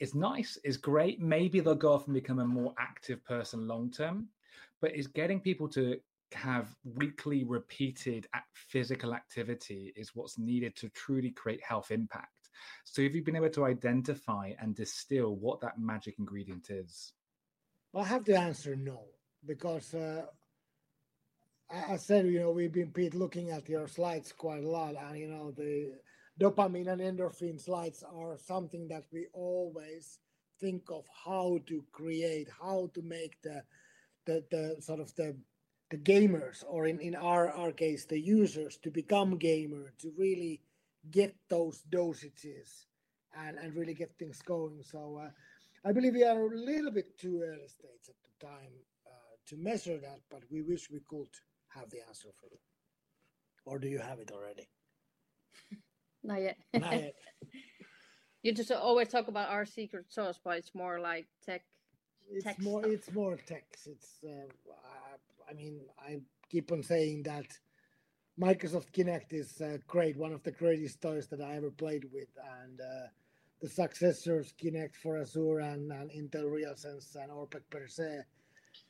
is 0.00 0.14
nice, 0.14 0.58
is 0.64 0.76
great. 0.76 1.20
Maybe 1.20 1.60
they'll 1.60 1.74
go 1.74 1.92
off 1.92 2.06
and 2.06 2.14
become 2.14 2.40
a 2.40 2.46
more 2.46 2.74
active 2.78 3.24
person 3.24 3.68
long 3.68 3.90
term, 3.90 4.28
but 4.80 4.96
is 4.96 5.06
getting 5.06 5.40
people 5.40 5.68
to 5.68 6.00
have 6.34 6.74
weekly 6.84 7.44
repeated 7.44 8.26
physical 8.54 9.14
activity 9.14 9.92
is 9.96 10.10
what's 10.14 10.38
needed 10.38 10.76
to 10.76 10.88
truly 10.90 11.30
create 11.30 11.62
health 11.62 11.90
impact. 11.90 12.28
So, 12.84 13.02
have 13.02 13.14
you 13.14 13.22
been 13.22 13.36
able 13.36 13.50
to 13.50 13.64
identify 13.64 14.52
and 14.60 14.74
distill 14.74 15.36
what 15.36 15.60
that 15.60 15.78
magic 15.78 16.16
ingredient 16.18 16.70
is? 16.70 17.12
Well, 17.92 18.04
I 18.04 18.08
have 18.08 18.24
to 18.24 18.36
answer 18.36 18.76
no, 18.76 19.04
because 19.46 19.94
uh, 19.94 20.26
I 21.70 21.96
said, 21.96 22.26
you 22.26 22.40
know, 22.40 22.50
we've 22.50 22.72
been 22.72 22.90
Pete 22.90 23.14
looking 23.14 23.50
at 23.50 23.68
your 23.68 23.88
slides 23.88 24.32
quite 24.32 24.64
a 24.64 24.68
lot, 24.68 24.94
and 24.96 25.18
you 25.18 25.28
know, 25.28 25.52
the 25.52 25.92
dopamine 26.40 26.88
and 26.88 27.00
endorphin 27.00 27.60
slides 27.60 28.02
are 28.02 28.36
something 28.38 28.88
that 28.88 29.04
we 29.12 29.26
always 29.32 30.18
think 30.60 30.82
of 30.90 31.04
how 31.24 31.58
to 31.66 31.84
create, 31.92 32.48
how 32.60 32.90
to 32.94 33.02
make 33.02 33.40
the 33.42 33.62
the, 34.26 34.44
the 34.50 34.76
sort 34.80 35.00
of 35.00 35.14
the 35.14 35.36
the 35.90 35.98
gamers 35.98 36.62
or 36.68 36.86
in, 36.86 37.00
in 37.00 37.14
our, 37.14 37.50
our 37.50 37.72
case 37.72 38.04
the 38.04 38.18
users 38.18 38.76
to 38.78 38.90
become 38.90 39.36
gamer 39.36 39.92
to 39.98 40.12
really 40.16 40.60
get 41.10 41.34
those 41.48 41.82
dosages 41.90 42.86
and, 43.36 43.58
and 43.58 43.74
really 43.74 43.94
get 43.94 44.16
things 44.18 44.40
going. 44.42 44.82
So 44.82 45.20
uh, 45.22 45.30
I 45.84 45.92
believe 45.92 46.14
we 46.14 46.24
are 46.24 46.40
a 46.40 46.56
little 46.56 46.90
bit 46.90 47.18
too 47.18 47.42
early 47.44 47.68
stage 47.68 48.08
at 48.08 48.14
the 48.22 48.46
time 48.46 48.72
uh, 49.06 49.36
to 49.48 49.56
measure 49.56 49.98
that, 49.98 50.20
but 50.30 50.42
we 50.50 50.62
wish 50.62 50.90
we 50.90 51.00
could 51.08 51.28
have 51.68 51.90
the 51.90 51.98
answer 52.06 52.28
for 52.40 52.46
you. 52.50 52.58
Or 53.64 53.78
do 53.78 53.88
you 53.88 53.98
have 53.98 54.20
it 54.20 54.30
already? 54.32 54.68
Not 56.22 56.40
yet. 56.40 56.56
Not 56.74 56.92
yet. 56.92 57.14
you 58.42 58.52
just 58.52 58.70
always 58.70 59.08
talk 59.08 59.28
about 59.28 59.48
our 59.48 59.66
secret 59.66 60.06
sauce, 60.08 60.38
but 60.42 60.58
it's 60.58 60.74
more 60.74 61.00
like 61.00 61.26
tech. 61.44 61.62
It's 62.30 62.44
tech 62.44 62.60
more. 62.60 62.82
stuff. 62.82 62.92
It's 62.92 63.12
more 63.12 63.36
text. 63.36 63.86
It's. 63.86 64.18
Uh, 64.24 64.46
I, 65.50 65.54
mean, 65.54 65.80
I 65.98 66.20
keep 66.48 66.70
on 66.72 66.82
saying 66.82 67.24
that 67.24 67.46
Microsoft 68.40 68.92
Kinect 68.92 69.32
is 69.32 69.60
uh, 69.60 69.78
great. 69.86 70.16
One 70.16 70.32
of 70.32 70.42
the 70.42 70.52
greatest 70.52 71.00
toys 71.00 71.26
that 71.28 71.40
I 71.40 71.56
ever 71.56 71.70
played 71.70 72.04
with, 72.12 72.28
and 72.62 72.80
uh, 72.80 73.08
the 73.60 73.68
successors 73.68 74.54
Kinect 74.62 74.96
for 74.96 75.18
Azure 75.18 75.60
and, 75.60 75.92
and 75.92 76.10
Intel 76.10 76.44
RealSense 76.44 77.16
and 77.16 77.30
Orbbec 77.30 77.62
per 77.70 77.86
se, 77.86 78.20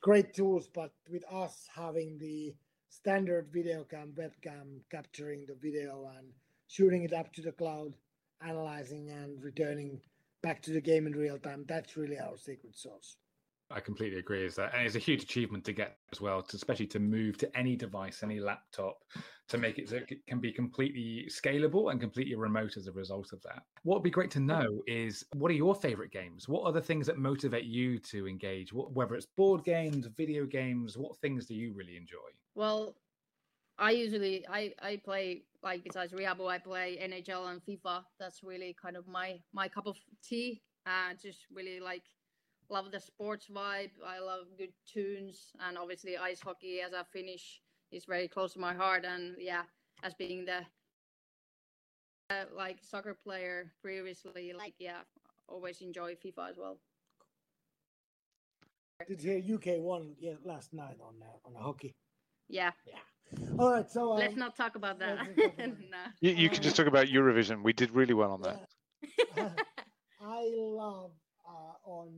great 0.01 0.35
tools. 0.35 0.69
But 0.73 0.93
with 1.11 1.25
us 1.33 1.69
having 1.75 2.19
the 2.19 2.55
standard 2.91 3.49
video 3.53 3.85
cam, 3.85 4.13
webcam 4.19 4.81
capturing 4.91 5.47
the 5.47 5.57
video 5.61 6.11
and 6.17 6.29
shooting 6.69 7.05
it 7.05 7.13
up 7.13 7.33
to 7.33 7.43
the 7.43 7.53
cloud, 7.53 7.95
analyzing 8.47 9.11
and 9.11 9.43
returning 9.43 10.01
back 10.43 10.63
to 10.63 10.73
the 10.73 10.81
game 10.81 11.07
in 11.07 11.13
real 11.13 11.39
time, 11.39 11.65
that's 11.67 11.97
really 11.97 12.19
our 12.19 12.37
secret 12.37 12.77
sauce. 12.77 13.17
I 13.73 13.79
completely 13.79 14.19
agree. 14.19 14.45
Is 14.45 14.57
that 14.57 14.75
and 14.75 14.85
it's 14.85 14.97
a 14.97 15.01
huge 15.01 15.23
achievement 15.23 15.65
to 15.67 15.73
get 15.73 15.99
as 16.13 16.21
well, 16.21 16.43
to, 16.43 16.57
especially 16.57 16.89
to 16.89 16.99
move 16.99 17.39
to 17.39 17.57
any 17.57 17.77
device, 17.77 18.23
any 18.23 18.41
laptop, 18.41 19.05
to 19.49 19.59
make 19.59 19.79
it 19.79 19.89
so 19.89 19.97
it 19.97 20.27
can 20.27 20.41
be 20.41 20.53
completely 20.53 21.27
scalable 21.31 21.91
and 21.91 22.01
completely 22.01 22.35
remote 22.35 22.77
as 22.77 22.89
a 22.89 22.93
result 22.93 23.33
of 23.33 23.41
that. 23.43 23.63
What 23.85 23.97
would 23.97 24.03
be 24.03 24.11
great 24.11 24.31
to 24.33 24.41
know 24.41 24.83
is 24.89 25.25
what 25.35 25.51
are 25.53 25.55
your 25.55 25.75
favorite 25.77 26.11
games? 26.11 26.49
What 26.49 26.65
are 26.65 26.73
the 26.73 26.83
things 26.83 27.07
that 27.07 27.19
motivate 27.19 27.65
you 27.65 28.01
to 28.01 28.27
engage? 28.27 28.73
What, 28.73 28.93
whether 28.93 29.15
it's 29.15 29.27
board 29.27 29.65
games, 29.65 30.07
video 30.07 30.47
games, 30.47 30.99
what 30.99 31.17
things 31.19 31.47
do 31.47 31.55
you 31.55 31.73
really 31.73 31.97
enjoy? 31.97 32.31
Well, 32.57 32.97
I 33.79 33.93
usually 33.93 34.47
I 34.49 34.75
I 34.83 34.97
play 34.97 35.45
like 35.63 35.85
besides 35.85 36.13
Rehaboo, 36.13 36.49
I 36.49 36.59
play 36.59 36.99
NHL 36.99 37.47
and 37.47 37.63
FIFA. 37.65 38.05
That's 38.19 38.43
really 38.43 38.75
kind 38.75 38.97
of 38.97 39.07
my 39.07 39.41
my 39.53 39.69
cup 39.69 39.87
of 39.87 39.97
tea. 40.23 40.63
Uh, 40.87 41.15
just 41.15 41.47
really 41.53 41.79
like 41.79 42.05
love 42.71 42.91
the 42.91 43.01
sports 43.01 43.47
vibe. 43.53 43.91
I 44.07 44.21
love 44.21 44.47
good 44.57 44.73
tunes, 44.87 45.53
and 45.61 45.77
obviously 45.77 46.17
ice 46.17 46.41
hockey 46.41 46.81
as 46.81 46.93
a 46.93 47.05
Finnish 47.13 47.61
is 47.93 48.05
very 48.05 48.29
close 48.29 48.53
to 48.55 48.59
my 48.59 48.73
heart. 48.73 49.05
And 49.05 49.35
yeah, 49.39 49.63
as 50.03 50.15
being 50.15 50.45
the 50.45 50.61
uh, 52.31 52.45
like 52.57 52.79
soccer 52.83 53.15
player 53.15 53.73
previously, 53.83 54.53
like 54.57 54.75
yeah, 54.79 55.01
always 55.49 55.81
enjoy 55.81 56.15
FIFA 56.15 56.51
as 56.51 56.57
well. 56.59 56.79
Did 59.09 59.23
you 59.23 59.31
hear 59.33 59.57
UK 59.57 59.83
won 59.83 60.15
yeah, 60.21 60.35
last 60.45 60.73
night 60.73 60.97
on 61.01 61.15
uh, 61.23 61.49
on 61.49 61.55
hockey? 61.61 61.95
Yeah, 62.49 62.73
Yeah. 62.87 62.99
All 63.59 63.71
right, 63.71 63.89
so 63.89 64.13
um, 64.13 64.19
let's 64.19 64.37
not 64.37 64.57
talk 64.57 64.75
about 64.75 64.99
that. 65.01 65.19
talk 65.19 65.27
about 65.37 65.69
it. 65.69 65.91
Nah. 65.91 65.97
You, 66.21 66.33
you 66.33 66.51
can 66.51 66.63
just 66.63 66.77
talk 66.77 66.87
about 66.87 67.07
Eurovision. 67.07 67.63
We 67.63 67.73
did 67.73 67.91
really 67.93 68.15
well 68.15 68.33
on 68.33 68.43
that. 68.43 68.67
yeah. 69.37 69.51
I 70.21 70.51
love 70.57 71.13
uh, 71.49 71.91
on. 71.91 72.11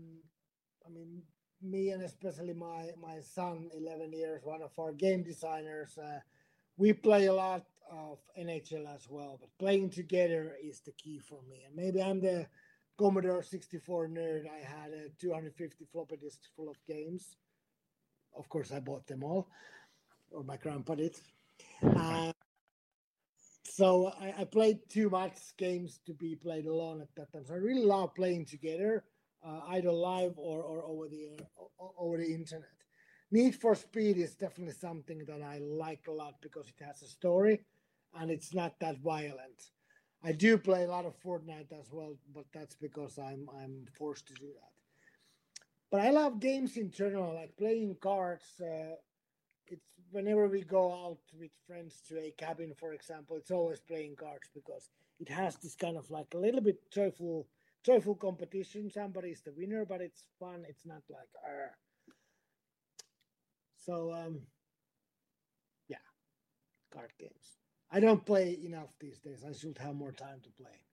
I 0.87 0.91
mean, 0.91 1.23
me 1.61 1.91
and 1.91 2.03
especially 2.03 2.55
my 2.55 2.91
my 3.01 3.21
son, 3.21 3.71
eleven 3.75 4.13
years, 4.13 4.43
one 4.45 4.63
of 4.63 4.79
our 4.79 4.93
game 4.93 5.23
designers. 5.23 5.97
Uh, 5.99 6.21
we 6.77 6.93
play 6.93 7.27
a 7.27 7.35
lot 7.35 7.65
of 7.91 8.19
NHL 8.39 8.93
as 8.95 9.07
well, 9.09 9.39
but 9.39 9.51
playing 9.59 9.91
together 9.91 10.57
is 10.63 10.81
the 10.81 10.93
key 10.93 11.19
for 11.19 11.41
me. 11.49 11.65
And 11.67 11.77
maybe 11.77 12.03
I'm 12.03 12.21
the 12.21 12.47
Commodore 12.99 13.43
64 13.43 14.09
nerd. 14.09 14.45
I 14.49 14.65
had 14.65 14.93
a 14.93 15.09
250 15.21 15.85
floppy 15.93 16.17
disks 16.17 16.49
full 16.57 16.71
of 16.71 16.77
games. 16.87 17.37
Of 18.35 18.49
course, 18.49 18.73
I 18.73 18.81
bought 18.81 19.07
them 19.07 19.23
all, 19.23 19.49
or 20.31 20.43
my 20.45 20.57
grandpa 20.57 20.95
did. 20.95 21.17
Uh, 21.83 22.33
so 23.65 24.13
I, 24.21 24.35
I 24.41 24.45
played 24.45 24.79
too 24.89 25.09
much 25.09 25.39
games 25.57 26.01
to 26.07 26.13
be 26.13 26.37
played 26.37 26.67
alone 26.67 27.01
at 27.01 27.09
that 27.17 27.33
time. 27.33 27.45
So 27.47 27.55
I 27.55 27.59
really 27.59 27.85
love 27.85 28.15
playing 28.15 28.47
together, 28.47 29.05
uh, 29.45 29.61
either 29.71 29.93
live 29.93 30.35
or, 30.37 30.63
or 30.63 30.85
over 30.85 31.09
the 31.09 31.39
o- 31.59 31.95
over 31.99 32.17
the 32.19 32.33
internet. 32.35 32.69
Need 33.31 33.57
for 33.57 33.75
Speed 33.75 34.19
is 34.19 34.35
definitely 34.35 34.75
something 34.75 35.25
that 35.27 35.43
I 35.43 35.59
like 35.59 36.07
a 36.09 36.13
lot 36.13 36.35
because 36.43 36.69
it 36.69 36.85
has 36.85 37.03
a 37.03 37.07
story 37.09 37.61
and 38.15 38.31
it's 38.31 38.55
not 38.55 38.79
that 38.81 38.99
violent. 38.99 39.71
I 40.23 40.33
do 40.33 40.59
play 40.59 40.85
a 40.85 40.89
lot 40.89 41.07
of 41.07 41.21
Fortnite 41.21 41.73
as 41.73 41.91
well, 41.93 42.17
but 42.35 42.45
that's 42.53 42.77
because 42.77 43.19
I'm 43.19 43.49
I'm 43.61 43.87
forced 43.99 44.29
to 44.29 44.35
do 44.35 44.49
that. 44.61 44.73
But 45.91 46.01
I 46.01 46.11
love 46.11 46.41
games 46.41 46.77
in 46.77 46.91
general, 46.91 47.35
like 47.35 47.57
playing 47.57 47.97
cards. 48.01 48.45
Uh, 48.61 48.97
it's 49.67 49.87
whenever 50.11 50.49
we 50.49 50.63
go 50.63 50.93
out 51.07 51.19
with 51.39 51.51
friends 51.67 52.03
to 52.09 52.19
a 52.19 52.31
cabin, 52.33 52.75
for 52.79 52.93
example, 52.95 53.37
it's 53.37 53.51
always 53.51 53.81
playing 53.81 54.17
cards 54.17 54.49
because 54.55 54.89
it 55.21 55.29
has 55.29 55.57
this 55.57 55.75
kind 55.75 55.97
of 55.97 56.11
like 56.11 56.33
a 56.35 56.39
little 56.39 56.61
bit 56.61 56.79
joyful, 56.91 57.47
joyful 57.85 58.15
competition. 58.15 58.91
Somebody's 58.91 59.43
the 59.43 59.53
winner, 59.57 59.85
but 59.85 60.01
it's 60.01 60.25
fun. 60.39 60.65
It's 60.69 60.87
not 60.87 61.03
like, 61.11 61.29
"Arr." 61.45 61.77
so 63.77 64.13
um, 64.13 64.41
yeah, 65.89 65.97
card 66.93 67.13
games. 67.19 67.59
I 67.91 68.01
don't 68.01 68.25
play 68.25 68.59
enough 68.65 68.91
these 69.01 69.19
days. 69.19 69.45
I 69.47 69.53
should 69.53 69.79
have 69.79 69.95
more 69.95 70.13
time 70.13 70.41
to 70.43 70.51
play. 70.51 70.87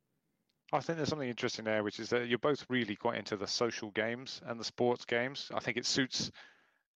I 0.71 0.79
think 0.81 0.97
there's 0.97 1.09
something 1.09 1.29
interesting 1.29 1.65
there, 1.65 1.83
which 1.83 1.99
is 1.99 2.09
that 2.09 2.27
you're 2.27 2.37
both 2.37 2.65
really 2.69 2.95
quite 2.95 3.17
into 3.17 3.37
the 3.37 3.47
social 3.47 3.89
games 3.91 4.41
and 4.45 4.59
the 4.59 4.63
sports 4.63 5.05
games. 5.05 5.49
I 5.53 5.59
think 5.59 5.77
it 5.77 5.85
suits, 5.85 6.31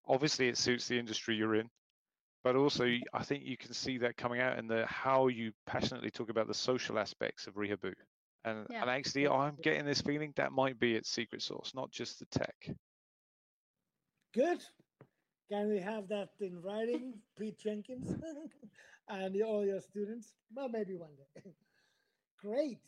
obviously, 0.07 0.47
it 0.47 0.57
suits 0.57 0.87
the 0.87 0.99
industry 0.99 1.35
you're 1.35 1.55
in, 1.55 1.69
but 2.43 2.55
also 2.55 2.85
I 3.13 3.23
think 3.23 3.45
you 3.45 3.57
can 3.57 3.73
see 3.73 3.97
that 3.99 4.17
coming 4.17 4.41
out 4.41 4.59
in 4.59 4.67
the 4.67 4.85
how 4.85 5.27
you 5.27 5.53
passionately 5.65 6.11
talk 6.11 6.29
about 6.29 6.47
the 6.47 6.53
social 6.53 6.99
aspects 6.99 7.47
of 7.47 7.55
Rehaboo. 7.55 7.93
And, 8.45 8.67
Yeah. 8.69 8.81
and 8.81 8.89
actually, 8.89 9.27
I'm 9.27 9.55
getting 9.55 9.85
this 9.85 10.01
feeling 10.01 10.33
that 10.35 10.51
might 10.51 10.79
be 10.79 10.95
its 10.95 11.09
secret 11.09 11.41
source, 11.41 11.73
not 11.73 11.91
just 11.91 12.19
the 12.19 12.25
tech. 12.25 12.69
Good. 14.33 14.63
Can 15.49 15.69
we 15.69 15.79
have 15.79 16.07
that 16.09 16.29
in 16.39 16.61
writing, 16.61 17.21
Pete 17.37 17.57
Jenkins, 17.57 18.11
and 19.07 19.41
all 19.43 19.65
your 19.65 19.79
students? 19.81 20.35
Well, 20.53 20.69
maybe 20.69 20.95
one 20.95 21.15
day. 21.15 21.53
Great. 22.37 22.79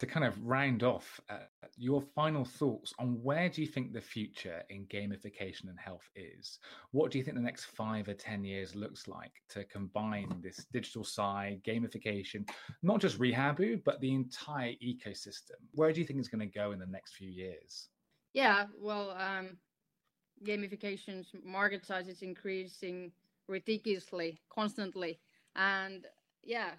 To 0.00 0.06
kind 0.06 0.26
of 0.26 0.42
round 0.44 0.82
off, 0.82 1.20
uh, 1.30 1.38
your 1.76 2.02
final 2.02 2.44
thoughts 2.44 2.92
on 2.98 3.22
where 3.22 3.48
do 3.48 3.60
you 3.62 3.68
think 3.68 3.92
the 3.92 4.00
future 4.00 4.62
in 4.68 4.86
gamification 4.86 5.68
and 5.68 5.78
health 5.78 6.10
is? 6.16 6.58
What 6.90 7.12
do 7.12 7.18
you 7.18 7.24
think 7.24 7.36
the 7.36 7.42
next 7.42 7.66
five 7.66 8.08
or 8.08 8.14
10 8.14 8.44
years 8.44 8.74
looks 8.74 9.06
like 9.06 9.32
to 9.50 9.64
combine 9.64 10.28
this 10.42 10.66
digital 10.72 11.04
side, 11.04 11.62
gamification, 11.64 12.48
not 12.82 13.00
just 13.00 13.20
Rehaboo, 13.20 13.82
but 13.84 14.00
the 14.00 14.12
entire 14.12 14.72
ecosystem? 14.82 15.58
Where 15.72 15.92
do 15.92 16.00
you 16.00 16.06
think 16.06 16.18
it's 16.18 16.28
going 16.28 16.40
to 16.40 16.58
go 16.58 16.72
in 16.72 16.80
the 16.80 16.86
next 16.86 17.14
few 17.14 17.30
years? 17.30 17.88
Yeah, 18.32 18.66
well, 18.76 19.12
um, 19.12 19.58
gamification's 20.44 21.28
market 21.44 21.86
size 21.86 22.08
is 22.08 22.22
increasing 22.22 23.12
ridiculously, 23.48 24.40
constantly, 24.50 25.20
and 25.54 26.06
yeah, 26.42 26.72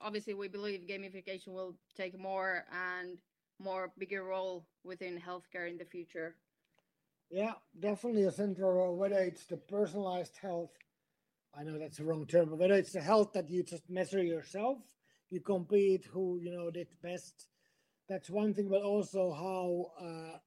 obviously 0.00 0.34
we 0.34 0.48
believe 0.48 0.86
gamification 0.88 1.48
will 1.48 1.76
take 1.96 2.18
more 2.18 2.64
and 2.72 3.18
more 3.58 3.92
bigger 3.98 4.24
role 4.24 4.66
within 4.84 5.20
healthcare 5.20 5.68
in 5.68 5.78
the 5.78 5.84
future. 5.84 6.36
Yeah, 7.30 7.54
definitely 7.78 8.24
a 8.24 8.30
central 8.30 8.72
role, 8.72 8.96
whether 8.96 9.18
it's 9.18 9.46
the 9.46 9.56
personalized 9.56 10.36
health, 10.40 10.70
I 11.58 11.64
know 11.64 11.78
that's 11.78 11.96
the 11.96 12.04
wrong 12.04 12.26
term, 12.26 12.50
but 12.50 12.58
whether 12.58 12.74
it's 12.74 12.92
the 12.92 13.00
health 13.00 13.32
that 13.32 13.50
you 13.50 13.62
just 13.62 13.88
measure 13.88 14.22
yourself, 14.22 14.78
you 15.30 15.40
compete 15.40 16.04
who, 16.04 16.38
you 16.40 16.52
know, 16.52 16.70
did 16.70 16.88
best. 17.02 17.48
That's 18.08 18.30
one 18.30 18.54
thing, 18.54 18.68
but 18.68 18.82
also 18.82 19.32
how 19.32 20.04
uh, 20.06 20.38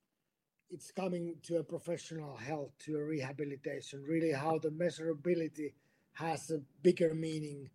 it's 0.69 0.91
coming 0.91 1.35
to 1.43 1.57
a 1.57 1.63
professional 1.63 2.37
health, 2.37 2.71
to 2.85 2.95
a 2.95 3.03
rehabilitation, 3.03 4.03
really 4.07 4.31
how 4.31 4.59
the 4.59 4.69
measurability 4.69 5.73
has 6.13 6.49
a 6.51 6.61
bigger 6.81 7.13
meaning. 7.13 7.69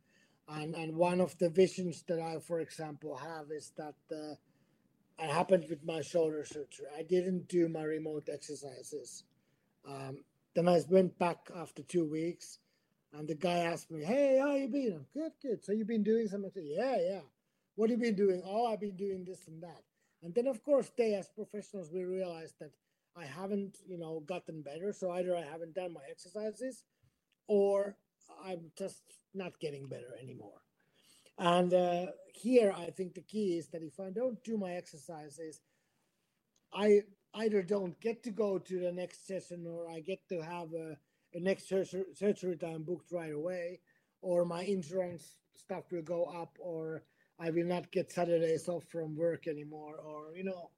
And, 0.49 0.75
and 0.75 0.97
one 0.97 1.21
of 1.21 1.37
the 1.39 1.49
visions 1.49 2.05
that 2.09 2.21
I, 2.21 2.39
for 2.39 2.61
example, 2.61 3.17
have 3.17 3.51
is 3.51 3.73
that 3.77 3.95
uh, 4.13 4.35
it 5.19 5.31
happened 5.31 5.67
with 5.71 5.85
my 5.85 6.03
shoulder 6.03 6.45
surgery. 6.45 6.87
I 6.97 7.03
didn't 7.03 7.49
do 7.49 7.69
my 7.69 7.83
remote 7.83 8.29
exercises. 8.31 9.25
Um, 9.89 10.19
then 10.55 10.69
I 10.69 10.81
went 10.89 11.19
back 11.19 11.51
after 11.57 11.83
two 11.83 12.05
weeks, 12.05 12.59
and 13.13 13.29
the 13.29 13.35
guy 13.35 13.59
asked 13.59 13.91
me, 13.91 14.05
"Hey, 14.05 14.39
how 14.41 14.55
you 14.55 14.69
been?" 14.69 14.93
I'm, 14.93 15.07
good, 15.13 15.33
good. 15.41 15.65
So 15.65 15.73
you've 15.73 15.89
been 15.89 16.03
doing 16.03 16.29
something? 16.29 16.67
Yeah, 16.67 16.97
yeah. 17.01 17.21
What 17.77 17.91
have 17.91 17.99
you 17.99 18.07
been 18.07 18.17
doing? 18.17 18.43
Oh, 18.45 18.67
I've 18.67 18.81
been 18.81 18.97
doing 18.97 19.25
this 19.25 19.47
and 19.49 19.63
that. 19.63 19.83
And 20.23 20.35
then, 20.35 20.47
of 20.47 20.63
course, 20.63 20.91
they 20.97 21.15
as 21.15 21.29
professionals, 21.29 21.91
we 21.93 22.05
realized 22.05 22.55
that 22.61 22.71
I 23.17 23.25
haven't, 23.25 23.79
you 23.87 23.99
know, 23.99 24.23
gotten 24.27 24.63
better. 24.63 24.93
So 24.93 25.11
either 25.11 25.37
I 25.37 25.43
haven't 25.43 25.75
done 25.75 25.93
my 25.93 26.01
exercises, 26.11 26.85
or 27.47 27.97
I'm 28.45 28.71
just 28.77 29.03
not 29.35 29.59
getting 29.61 29.87
better 29.87 30.17
anymore. 30.23 30.61
And 31.39 31.75
uh, 31.75 32.07
here, 32.33 32.73
I 32.77 32.91
think 32.91 33.15
the 33.15 33.23
key 33.23 33.57
is 33.59 33.69
that 33.69 33.83
if 33.83 33.99
I 33.99 34.11
don't 34.11 34.43
do 34.45 34.57
my 34.57 34.73
exercises, 34.73 35.61
I 36.73 37.03
either 37.35 37.63
don't 37.63 38.01
get 38.01 38.23
to 38.25 38.31
go 38.31 38.59
to 38.59 38.81
the 38.81 38.93
next 38.93 39.27
session 39.27 39.67
or 39.67 39.91
I 39.91 40.01
get 40.01 40.21
to 40.29 40.41
have 40.41 40.73
a, 40.73 40.97
a 41.35 41.41
next 41.41 41.69
surgery, 41.69 42.05
surgery 42.15 42.57
time 42.57 42.83
booked 42.83 43.11
right 43.13 43.33
away, 43.33 43.81
or 44.23 44.45
my 44.45 44.63
insurance 44.63 45.39
stuff 45.57 45.85
will 45.91 46.03
go 46.03 46.25
up, 46.25 46.57
or 46.61 47.03
I 47.39 47.51
will 47.51 47.67
not 47.67 47.91
get 47.91 48.13
Saturdays 48.13 48.69
off 48.69 48.85
from 48.85 49.17
work 49.17 49.49
anymore, 49.49 49.97
or 49.97 50.37
you 50.37 50.45
know, 50.45 50.71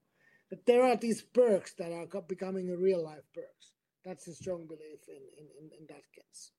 there 0.67 0.85
are 0.85 0.97
these 0.97 1.23
perks 1.23 1.75
that 1.75 1.93
are 1.93 2.23
becoming 2.23 2.69
real 2.69 3.05
life 3.05 3.27
perks. 3.35 3.73
That's 4.05 4.29
a 4.29 4.35
strong 4.35 4.67
belief 4.67 5.01
in, 5.09 5.23
in, 5.39 5.47
in, 5.59 5.71
in 5.81 5.87
that 5.89 6.05
case. 6.15 6.53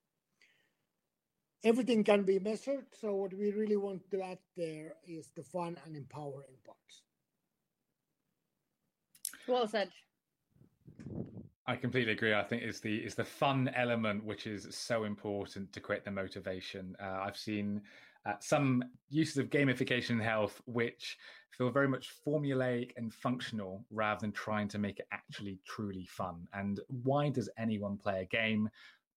Everything 1.63 2.03
can 2.03 2.23
be 2.23 2.39
measured, 2.39 2.85
so 2.93 3.15
what 3.15 3.33
we 3.33 3.51
really 3.51 3.77
want 3.77 4.09
to 4.11 4.21
add 4.21 4.39
there 4.55 4.93
is 5.07 5.31
the 5.35 5.43
fun 5.43 5.77
and 5.85 5.95
empowering 5.95 6.55
parts. 6.65 7.01
Well 9.47 9.67
said. 9.67 9.89
I 11.65 11.75
completely 11.75 12.13
agree. 12.13 12.33
I 12.33 12.43
think 12.43 12.63
it's 12.63 12.79
the 12.79 12.95
it's 12.97 13.15
the 13.15 13.25
fun 13.25 13.69
element 13.75 14.23
which 14.23 14.47
is 14.47 14.67
so 14.71 15.03
important 15.03 15.73
to 15.73 15.81
create 15.81 16.05
the 16.05 16.11
motivation. 16.11 16.95
Uh, 17.01 17.19
I've 17.21 17.37
seen 17.37 17.81
uh, 18.25 18.33
some 18.39 18.83
uses 19.09 19.37
of 19.37 19.49
gamification 19.49 20.11
in 20.11 20.19
health 20.19 20.61
which 20.65 21.17
feel 21.57 21.69
very 21.69 21.87
much 21.87 22.13
formulaic 22.25 22.91
and 22.97 23.13
functional 23.13 23.83
rather 23.89 24.19
than 24.21 24.31
trying 24.31 24.67
to 24.69 24.77
make 24.77 24.99
it 24.99 25.07
actually 25.11 25.59
truly 25.65 26.05
fun. 26.05 26.47
And 26.53 26.79
why 27.03 27.29
does 27.29 27.49
anyone 27.57 27.97
play 27.97 28.21
a 28.21 28.25
game? 28.25 28.69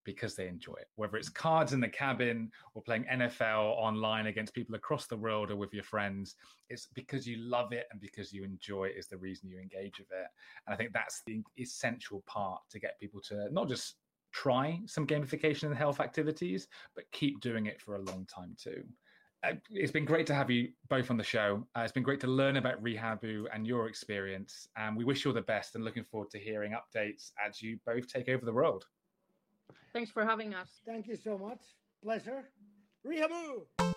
Because 0.04 0.34
they 0.34 0.48
enjoy 0.48 0.74
it, 0.74 0.88
whether 0.96 1.16
it's 1.16 1.28
cards 1.28 1.72
in 1.72 1.80
the 1.80 1.88
cabin 1.88 2.50
or 2.74 2.82
playing 2.82 3.04
NFL 3.04 3.76
online 3.76 4.26
against 4.26 4.54
people 4.54 4.74
across 4.74 5.06
the 5.06 5.16
world 5.16 5.50
or 5.50 5.56
with 5.56 5.74
your 5.74 5.84
friends. 5.84 6.36
It's 6.68 6.86
because 6.94 7.26
you 7.26 7.36
love 7.38 7.72
it 7.72 7.86
and 7.92 8.00
because 8.00 8.32
you 8.32 8.42
enjoy 8.42 8.86
it 8.86 8.96
is 8.96 9.08
the 9.08 9.18
reason 9.18 9.50
you 9.50 9.58
engage 9.58 9.98
with 9.98 10.10
it. 10.10 10.26
And 10.66 10.74
I 10.74 10.76
think 10.76 10.92
that's 10.92 11.22
the 11.26 11.42
essential 11.58 12.22
part 12.26 12.62
to 12.70 12.80
get 12.80 12.98
people 12.98 13.20
to 13.28 13.52
not 13.52 13.68
just 13.68 13.96
try 14.32 14.80
some 14.86 15.06
gamification 15.06 15.64
and 15.64 15.76
health 15.76 16.00
activities, 16.00 16.68
but 16.94 17.04
keep 17.12 17.40
doing 17.40 17.66
it 17.66 17.80
for 17.80 17.96
a 17.96 18.02
long 18.02 18.26
time 18.26 18.56
too. 18.60 18.82
Uh, 19.42 19.52
it's 19.70 19.92
been 19.92 20.04
great 20.04 20.26
to 20.26 20.34
have 20.34 20.50
you 20.50 20.68
both 20.88 21.10
on 21.10 21.16
the 21.16 21.24
show. 21.24 21.66
Uh, 21.74 21.80
it's 21.80 21.92
been 21.92 22.02
great 22.02 22.20
to 22.20 22.26
learn 22.26 22.56
about 22.56 22.82
Rehaboo 22.82 23.46
and 23.52 23.66
your 23.66 23.88
experience. 23.88 24.68
And 24.76 24.96
we 24.96 25.04
wish 25.04 25.24
you 25.24 25.30
all 25.30 25.34
the 25.34 25.40
best 25.40 25.74
and 25.74 25.84
looking 25.84 26.04
forward 26.04 26.30
to 26.30 26.38
hearing 26.38 26.72
updates 26.72 27.30
as 27.44 27.62
you 27.62 27.78
both 27.86 28.12
take 28.12 28.28
over 28.28 28.44
the 28.44 28.52
world. 28.52 28.84
Thanks 29.92 30.10
for 30.10 30.24
having 30.24 30.54
us. 30.54 30.68
Thank 30.86 31.06
you 31.06 31.16
so 31.16 31.38
much. 31.38 31.60
Pleasure. 32.02 32.44
Rehaboo! 33.06 33.96